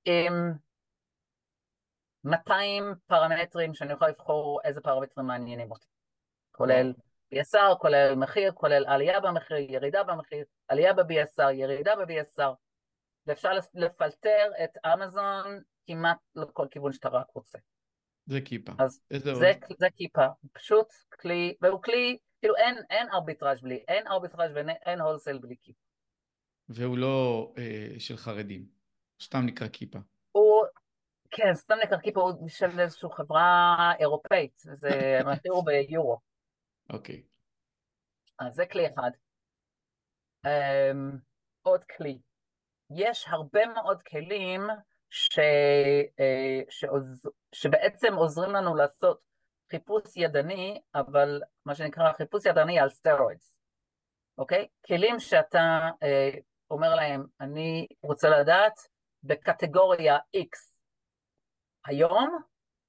עם 0.06 0.54
200 2.24 2.84
פרמטרים 3.08 3.74
שאני 3.74 3.94
יכולה 3.94 4.12
לבחור 4.12 4.62
איזה 4.64 4.82
פרמטרים 4.82 5.28
מעניינים 5.28 5.72
אותי, 5.72 5.88
כולל 6.52 6.94
BSR, 7.34 7.76
כולל 7.80 8.16
מחיר, 8.16 8.52
כולל 8.52 8.86
עלייה 8.88 9.20
במחיר, 9.20 9.58
ירידה 9.58 10.04
במחיר, 10.04 10.46
עלייה 10.68 10.94
ב-BSR, 10.94 11.52
ירידה 11.54 11.96
ב-BSR, 11.96 12.54
ואפשר 13.28 13.50
לפלטר 13.74 14.52
את 14.64 14.78
אמזון 14.86 15.62
כמעט 15.88 16.18
לכל 16.36 16.68
כיוון 16.72 16.94
שאתה 16.94 17.10
רק 17.10 17.28
רוצה. 17.34 17.58
זה 18.26 18.42
כיפה. 18.46 18.72
אז 18.80 19.02
זה, 19.10 19.34
זה, 19.34 19.52
זה 19.80 19.88
כיפה, 19.96 20.26
פשוט 20.54 20.88
כלי, 21.22 21.56
והוא 21.62 21.84
כלי 21.84 22.18
כאילו 22.40 22.56
אין, 22.56 22.76
אין 22.90 23.08
ארביטראז' 23.14 23.62
בלי, 23.62 23.84
אין 23.88 24.08
ארביטראז' 24.08 24.52
ואין 24.56 25.02
הולסל 25.02 25.38
בלי 25.38 25.56
כיפה. 25.62 25.80
והוא 26.70 26.98
לא 26.98 27.54
אה, 27.58 28.00
של 28.00 28.18
חרדים, 28.18 28.66
סתם 29.22 29.46
נקרא 29.46 29.68
כיפה. 29.68 30.00
כן, 31.40 31.56
סתם 31.56 31.76
כיפה, 32.04 32.22
הוא 32.22 32.50
של 32.50 32.80
איזושהי 32.80 33.10
חברה 33.12 33.94
אירופאית, 34.00 34.54
זה 34.58 35.20
המחיר 35.20 35.52
הוא 35.52 35.66
ביורו. 35.66 36.20
אוקיי. 36.90 37.24
אז 38.40 38.54
זה 38.54 38.66
כלי 38.66 38.88
אחד. 38.88 39.12
Um, 40.46 41.18
עוד 41.62 41.84
כלי. 41.84 42.20
יש 42.90 43.26
הרבה 43.28 43.66
מאוד 43.66 44.02
כלים 44.02 44.62
ש, 45.10 45.40
uh, 45.40 46.66
שעוז, 46.70 47.30
שבעצם 47.56 48.14
עוזרים 48.14 48.52
לנו 48.52 48.76
לעשות 48.76 49.20
חיפוש 49.72 50.04
ידני, 50.18 50.82
אבל 50.96 51.42
מה 51.66 51.76
שנקרא 51.76 52.14
חיפוש 52.14 52.46
ידני 52.46 52.80
על 52.80 52.90
סטרואידס, 52.90 53.60
אוקיי? 54.38 54.68
כלים 54.88 55.20
שאתה 55.20 55.90
אה, 56.04 56.30
אומר 56.72 56.96
להם, 56.96 57.26
אני 57.42 57.88
רוצה 58.02 58.30
לדעת 58.30 58.74
בקטגוריה 59.24 60.18
X 60.18 60.69
היום, 61.90 62.42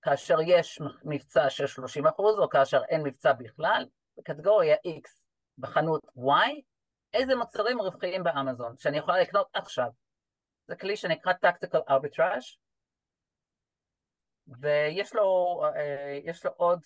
כאשר 0.03 0.37
יש 0.47 0.81
מבצע 1.05 1.51
של 1.51 1.67
30 1.67 2.07
אחוז, 2.07 2.39
או 2.39 2.49
כאשר 2.49 2.83
אין 2.89 3.03
מבצע 3.03 3.33
בכלל, 3.33 3.87
בקטגוריה 4.17 4.77
X 4.77 5.25
בחנות 5.59 6.05
Y, 6.17 6.61
איזה 7.13 7.37
מוצרים 7.37 7.81
רווחיים 7.81 8.25
באמזון 8.25 8.77
שאני 8.77 8.99
יכולה 8.99 9.21
לקנות 9.21 9.47
עכשיו. 9.53 9.91
זה 10.67 10.77
כלי 10.77 10.97
שנקרא 10.97 11.33
Tactical 11.33 11.91
Arbitrage, 11.91 12.57
ויש 14.61 15.15
לו, 15.15 15.61
אה, 15.77 16.19
יש 16.25 16.45
לו 16.45 16.53
עוד, 16.57 16.81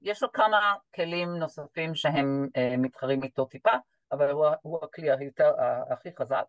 יש 0.00 0.22
לו 0.22 0.32
כמה 0.32 0.74
כלים 0.94 1.28
נוספים 1.28 1.94
שהם 1.94 2.48
אה, 2.56 2.76
מתחרים 2.78 3.22
איתו 3.22 3.44
טיפה, 3.44 3.74
אבל 4.12 4.30
הוא, 4.30 4.46
הוא 4.62 4.84
הכלי 4.84 5.10
היותר, 5.10 5.52
הכי 5.90 6.16
חזק. 6.16 6.44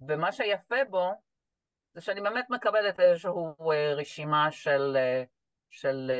ומה 0.00 0.32
שיפה 0.32 0.84
בו, 0.90 1.12
זה 1.94 2.00
שאני 2.00 2.20
באמת 2.20 2.50
מקבלת 2.50 3.00
איזושהי 3.00 3.30
אה, 3.60 3.94
רשימה 3.94 4.52
של, 4.52 4.96
של 5.70 6.10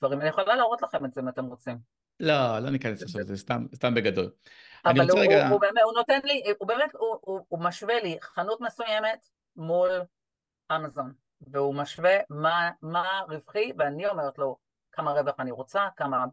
דברים. 0.00 0.20
אני 0.20 0.28
יכולה 0.28 0.54
להראות 0.54 0.82
לכם 0.82 1.04
את 1.04 1.12
זה 1.12 1.20
אם 1.20 1.28
אתם 1.28 1.44
רוצים. 1.44 1.78
לא, 2.20 2.58
לא 2.58 2.70
ניכנס 2.70 3.02
עכשיו 3.02 3.20
לזה, 3.20 3.36
סתם, 3.36 3.66
סתם 3.74 3.94
בגדול. 3.94 4.30
אבל 4.84 5.10
הוא, 5.10 5.20
רגע... 5.20 5.42
הוא, 5.42 5.52
הוא, 5.52 5.60
באמת, 5.60 5.82
הוא 5.84 5.92
נותן 5.92 6.18
לי, 6.24 6.42
הוא 6.58 6.68
באמת, 6.68 6.94
הוא, 6.94 7.18
הוא, 7.20 7.40
הוא 7.48 7.60
משווה 7.60 8.00
לי 8.00 8.18
חנות 8.20 8.60
מסוימת 8.60 9.28
מול 9.56 9.90
אמזון. 10.76 11.12
והוא 11.40 11.74
משווה 11.74 12.16
מה, 12.30 12.70
מה 12.82 13.20
רווחי, 13.28 13.72
ואני 13.78 14.06
אומרת 14.06 14.38
לו 14.38 14.56
כמה 14.92 15.12
רווח 15.12 15.34
אני 15.40 15.50
רוצה, 15.50 15.88
כמה, 15.96 16.24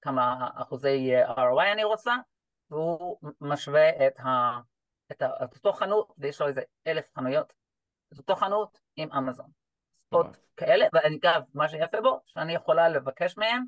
כמה 0.00 0.48
אחוזי 0.54 1.10
ROI 1.36 1.72
אני 1.72 1.84
רוצה, 1.84 2.14
והוא 2.70 3.18
משווה 3.40 4.06
את, 4.06 4.20
ה, 4.20 4.60
את, 5.12 5.22
ה, 5.22 5.44
את 5.44 5.54
אותו 5.54 5.72
חנות, 5.72 6.12
ויש 6.18 6.40
לו 6.40 6.46
איזה 6.48 6.62
אלף 6.86 7.08
חנויות, 7.14 7.52
את 8.12 8.18
אותו 8.18 8.36
חנות 8.36 8.80
עם 8.96 9.12
אמזון. 9.12 9.50
ספוט 9.92 10.26
כאלה, 10.56 10.86
ואגב, 10.92 11.42
מה 11.54 11.68
שיפה 11.68 12.00
בו, 12.00 12.20
שאני 12.26 12.54
יכולה 12.54 12.88
לבקש 12.88 13.36
מהם, 13.36 13.64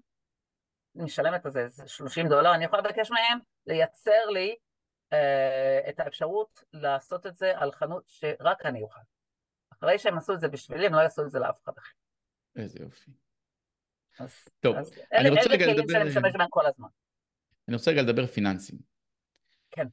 אני 0.97 1.05
משלמת 1.05 1.47
על 1.47 1.53
זה 1.53 1.61
איזה 1.61 1.89
30 1.89 2.29
דולר, 2.29 2.55
אני 2.55 2.65
יכולה 2.65 2.83
לבקש 2.83 3.11
מהם 3.11 3.39
לייצר 3.67 4.27
לי 4.33 4.57
אה, 5.13 5.81
את 5.89 6.01
האפשרות 6.01 6.65
לעשות 6.73 7.27
את 7.27 7.37
זה 7.37 7.53
על 7.57 7.73
חנות 7.73 8.03
שרק 8.07 8.67
אני 8.67 8.83
אוכל. 8.83 9.01
אחרי 9.73 9.99
שהם 9.99 10.19
עשו 10.19 10.35
את 10.35 10.41
זה 10.41 10.49
בשבילי, 10.49 10.87
הם 10.87 10.95
לא 10.95 11.01
יעשו 11.01 11.23
את 11.23 11.31
זה 11.31 11.39
לאף 11.39 11.63
אחד 11.65 11.73
אחר. 11.79 11.93
איזה 12.57 12.79
יופי. 12.83 13.11
אז, 14.19 14.49
טוב, 14.61 14.77
אז 14.77 14.99
אני 15.13 15.29
אלה, 15.29 15.29
רוצה 15.29 15.51
רגע 15.51 15.67
לדבר... 15.67 15.73
אלה 15.73 15.75
כלים 15.75 15.89
שאני 15.89 16.09
משתמש 16.09 16.33
בהם 16.39 16.49
כל 16.51 16.67
הזמן. 16.67 16.89
אני 17.69 17.77
רוצה 17.77 17.91
רגע 17.91 18.03
לדבר 18.03 18.27
פיננסים. 18.27 18.79
כן. 19.71 19.87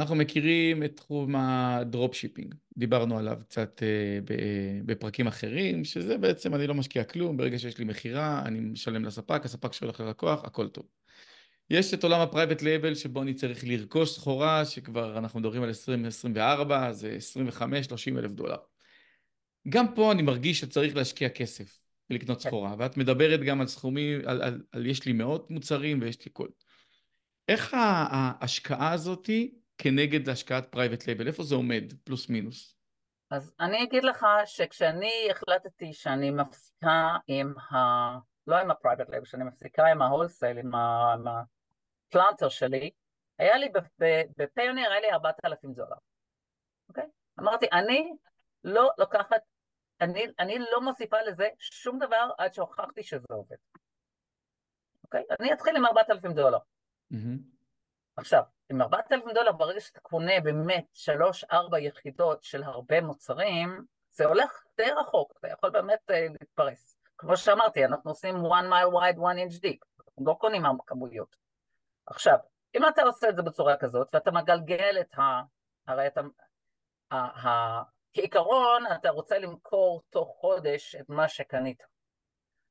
אנחנו 0.00 0.14
מכירים 0.14 0.82
את 0.82 0.96
תחום 0.96 1.36
ה 1.36 1.44
dropshipping, 1.44 2.54
דיברנו 2.76 3.18
עליו 3.18 3.38
קצת 3.48 3.82
אה, 3.82 4.18
בפרקים 4.84 5.26
אחרים, 5.26 5.84
שזה 5.84 6.18
בעצם 6.18 6.54
אני 6.54 6.66
לא 6.66 6.74
משקיע 6.74 7.04
כלום, 7.04 7.36
ברגע 7.36 7.58
שיש 7.58 7.78
לי 7.78 7.84
מכירה, 7.84 8.42
אני 8.46 8.60
משלם 8.60 9.04
לספק, 9.04 9.40
הספק 9.44 9.72
שולח 9.72 10.00
ללקוח, 10.00 10.44
הכל 10.44 10.68
טוב. 10.68 10.84
יש 11.70 11.94
את 11.94 12.04
עולם 12.04 12.20
ה 12.20 12.25
private 12.25 12.62
label 12.62 12.94
שבו 12.94 13.22
אני 13.22 13.34
צריך 13.34 13.64
לרכוש 13.64 14.14
סחורה, 14.14 14.64
שכבר 14.64 15.18
אנחנו 15.18 15.40
מדברים 15.40 15.62
על 15.62 15.68
2024, 15.68 16.92
זה 16.92 17.16
25-30 17.60 18.18
אלף 18.18 18.32
דולר. 18.32 18.58
גם 19.68 19.94
פה 19.94 20.12
אני 20.12 20.22
מרגיש 20.22 20.60
שצריך 20.60 20.96
להשקיע 20.96 21.28
כסף 21.28 21.80
ולקנות 22.10 22.42
כן. 22.42 22.48
סחורה, 22.48 22.74
ואת 22.78 22.96
מדברת 22.96 23.40
גם 23.40 23.60
על 23.60 23.66
סכומים, 23.66 24.20
על, 24.26 24.42
על, 24.42 24.62
על 24.72 24.86
יש 24.86 25.04
לי 25.04 25.12
מאות 25.12 25.50
מוצרים 25.50 26.02
ויש 26.02 26.24
לי 26.24 26.30
כל. 26.32 26.48
איך 27.48 27.74
ההשקעה 27.74 28.92
הזאתי 28.92 29.59
כנגד 29.82 30.28
השקעת 30.28 30.72
private 30.72 31.06
label, 31.06 31.26
איפה 31.26 31.42
זה 31.42 31.54
עומד, 31.54 31.92
פלוס 32.04 32.28
מינוס? 32.28 32.76
אז 33.30 33.54
אני 33.60 33.82
אגיד 33.82 34.04
לך 34.04 34.26
שכשאני 34.44 35.28
החלטתי 35.30 35.92
שאני 35.92 36.30
מפסיקה 36.30 37.16
עם 37.26 37.54
ה... 37.58 37.76
לא 38.46 38.56
עם 38.56 38.70
ה 38.70 38.75
private 38.75 39.10
label, 39.10 39.26
שאני 39.26 39.44
מפסיקה 39.44 39.86
עם 39.86 40.02
ה 40.02 40.07
wholesale, 40.07 40.58
עם 40.58 40.70
הפרטנר 40.74 42.48
שלי, 42.48 42.90
היה 43.38 43.56
לי 43.56 43.68
ב 44.36 44.41
Payoneer, 44.41 44.90
היה 44.90 45.00
לי 45.00 45.12
4,000 45.12 45.72
דולר, 45.72 45.96
אוקיי? 46.88 47.06
אמרתי, 47.40 47.66
אני 47.72 48.12
לא 48.64 48.90
לוקחת, 48.98 49.42
אני, 50.00 50.26
אני 50.38 50.58
לא 50.72 50.80
מוסיפה 50.80 51.16
לזה 51.22 51.48
שום 51.58 51.98
דבר 51.98 52.30
עד 52.38 52.54
שהוכחתי 52.54 53.02
שזה 53.02 53.26
עובד. 53.30 53.56
אוקיי? 55.04 55.22
אני 55.40 55.52
אתחיל 55.52 55.76
עם 55.76 55.86
4,000 55.86 56.32
דולר. 56.32 56.58
Mm-hmm. 57.12 57.59
עכשיו, 58.20 58.42
עם 58.70 58.82
4,000 58.82 59.32
דולר, 59.34 59.52
ברגע 59.52 59.80
שאתה 59.80 60.00
קונה 60.00 60.40
באמת 60.44 60.84
3-4 61.52 61.54
יחידות 61.78 62.42
של 62.42 62.62
הרבה 62.62 63.00
מוצרים, 63.00 63.84
זה 64.10 64.24
הולך 64.24 64.62
די 64.76 64.90
רחוק, 64.90 65.32
אתה 65.38 65.48
יכול 65.48 65.70
באמת 65.70 66.10
uh, 66.10 66.14
להתפרס. 66.40 66.96
כמו 67.18 67.36
שאמרתי, 67.36 67.84
אנחנו 67.84 68.10
עושים 68.10 68.34
one 68.36 68.70
mile 68.70 68.92
wide, 68.92 69.16
one 69.16 69.36
inch 69.48 69.62
deep, 69.62 69.78
אנחנו 70.00 70.26
לא 70.26 70.36
קונים 70.40 70.62
כמויות. 70.86 71.36
עכשיו, 72.06 72.36
אם 72.74 72.88
אתה 72.88 73.02
עושה 73.02 73.28
את 73.28 73.36
זה 73.36 73.42
בצורה 73.42 73.76
כזאת, 73.76 74.08
ואתה 74.14 74.30
מגלגל 74.30 74.96
את 75.00 75.18
ה... 75.18 75.42
הרי 75.86 76.06
אתה... 76.06 76.20
ה... 77.10 77.16
ה... 77.16 77.82
כעיקרון, 78.12 78.84
אתה 78.94 79.10
רוצה 79.10 79.38
למכור 79.38 80.02
תוך 80.10 80.36
חודש 80.40 80.94
את 80.94 81.08
מה 81.08 81.28
שקנית. 81.28 81.82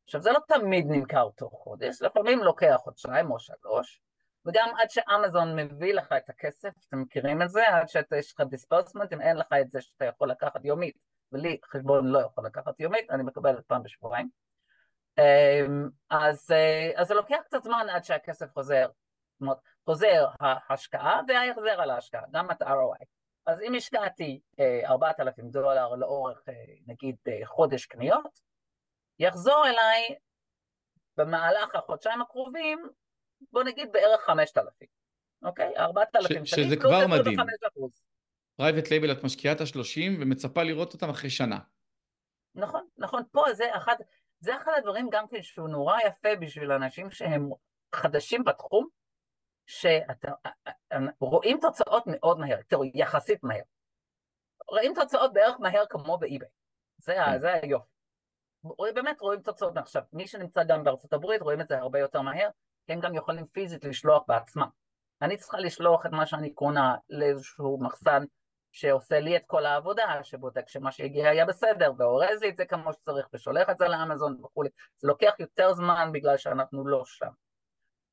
עכשיו, 0.05 0.21
זה 0.21 0.31
לא 0.31 0.39
תמיד 0.47 0.85
נמכר 0.89 1.29
תוך 1.29 1.53
חודש, 1.53 2.01
לפעמים 2.01 2.39
לוקח 2.39 2.75
חודשיים 2.83 3.31
או 3.31 3.39
שלוש, 3.39 4.01
וגם 4.49 4.69
עד 4.77 4.89
שאמזון 4.89 5.55
מביא 5.55 5.93
לך 5.93 6.11
את 6.11 6.29
הכסף, 6.29 6.69
אתם 6.87 7.01
מכירים 7.01 7.41
את 7.41 7.49
זה? 7.49 7.67
עד 7.67 7.89
שיש 7.89 8.33
לך 8.33 8.41
דיספרסמנט, 8.49 9.13
אם 9.13 9.21
אין 9.21 9.37
לך 9.37 9.47
את 9.61 9.71
זה 9.71 9.81
שאתה 9.81 10.05
יכול 10.05 10.31
לקחת 10.31 10.65
יומית, 10.65 10.97
ולי 11.31 11.57
חשבון 11.65 12.07
לא 12.07 12.19
יכול 12.19 12.45
לקחת 12.45 12.79
יומית, 12.79 13.11
אני 13.11 13.23
מקבלת 13.23 13.65
פעם 13.65 13.83
בשבועיים. 13.83 14.29
אמ, 15.17 15.89
אז, 16.09 16.51
אה, 16.51 16.91
אז 17.01 17.07
זה 17.07 17.13
לוקח 17.13 17.39
קצת 17.45 17.63
זמן 17.63 17.87
עד 17.89 18.03
שהכסף 18.03 18.53
חוזר. 18.53 18.85
זאת 18.85 19.41
אומרת, 19.41 19.57
חוזר 19.85 20.27
ההשקעה 20.39 21.21
וההחזר 21.27 21.81
על 21.81 21.89
ההשקעה, 21.89 22.23
גם 22.31 22.51
את 22.51 22.61
ROI. 22.61 23.05
אז 23.45 23.61
אם 23.61 23.75
השקעתי 23.75 24.39
4,000 24.85 25.45
אה, 25.45 25.51
דולר 25.51 25.95
לאורך 25.95 26.43
אה, 26.49 26.53
נגיד 26.87 27.15
חודש 27.45 27.85
קניות, 27.85 28.39
יחזור 29.19 29.65
אליי 29.67 30.15
במהלך 31.17 31.75
החודשיים 31.75 32.21
הקרובים, 32.21 32.89
בוא 33.51 33.63
נגיד 33.63 33.91
בערך 33.91 34.21
5,000, 34.21 34.87
אוקיי? 35.43 35.77
4,000 35.77 36.45
שקלים. 36.45 36.45
שזה 36.45 36.75
כבר 36.75 37.07
מדהים. 37.07 37.39
private 38.55 38.89
label 38.89 39.11
את 39.11 39.23
משקיעה 39.23 39.55
את 39.55 39.61
ה-30 39.61 40.21
ומצפה 40.21 40.63
לראות 40.63 40.93
אותם 40.93 41.09
אחרי 41.09 41.29
שנה. 41.29 41.59
נכון, 42.55 42.87
נכון. 42.97 43.23
פה 43.31 43.43
זה 43.53 43.75
אחד, 43.77 43.95
זה 44.39 44.57
אחד 44.57 44.71
הדברים 44.77 45.07
גם 45.11 45.27
כן 45.27 45.41
שהוא 45.41 45.69
נורא 45.69 45.97
יפה 46.07 46.29
בשביל 46.39 46.71
אנשים 46.71 47.11
שהם 47.11 47.49
חדשים 47.95 48.43
בתחום, 48.43 48.87
שרואים 49.65 51.57
תוצאות 51.61 52.03
מאוד 52.07 52.39
מהר, 52.39 52.61
תראו, 52.67 52.83
יחסית 52.93 53.43
מהר. 53.43 53.61
רואים 54.67 54.93
תוצאות 54.95 55.33
בערך 55.33 55.55
מהר 55.59 55.83
כמו 55.89 56.17
באי-ביי. 56.17 56.49
זה, 56.97 57.15
כן. 57.25 57.39
זה 57.39 57.53
היופי. 57.53 57.89
באמת 58.95 59.21
רואים 59.21 59.41
תוצאות. 59.41 59.77
עכשיו, 59.77 60.03
מי 60.13 60.27
שנמצא 60.27 60.63
גם 60.63 60.83
בארצות 60.83 61.13
הברית 61.13 61.41
רואים 61.41 61.61
את 61.61 61.67
זה 61.67 61.77
הרבה 61.77 61.99
יותר 61.99 62.21
מהר, 62.21 62.49
הם 62.89 62.99
גם 62.99 63.15
יכולים 63.15 63.45
פיזית 63.45 63.83
לשלוח 63.83 64.23
בעצמם. 64.27 64.67
אני 65.21 65.37
צריכה 65.37 65.57
לשלוח 65.59 66.05
את 66.05 66.11
מה 66.11 66.25
שאני 66.25 66.53
קונה 66.53 66.95
לאיזשהו 67.09 67.77
מחסן 67.81 68.23
שעושה 68.71 69.19
לי 69.19 69.37
את 69.37 69.45
כל 69.45 69.65
העבודה, 69.65 70.23
שבודק 70.23 70.69
שמה 70.69 70.91
שהגיע 70.91 71.29
היה 71.29 71.45
בסדר, 71.45 71.91
ואורז 71.97 72.41
לי 72.41 72.49
את 72.49 72.57
זה 72.57 72.65
כמו 72.65 72.93
שצריך, 72.93 73.27
ושולח 73.33 73.69
את 73.69 73.77
זה 73.77 73.87
לאמזון 73.87 74.37
וכולי. 74.43 74.69
זה 74.97 75.07
לוקח 75.07 75.33
יותר 75.39 75.73
זמן 75.73 76.09
בגלל 76.13 76.37
שאנחנו 76.37 76.87
לא 76.87 77.05
שם. 77.05 77.31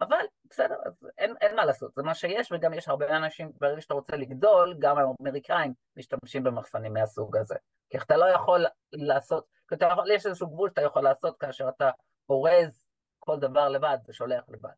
אבל 0.01 0.17
בסדר, 0.51 0.75
אז 0.87 0.93
אין, 1.19 1.35
אין 1.41 1.57
מה 1.57 1.65
לעשות, 1.65 1.95
זה 1.95 2.03
מה 2.03 2.15
שיש, 2.15 2.53
וגם 2.53 2.75
יש 2.75 2.89
הרבה 2.89 3.17
אנשים, 3.17 3.53
ברגע 3.61 3.81
שאתה 3.81 3.95
רוצה 3.95 4.17
לגדול, 4.17 4.77
גם 4.79 4.97
האמריקאים 4.99 5.73
משתמשים 5.97 6.43
במחסנים 6.45 6.93
מהסוג 6.93 7.37
הזה. 7.37 7.55
כי 7.91 7.99
אתה 7.99 8.17
לא 8.17 8.25
יכול 8.25 8.67
לעשות, 8.93 9.45
כי 9.69 9.75
אתה 9.75 9.87
יכול, 9.87 10.11
יש 10.11 10.27
איזשהו 10.27 10.47
גבול 10.47 10.69
שאתה 10.69 10.83
יכול 10.83 11.03
לעשות 11.03 11.37
כאשר 11.41 11.69
אתה 11.69 11.91
אורז 12.29 12.86
כל 13.27 13.39
דבר 13.39 13.69
לבד 13.69 13.99
ושולח 14.09 14.45
לבד. 14.49 14.71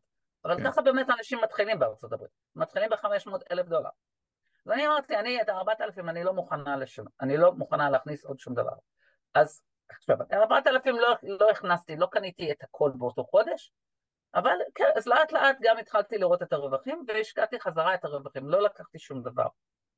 אבל 0.45 0.57
כן. 0.57 0.71
ככה 0.71 0.81
באמת 0.81 1.07
אנשים 1.17 1.41
מתחילים 1.43 1.79
בארצות 1.79 2.13
הברית, 2.13 2.31
מתחילים 2.55 2.89
ב-500 2.89 3.31
אלף 3.51 3.65
דולר. 3.65 3.89
אז 4.65 4.71
אני 4.71 4.87
אמרתי, 4.87 5.15
אני 5.15 5.41
את 5.41 5.49
ה-4,000 5.49 6.09
אני 6.09 6.23
לא 6.23 6.33
מוכנה 6.33 6.77
לשום, 6.77 7.07
אני 7.21 7.37
לא 7.37 7.51
מוכנה 7.53 7.89
להכניס 7.89 8.25
עוד 8.25 8.39
שום 8.39 8.53
דבר. 8.53 8.73
אז 9.33 9.63
עכשיו, 9.89 10.21
את 10.21 10.33
ה-4,000 10.33 10.91
לא, 10.91 11.15
לא 11.23 11.49
הכנסתי, 11.49 11.95
לא 11.95 12.07
קניתי 12.11 12.51
את 12.51 12.63
הכל 12.63 12.91
באותו 12.97 13.23
חודש, 13.23 13.73
אבל 14.35 14.57
כן, 14.75 14.89
אז 14.95 15.07
לאט 15.07 15.31
לאט 15.31 15.57
גם 15.61 15.77
התחלתי 15.77 16.17
לראות 16.17 16.41
את 16.41 16.53
הרווחים 16.53 17.05
והשקעתי 17.07 17.59
חזרה 17.59 17.93
את 17.93 18.05
הרווחים, 18.05 18.49
לא 18.49 18.61
לקחתי 18.61 18.99
שום 18.99 19.23
דבר. 19.23 19.47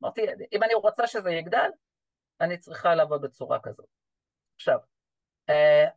אמרתי, 0.04 0.26
אם 0.52 0.64
אני 0.64 0.74
רוצה 0.74 1.08
שזה 1.08 1.32
יגדל, 1.32 1.70
אני 2.42 2.58
צריכה 2.58 2.96
לעבוד 2.96 3.22
בצורה 3.22 3.60
כזאת. 3.60 3.86
עכשיו, 4.56 4.80
אה, 5.50 5.88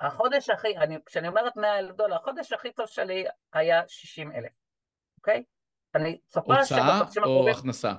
החודש 0.00 0.50
הכי, 0.50 0.76
אני, 0.76 0.98
כשאני 1.06 1.28
אומרת 1.28 1.56
100 1.56 1.78
אלף 1.78 1.96
דולר, 1.96 2.16
החודש 2.16 2.52
הכי 2.52 2.72
טוב 2.72 2.86
שלי 2.86 3.24
היה 3.52 3.82
60 3.88 4.32
אלף, 4.32 4.52
אוקיי? 5.18 5.44
אני 5.94 6.18
צופה 6.28 6.58
הוצאה 6.58 7.00
או 7.24 7.48
הכנסה? 7.48 7.92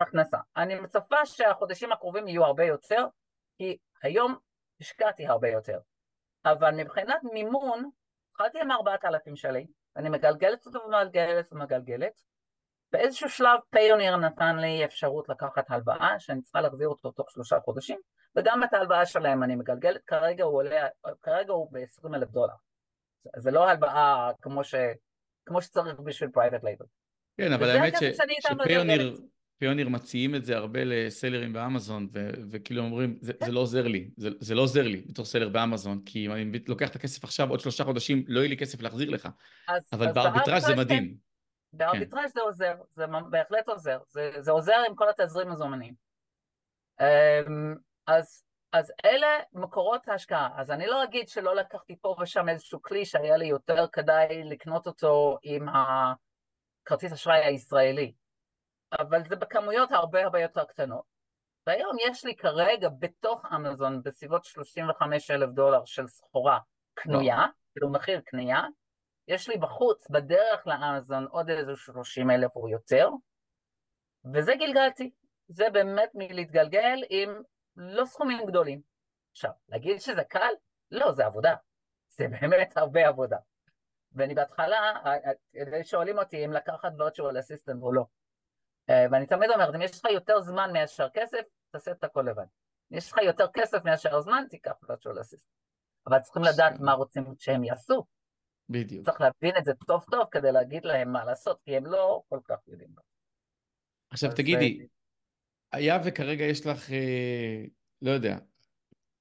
הכנסה. 0.00 0.38
אני 0.56 0.74
מצפה 0.74 1.26
שהחודשים 1.26 1.92
הקרובים 1.92 2.28
יהיו 2.28 2.44
הרבה 2.44 2.64
יותר, 2.64 3.06
כי 3.58 3.78
היום 4.02 4.38
השקעתי 4.80 5.26
הרבה 5.26 5.48
יותר. 5.48 5.78
אבל 6.44 6.74
מבחינת 6.74 7.20
מימון, 7.32 7.90
התחלתי 8.30 8.60
עם 8.60 8.70
4,000 8.70 9.36
שלי, 9.36 9.66
אני 9.96 10.08
מגלגלת 10.08 10.66
אותו 10.66 10.78
ומגלגלת 10.84 11.52
ומגלגלת. 11.52 12.22
באיזשהו 12.92 13.30
שלב 13.30 13.60
Payoneer 13.70 14.16
נתן 14.16 14.56
לי 14.56 14.84
אפשרות 14.84 15.28
לקחת 15.28 15.70
הלוואה 15.70 16.20
שאני 16.20 16.42
צריכה 16.42 16.60
להחזיר 16.60 16.88
אותו 16.88 17.10
תוך 17.10 17.30
שלושה 17.30 17.60
חודשים, 17.60 18.00
וגם 18.36 18.64
את 18.64 18.74
ההלוואה 18.74 19.06
שלהם 19.06 19.42
אני 19.42 19.56
מגלגלת, 19.56 20.00
כרגע 20.06 20.44
הוא 20.44 20.56
עולה, 20.56 20.86
כרגע 21.22 21.52
הוא 21.52 21.68
ב-20 21.72 22.14
אלף 22.14 22.30
דולר. 22.30 22.54
זה 23.36 23.50
לא 23.50 23.68
הלוואה 23.68 24.30
כמו, 24.42 24.64
ש, 24.64 24.74
כמו 25.46 25.62
שצריך 25.62 26.00
בשביל 26.00 26.30
private 26.30 26.64
label. 26.64 26.86
כן, 27.36 27.52
אבל 27.52 27.70
האמת 27.70 27.94
ש 28.40 28.56
Payoneer 28.56 29.20
Payoneer 29.58 29.88
מציעים 29.88 30.34
את 30.34 30.44
זה 30.44 30.56
הרבה 30.56 30.80
לסלרים 30.84 31.52
באמזון, 31.52 32.08
וכאילו 32.50 32.82
אומרים, 32.82 33.18
זה, 33.20 33.32
זה 33.44 33.52
לא 33.52 33.60
עוזר 33.60 33.86
לי, 33.86 34.10
זה, 34.16 34.28
זה 34.40 34.54
לא 34.54 34.62
עוזר 34.62 34.82
לי 34.82 35.02
בתור 35.08 35.24
seller 35.24 35.48
באמזון, 35.48 36.02
כי 36.06 36.26
אם 36.26 36.32
אני 36.32 36.58
לוקח 36.68 36.90
את 36.90 36.96
הכסף 36.96 37.24
עכשיו, 37.24 37.50
עוד 37.50 37.60
שלושה 37.60 37.84
חודשים, 37.84 38.24
לא 38.28 38.40
יהיה 38.40 38.48
לי 38.48 38.56
כסף 38.56 38.82
להחזיר 38.82 39.10
לך. 39.10 39.28
אז, 39.68 39.82
אבל 39.92 40.12
בארביטראז' 40.12 40.66
זה 40.66 40.76
מדהים. 40.76 41.04
כן. 41.08 41.14
בארביטראז' 41.72 42.24
כן. 42.24 42.34
זה 42.34 42.40
עוזר, 42.40 42.74
זה 42.96 43.04
בהחלט 43.30 43.68
עוזר, 43.68 43.98
זה, 44.08 44.30
זה 44.38 44.50
עוזר 44.50 44.76
עם 44.88 44.94
כל 44.94 45.06
התזרים 45.08 45.52
הזומנים. 45.52 45.94
אז, 48.06 48.44
אז 48.72 48.92
אלה 49.04 49.40
מקורות 49.52 50.08
ההשקעה. 50.08 50.60
אז 50.60 50.70
אני 50.70 50.86
לא 50.86 51.04
אגיד 51.04 51.28
שלא 51.28 51.56
לקחתי 51.56 51.96
פה 52.00 52.16
ושם 52.20 52.48
איזשהו 52.48 52.82
כלי 52.82 53.04
שהיה 53.04 53.36
לי 53.36 53.46
יותר 53.46 53.86
כדאי 53.92 54.44
לקנות 54.44 54.86
אותו 54.86 55.38
עם 55.42 55.66
הכרטיס 55.68 57.12
אשראי 57.12 57.44
הישראלי. 57.44 58.12
אבל 59.00 59.24
זה 59.24 59.36
בכמויות 59.36 59.92
הרבה 59.92 60.24
הרבה 60.24 60.40
יותר 60.40 60.64
קטנות. 60.64 61.04
והיום 61.66 61.96
יש 62.10 62.24
לי 62.24 62.36
כרגע 62.36 62.88
בתוך 62.98 63.44
אמזון 63.54 64.02
בסביבות 64.02 64.44
35 64.44 65.30
אלף 65.30 65.50
דולר 65.50 65.84
של 65.84 66.06
סחורה 66.06 66.58
קנויה, 66.94 67.46
כאילו 67.72 67.92
מחיר 67.92 68.20
קנייה, 68.20 68.62
יש 69.28 69.48
לי 69.48 69.56
בחוץ, 69.56 70.10
בדרך 70.10 70.66
לאמזון, 70.66 71.26
עוד 71.30 71.50
איזה 71.50 71.76
30 71.76 72.30
אלף 72.30 72.56
או 72.56 72.68
יותר, 72.68 73.08
וזה 74.34 74.52
גלגלתי. 74.54 75.10
זה 75.48 75.70
באמת 75.72 76.10
מלהתגלגל 76.14 76.98
עם 77.10 77.42
לא 77.76 78.04
סכומים 78.04 78.46
גדולים. 78.46 78.80
עכשיו, 79.32 79.50
להגיד 79.68 80.00
שזה 80.00 80.24
קל? 80.24 80.52
לא, 80.90 81.12
זה 81.12 81.26
עבודה. 81.26 81.54
זה 82.08 82.28
באמת 82.28 82.76
הרבה 82.76 83.08
עבודה. 83.08 83.36
ואני 84.12 84.34
בהתחלה, 84.34 84.92
שואלים 85.82 86.18
אותי 86.18 86.44
אם 86.44 86.52
לקחת 86.52 86.92
virtual 86.92 87.32
assistant 87.32 87.82
או 87.82 87.92
לא. 87.92 88.04
אה, 88.90 89.06
ואני 89.10 89.26
תמיד 89.26 89.50
אומרת, 89.50 89.74
אם 89.74 89.82
יש 89.82 89.98
לך 89.98 90.10
יותר 90.10 90.40
זמן 90.40 90.72
מאשר 90.72 91.08
כסף, 91.14 91.42
תעשה 91.70 91.90
את 91.90 92.04
הכל 92.04 92.24
לבד. 92.30 92.46
אם 92.92 92.96
יש 92.96 93.12
לך 93.12 93.18
יותר 93.18 93.46
כסף 93.54 93.84
מאשר 93.84 94.20
זמן, 94.20 94.44
תיקח 94.50 94.72
virtual 94.84 95.18
assistant. 95.20 95.56
אבל 96.06 96.18
צריכים 96.18 96.42
לדעת 96.42 96.80
מה 96.80 96.92
רוצים 96.92 97.24
שהם 97.38 97.64
יעשו. 97.64 98.06
בדיוק. 98.68 99.04
צריך 99.04 99.20
להבין 99.20 99.56
את 99.58 99.64
זה 99.64 99.72
טוב 99.86 100.04
טוב 100.10 100.24
כדי 100.30 100.52
להגיד 100.52 100.84
להם 100.84 101.12
מה 101.12 101.24
לעשות, 101.24 101.60
כי 101.64 101.76
הם 101.76 101.86
לא 101.86 102.22
כל 102.28 102.40
כך 102.44 102.56
יודעים. 102.66 102.90
עכשיו 104.10 104.30
תגידי, 104.36 104.78
אה, 104.80 104.86
היה 105.72 105.98
וכרגע 106.04 106.44
יש 106.44 106.66
לך, 106.66 106.90
אה, 106.90 107.64
לא 108.02 108.10
יודע, 108.10 108.38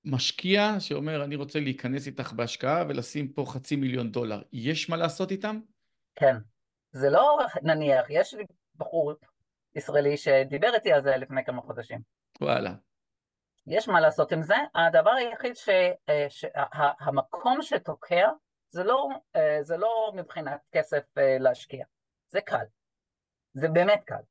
משקיע 0.05 0.79
שאומר, 0.79 1.23
אני 1.23 1.35
רוצה 1.35 1.59
להיכנס 1.59 2.07
איתך 2.07 2.33
בהשקעה 2.33 2.83
ולשים 2.89 3.27
פה 3.27 3.45
חצי 3.47 3.75
מיליון 3.75 4.11
דולר, 4.11 4.41
יש 4.53 4.89
מה 4.89 4.97
לעשות 4.97 5.31
איתם? 5.31 5.59
כן. 6.15 6.35
זה 6.91 7.09
לא 7.09 7.39
נניח, 7.63 8.05
יש 8.09 8.33
לי 8.33 8.43
בחור 8.75 9.13
ישראלי 9.75 10.17
שדיבר 10.17 10.73
איתי 10.75 10.93
על 10.93 11.03
זה 11.03 11.17
לפני 11.17 11.45
כמה 11.45 11.61
חודשים. 11.61 11.99
וואלה. 12.41 12.73
יש 13.67 13.87
מה 13.87 14.01
לעשות 14.01 14.31
עם 14.31 14.41
זה. 14.41 14.55
הדבר 14.75 15.11
היחיד 15.11 15.53
שהמקום 16.29 17.61
שה, 17.61 17.77
שתוקע 17.77 18.29
זה 18.69 18.83
לא, 18.83 19.09
אה, 19.35 19.57
זה 19.61 19.77
לא 19.77 20.11
מבחינת 20.15 20.61
כסף 20.71 21.17
אה, 21.17 21.37
להשקיע, 21.39 21.85
זה 22.27 22.41
קל. 22.41 22.65
זה 23.53 23.67
באמת 23.67 24.01
קל. 24.05 24.21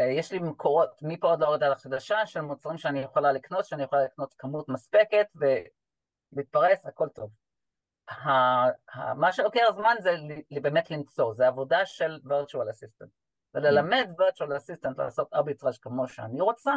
אה, 0.00 0.04
יש 0.04 0.32
לי 0.32 0.38
מקורות 0.38 0.90
מפה 1.02 1.28
עוד 1.28 1.40
להורדה 1.40 1.68
לחדשה 1.68 2.26
של 2.26 2.40
מוצרים 2.40 2.78
שאני 2.78 3.00
יכולה 3.00 3.32
לקנות, 3.32 3.64
שאני 3.64 3.82
יכולה 3.82 4.04
לקנות 4.04 4.34
כמות 4.38 4.68
מספקת 4.68 5.26
ולהתפרס, 6.32 6.86
הכל 6.86 7.08
טוב. 7.08 7.30
מה 9.16 9.32
שלוקח 9.32 9.64
זמן 9.74 9.94
זה 10.00 10.10
באמת 10.62 10.90
למצוא, 10.90 11.34
זה 11.34 11.46
עבודה 11.46 11.86
של 11.86 12.20
virtual 12.24 12.68
assistant. 12.70 13.08
וללמד 13.54 14.10
virtual 14.18 14.48
assistant 14.48 14.94
לעשות 14.98 15.34
ארביטראז' 15.34 15.78
כמו 15.78 16.08
שאני 16.08 16.40
רוצה, 16.40 16.72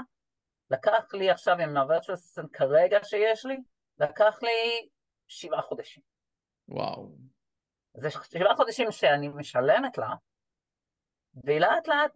לקח 0.69 1.13
לי 1.13 1.29
עכשיו 1.29 1.57
עם 1.59 1.77
ה-virtual 1.77 2.13
assistant 2.13 2.47
כרגע 2.53 2.99
שיש 3.03 3.45
לי, 3.45 3.57
לקח 3.97 4.39
לי 4.41 4.89
שבעה 5.27 5.61
חודשים. 5.61 6.03
וואו. 6.67 7.11
זה 7.93 8.09
שבעה 8.09 8.55
חודשים 8.55 8.91
שאני 8.91 9.27
משלמת 9.27 9.97
לה, 9.97 10.09
והיא 11.43 11.59
לאט 11.59 11.87
לאט 11.87 12.11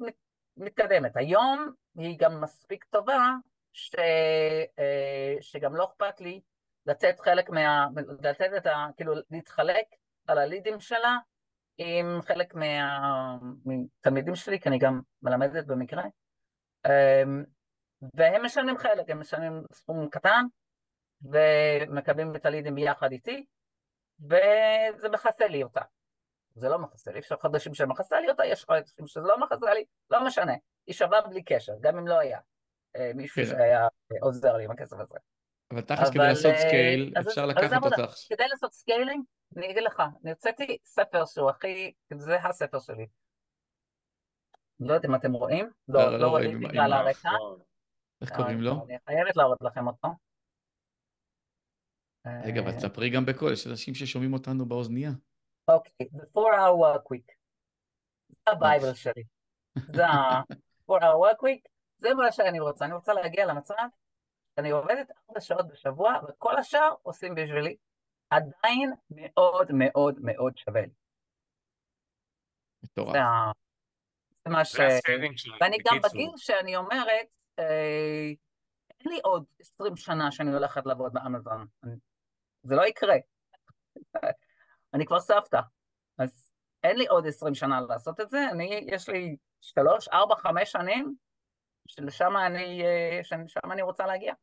מתקדמת. 0.57 1.17
היום 1.17 1.71
היא 1.95 2.19
גם 2.19 2.41
מספיק 2.41 2.83
טובה, 2.83 3.31
ש... 3.73 3.95
אה, 4.79 5.35
שגם 5.41 5.75
לא 5.75 5.85
אכפת 5.85 6.21
לי 6.21 6.41
לתת 6.85 7.19
חלק 7.19 7.49
מה... 7.49 7.87
לתת 8.21 8.49
את 8.57 8.65
ה... 8.65 8.87
כאילו 8.97 9.13
להתחלק 9.31 9.85
על 10.27 10.37
הלידים 10.37 10.79
שלה 10.79 11.17
עם 11.77 12.21
חלק 12.21 12.55
מה... 12.55 13.37
מתלמידים 13.65 14.35
שלי, 14.35 14.59
כי 14.59 14.69
אני 14.69 14.79
גם 14.79 15.01
מלמדת 15.21 15.65
במקרה, 15.65 16.03
אמ, 16.85 17.43
והם 18.13 18.45
משלמים 18.45 18.77
חלק, 18.77 19.09
הם 19.09 19.19
משלמים 19.19 19.63
סכום 19.73 20.09
קטן, 20.09 20.45
ומקבלים 21.21 22.35
את 22.35 22.45
הלידים 22.45 22.75
ביחד 22.75 23.11
איתי, 23.11 23.45
וזה 24.19 25.09
מכסה 25.09 25.47
לי 25.47 25.63
אותה. 25.63 25.81
זה 26.55 26.69
לא 26.69 26.79
מכסה 26.79 27.11
לי, 27.11 27.19
יש 27.19 27.33
חודשים 27.41 27.73
שמכסה 27.73 28.19
לי 28.19 28.29
אותה, 28.29 28.45
יש 28.45 28.65
חודשים 28.65 29.07
שזה 29.07 29.27
לא 29.27 29.39
מכסה 29.39 29.73
לי, 29.73 29.85
לא 30.09 30.25
משנה, 30.25 30.53
היא 30.87 30.95
שווה 30.95 31.21
בלי 31.21 31.43
קשר, 31.43 31.73
גם 31.81 31.97
אם 31.97 32.07
לא 32.07 32.19
היה 32.19 32.39
אה, 32.95 33.11
מישהו 33.15 33.43
כן. 33.43 33.49
שהיה 33.49 33.87
עוזר 34.21 34.57
לי 34.57 34.63
עם 34.63 34.71
הכסף 34.71 34.97
הזה. 34.99 35.17
אבל 35.71 35.81
תכלס 35.81 36.09
כדי 36.09 36.17
לעשות 36.17 36.53
אה, 36.53 36.57
scale, 36.57 37.13
אפשר 37.19 37.45
לקחת 37.45 37.83
אותך. 37.83 38.13
כדי 38.29 38.47
לעשות 38.47 38.73
scaling, 38.73 39.25
אני 39.57 39.71
אגיד 39.71 39.83
לך, 39.83 40.03
אני 40.23 40.31
הוצאתי 40.31 40.77
ספר 40.85 41.25
שהוא 41.25 41.49
הכי, 41.49 41.93
זה 42.17 42.35
הספר 42.35 42.79
שלי. 42.79 43.07
לא 44.79 44.93
יודעת 44.93 45.05
אם 45.05 45.15
אתם 45.15 45.33
רואים, 45.33 45.69
לא, 45.87 46.01
לא, 46.01 46.11
לא, 46.11 46.19
לא 46.19 46.27
רואים 46.27 46.59
בגלל 46.59 46.93
הרקע. 46.93 47.29
איך 48.21 48.35
קוראים 48.35 48.61
לו? 48.61 48.71
אני 48.71 48.97
חייבת 49.05 49.35
להראות 49.35 49.61
לכם 49.61 49.87
אותו. 49.87 50.07
רגע, 52.43 52.61
אבל 52.61 52.71
תספרי 52.71 53.09
גם 53.09 53.25
בקול, 53.25 53.53
יש 53.53 53.67
אנשים 53.67 53.93
ששומעים 53.93 54.33
אותנו 54.33 54.65
באוזנייה. 54.65 55.11
אוקיי, 55.67 56.07
The 56.13 56.25
4 56.37 56.67
Hour 56.67 56.97
Work 56.97 57.03
Week. 57.03 57.33
זה 58.29 58.51
ה 58.51 58.58
bible 58.58 58.93
שלי. 58.93 59.23
זה 59.75 60.05
ה-4 60.05 60.91
Hour 60.91 61.01
Work 61.01 61.41
Week, 61.41 61.69
זה 61.97 62.13
מה 62.13 62.31
שאני 62.31 62.59
רוצה. 62.59 62.85
אני 62.85 62.93
רוצה 62.93 63.13
להגיע 63.13 63.45
למצב 63.45 63.73
שאני 64.55 64.71
עובדת 64.71 65.11
ארבע 65.11 65.41
שעות 65.41 65.67
בשבוע, 65.67 66.13
וכל 66.29 66.57
השאר 66.57 66.93
עושים 67.01 67.35
בשבילי. 67.35 67.75
עדיין 68.29 68.93
מאוד 69.09 69.67
מאוד 69.71 70.19
מאוד 70.21 70.57
שווה 70.57 70.81
לי. 70.81 70.93
מטורף. 72.83 73.13
זה 74.45 74.51
מה 74.51 74.65
ש... 74.65 74.75
ואני 75.61 75.77
גם 75.85 75.97
בגיל 76.03 76.31
שאני 76.37 76.75
אומרת, 76.75 77.27
אה, 77.59 78.31
אין 78.99 79.11
לי 79.11 79.19
עוד 79.23 79.45
עשרים 79.59 79.95
שנה 79.95 80.31
שאני 80.31 80.53
הולכת 80.53 80.85
לעבוד 80.85 81.13
באמזון. 81.13 81.67
זה 82.63 82.75
לא 82.75 82.85
יקרה. 82.87 83.15
אני 84.95 85.05
כבר 85.05 85.19
סבתא, 85.19 85.59
אז 86.17 86.51
אין 86.83 86.97
לי 86.97 87.07
עוד 87.07 87.27
עשרים 87.27 87.55
שנה 87.55 87.81
לעשות 87.81 88.19
את 88.19 88.29
זה, 88.29 88.37
אני, 88.51 88.85
יש 88.87 89.09
לי 89.09 89.37
שלוש, 89.61 90.07
ארבע, 90.07 90.35
חמש 90.35 90.71
שנים, 90.71 91.15
שלשם 91.87 92.31
אני, 92.47 92.83
אה, 92.85 93.19
שם 93.23 93.71
אני 93.71 93.81
רוצה 93.81 94.05
להגיע. 94.05 94.33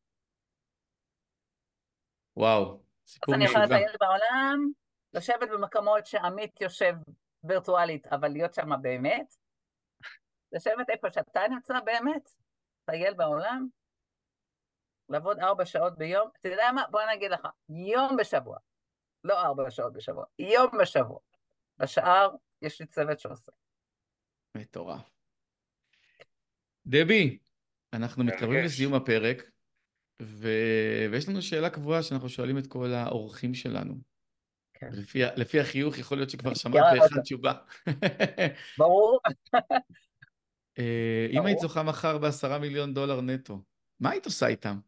וואו, 2.37 2.83
סיפור 3.07 3.35
משוגע. 3.35 3.51
אז 3.51 3.55
אני 3.61 3.65
יכולה 3.65 3.65
לטייל 3.65 3.97
בעולם, 4.01 4.71
לשבת 5.13 5.49
במקומות 5.49 6.07
שעמית 6.07 6.61
יושב 6.61 6.95
וירטואלית, 7.45 8.07
אבל 8.07 8.29
להיות 8.29 8.55
שם 8.55 8.83
באמת, 8.83 9.35
לשבת 10.53 10.91
איפה 10.91 11.13
שאתה 11.13 11.41
נמצא 11.51 11.81
באמת, 11.81 12.29
לטייל 12.83 13.15
בעולם, 13.15 13.67
לעבוד 15.09 15.39
ארבע 15.39 15.67
שעות 15.67 15.99
ביום, 15.99 16.29
אתה 16.41 16.49
יודע 16.49 16.73
מה? 16.75 16.85
בוא 16.91 17.01
נגיד 17.15 17.31
לך, 17.31 17.49
יום 17.69 18.17
בשבוע, 18.17 18.59
לא 19.25 19.41
ארבע 19.43 19.71
שעות 19.71 19.93
בשבוע, 19.93 20.25
יום 20.39 20.71
בשבוע. 20.81 21.19
בשאר 21.79 22.31
יש 22.63 22.81
לי 22.81 22.87
צוות 22.87 23.21
שעושה. 23.21 23.53
מטורף. 24.55 25.11
דבי, 26.87 27.39
אנחנו 27.93 28.25
מתקרבים 28.25 28.65
לסיום 28.65 28.95
הפרק, 28.95 29.43
ו... 30.23 30.49
ויש 31.11 31.29
לנו 31.29 31.43
שאלה 31.43 31.71
קבועה 31.71 32.03
שאנחנו 32.03 32.29
שואלים 32.29 32.59
את 32.59 32.67
כל 32.67 32.93
האורחים 32.93 33.55
שלנו. 33.55 33.95
כן. 34.75 34.89
לפי, 34.93 35.19
לפי 35.37 35.61
החיוך 35.61 35.99
יכול 35.99 36.19
להיות 36.19 36.31
שכבר 36.31 36.55
שמעת 36.55 36.85
באחד 36.99 37.21
תשובה. 37.21 37.53
ברור. 38.79 39.21
אה, 40.79 41.27
אם 41.31 41.47
היית 41.47 41.59
זוכה 41.59 41.83
מחר 41.83 42.19
בעשרה 42.19 42.59
מיליון 42.59 42.95
דולר 42.95 43.21
נטו, 43.21 43.63
מה 44.01 44.11
היית 44.11 44.27
עושה 44.27 44.47
איתם? 44.47 44.81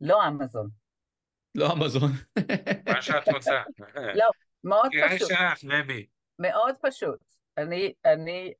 לא 0.00 0.28
אמזון. 0.28 0.81
לא 1.54 1.72
אמזון. 1.72 2.10
מה 2.88 3.02
שאת 3.02 3.28
רוצה. 3.28 3.62
לא, 4.20 4.30
מאוד 4.64 4.90
פשוט. 5.04 5.28
שלך. 5.28 5.38
מאוד 6.38 6.74
פשוט. 6.82 7.20
אני, 7.58 7.92
אני, 8.04 8.52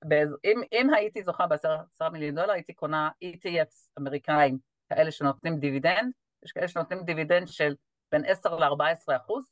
אם, 0.45 0.63
אם 0.73 0.95
הייתי 0.95 1.23
זוכה 1.23 1.47
בעשרה 1.47 2.11
מיליון 2.13 2.35
דולר, 2.35 2.53
הייתי 2.53 2.73
קונה 2.73 3.11
ETFs 3.25 3.91
אמריקאים, 3.99 4.59
כאלה 4.89 5.11
שנותנים 5.11 5.59
דיבידנד, 5.59 6.13
יש 6.45 6.53
כאלה 6.53 6.69
שנותנים 6.69 7.05
דיבידנד 7.05 7.49
של 7.49 7.75
בין 8.13 8.25
10 8.25 8.57
ל-14 8.57 9.17
אחוז. 9.17 9.51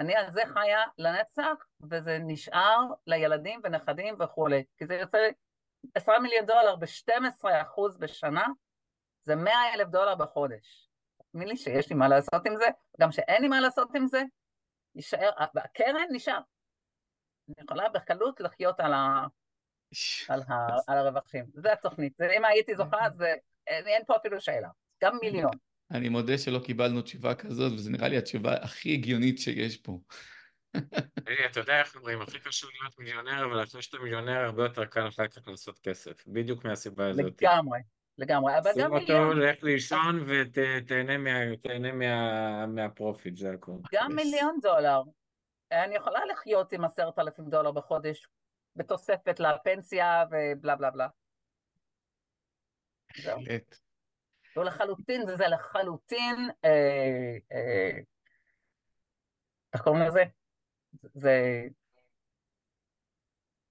אני 0.00 0.14
על 0.14 0.30
זה 0.30 0.42
חיה 0.46 0.80
לנצח, 0.98 1.66
וזה 1.90 2.18
נשאר 2.20 2.86
לילדים 3.06 3.60
ונכדים 3.64 4.14
וכולי. 4.20 4.64
כי 4.78 4.86
זה 4.86 4.94
יוצא 4.94 5.18
10 5.94 6.12
מיליון 6.22 6.46
דולר 6.46 6.76
ב-12 6.76 7.62
אחוז 7.62 7.98
בשנה, 7.98 8.46
זה 9.22 9.36
100 9.36 9.54
אלף 9.74 9.88
דולר 9.88 10.14
בחודש. 10.14 10.91
תאמין 11.32 11.48
לי 11.48 11.56
שיש 11.56 11.90
לי 11.90 11.96
מה 11.96 12.08
לעשות 12.08 12.46
עם 12.46 12.56
זה, 12.56 12.64
גם 13.00 13.12
שאין 13.12 13.42
לי 13.42 13.48
מה 13.48 13.60
לעשות 13.60 13.88
עם 13.94 14.06
זה, 14.06 14.22
יישאר, 14.94 15.30
הקרן 15.38 16.06
נשאר. 16.10 16.40
אני 17.48 17.64
יכולה 17.64 17.88
בקלות 17.88 18.40
לחיות 18.40 18.80
על, 18.80 18.92
ה, 18.92 19.26
על, 20.28 20.42
ה, 20.48 20.66
על 20.86 20.98
הרווחים. 20.98 21.44
זה 21.54 21.72
התוכנית. 21.72 22.20
אם 22.36 22.44
הייתי 22.44 22.74
זוכה, 22.74 22.98
זה, 23.16 23.34
אין 23.66 24.02
פה 24.06 24.16
אפילו 24.16 24.40
שאלה. 24.40 24.68
גם 25.02 25.18
מיליון. 25.22 25.50
אני 25.90 26.08
מודה 26.08 26.38
שלא 26.38 26.58
קיבלנו 26.64 27.02
תשובה 27.02 27.34
כזאת, 27.34 27.72
וזו 27.72 27.90
נראה 27.90 28.08
לי 28.08 28.16
התשובה 28.16 28.54
הכי 28.54 28.92
הגיונית 28.92 29.38
שיש 29.38 29.76
פה. 29.76 29.98
אתה 31.50 31.60
יודע 31.60 31.80
איך 31.80 31.96
אומרים, 31.96 32.22
הכי 32.22 32.40
קשור 32.40 32.70
להיות 32.80 32.98
מיליונר, 32.98 33.44
אבל 33.44 33.62
אחרי 33.62 33.82
שאתה 33.82 33.98
מיליונר 33.98 34.44
הרבה 34.44 34.62
יותר 34.62 34.84
קל 34.84 35.08
אחר 35.08 35.28
כך 35.28 35.48
לעשות 35.48 35.78
כסף. 35.78 36.26
בדיוק 36.26 36.64
מהסיבה 36.64 37.08
הזאת. 37.08 37.42
לגמרי. 37.42 37.78
לגמרי, 38.18 38.58
אבל 38.58 38.70
גם 38.78 38.92
מיליון... 38.92 39.06
שים 39.06 39.16
אותו, 39.16 39.34
לך 39.34 39.62
לישון 39.62 40.26
ותהנה 40.28 41.18
מהפרופיט, 42.66 43.36
זה 43.36 43.52
הכול. 43.52 43.78
גם 43.92 44.14
מיליון 44.14 44.58
דולר. 44.62 45.02
אני 45.72 45.94
יכולה 45.94 46.20
לחיות 46.26 46.72
עם 46.72 46.84
עשרת 46.84 47.18
אלפים 47.18 47.50
דולר 47.50 47.72
בחודש 47.72 48.26
בתוספת 48.76 49.40
לפנסיה 49.40 50.24
ובלה 50.30 50.76
בלה 50.76 50.90
בלה. 50.90 51.08
בהחלט. 53.24 53.76
זהו 54.54 54.64
לחלוטין, 54.64 55.26
זה 55.36 55.48
לחלוטין, 55.48 56.50
אה, 56.64 57.36
אה, 57.52 57.98
איך 59.72 59.82
קוראים 59.82 60.02
לזה? 60.02 60.22
זה... 61.14 61.62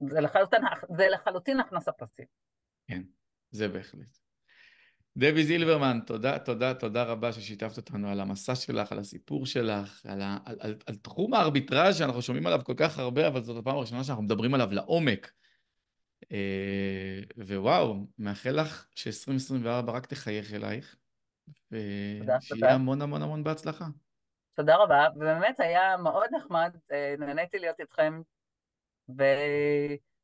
זה 0.09 0.21
לחלוטין, 0.21 0.61
זה 0.89 1.07
לחלוטין 1.09 1.59
הכנסה 1.59 1.91
פסיבית. 1.91 2.31
כן, 2.87 3.01
זה 3.51 3.67
בהחלט. 3.67 4.20
דבי 5.17 5.43
זילברמן, 5.43 5.99
תודה, 6.05 6.39
תודה, 6.39 6.73
תודה 6.73 7.03
רבה 7.03 7.31
ששיתפת 7.33 7.77
אותנו 7.77 8.09
על 8.09 8.19
המסע 8.19 8.55
שלך, 8.55 8.91
על 8.91 8.99
הסיפור 8.99 9.45
שלך, 9.45 10.05
על, 10.05 10.21
ה, 10.21 10.37
על, 10.45 10.55
על, 10.59 10.75
על 10.85 10.95
תחום 10.95 11.33
הארביטראז' 11.33 11.97
שאנחנו 11.97 12.21
שומעים 12.21 12.47
עליו 12.47 12.61
כל 12.63 12.73
כך 12.77 12.99
הרבה, 12.99 13.27
אבל 13.27 13.41
זאת 13.41 13.57
הפעם 13.57 13.75
הראשונה 13.75 14.03
שאנחנו 14.03 14.23
מדברים 14.23 14.53
עליו 14.53 14.67
לעומק. 14.71 15.31
אה, 16.31 17.19
ווואו, 17.37 18.07
מאחל 18.19 18.51
לך 18.51 18.87
ש-2024 18.95 19.91
רק 19.91 20.05
תחייך 20.05 20.53
אלייך, 20.53 20.95
ושיהיה 21.71 22.73
המון 22.73 23.01
המון 23.01 23.21
המון 23.21 23.43
בהצלחה. 23.43 23.85
תודה 24.53 24.75
רבה, 24.75 25.07
ובאמת 25.15 25.59
היה 25.59 25.97
מאוד 25.97 26.27
נחמד, 26.31 26.77
אה, 26.91 27.15
נהניתי 27.19 27.59
להיות 27.59 27.79
איתכם, 27.79 28.21
ו... 29.17 29.23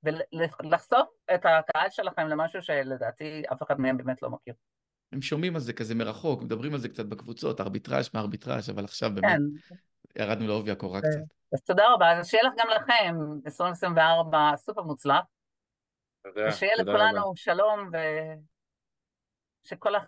ולחשוף 0.04 1.08
את 1.36 1.46
הקהל 1.46 1.90
שלכם 1.90 2.28
למשהו 2.28 2.62
שלדעתי 2.62 3.44
אף 3.54 3.64
אחד 3.64 3.80
מהם 3.80 3.98
באמת 3.98 4.22
לא 4.22 4.30
מכיר. 4.30 4.54
הם 5.12 5.22
שומעים 5.22 5.56
על 5.56 5.62
זה 5.62 5.74
כזה 5.74 5.96
מרחוק, 5.96 6.42
מדברים 6.42 6.74
על 6.74 6.80
זה 6.80 6.90
קצת 6.90 7.06
בקבוצות, 7.06 7.62
ארביטראז' 7.62 8.10
מה 8.14 8.20
ארביטראז', 8.20 8.70
אבל 8.70 8.84
עכשיו 8.84 9.10
באמת 9.14 9.40
כן. 9.70 10.22
ירדנו 10.22 10.48
לעובי 10.48 10.72
הקורה 10.72 11.02
קצת. 11.02 11.36
אז 11.54 11.62
תודה 11.62 11.84
רבה, 11.94 12.20
אז 12.20 12.28
שיהיה 12.28 12.44
לך 12.44 12.54
גם 12.58 12.68
לכם 12.76 13.16
2024 13.46 14.52
סופר 14.58 14.82
מוצלח. 14.82 15.24
תודה, 16.24 16.48
ושיהיה 16.48 16.76
לכולנו 16.76 17.22
רבה. 17.22 17.36
שלום, 17.36 17.90
ושכל 19.66 19.96
ה... 19.96 20.00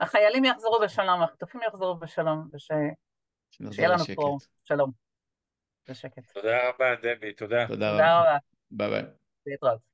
החיילים 0.00 0.44
יחזרו 0.44 0.80
בשלום, 0.82 1.22
החטופים 1.22 1.60
יחזרו 1.68 1.94
בשלום, 1.94 2.48
וש... 2.52 2.68
שנחזור 3.50 3.72
שיהיה 3.74 3.88
לנו 3.88 4.02
לשקט. 4.02 4.16
פה 4.16 4.36
שלום. 4.64 4.90
בשקט. 5.88 6.32
תודה 6.34 6.68
רבה, 6.68 6.94
דבי, 7.02 7.32
תודה. 7.32 7.66
תודה 7.66 7.90
תודה 7.90 8.18
רבה. 8.18 8.20
רבה. 8.20 8.38
ביי 8.70 8.90
ביי. 8.90 9.02
להתראות. 9.46 9.93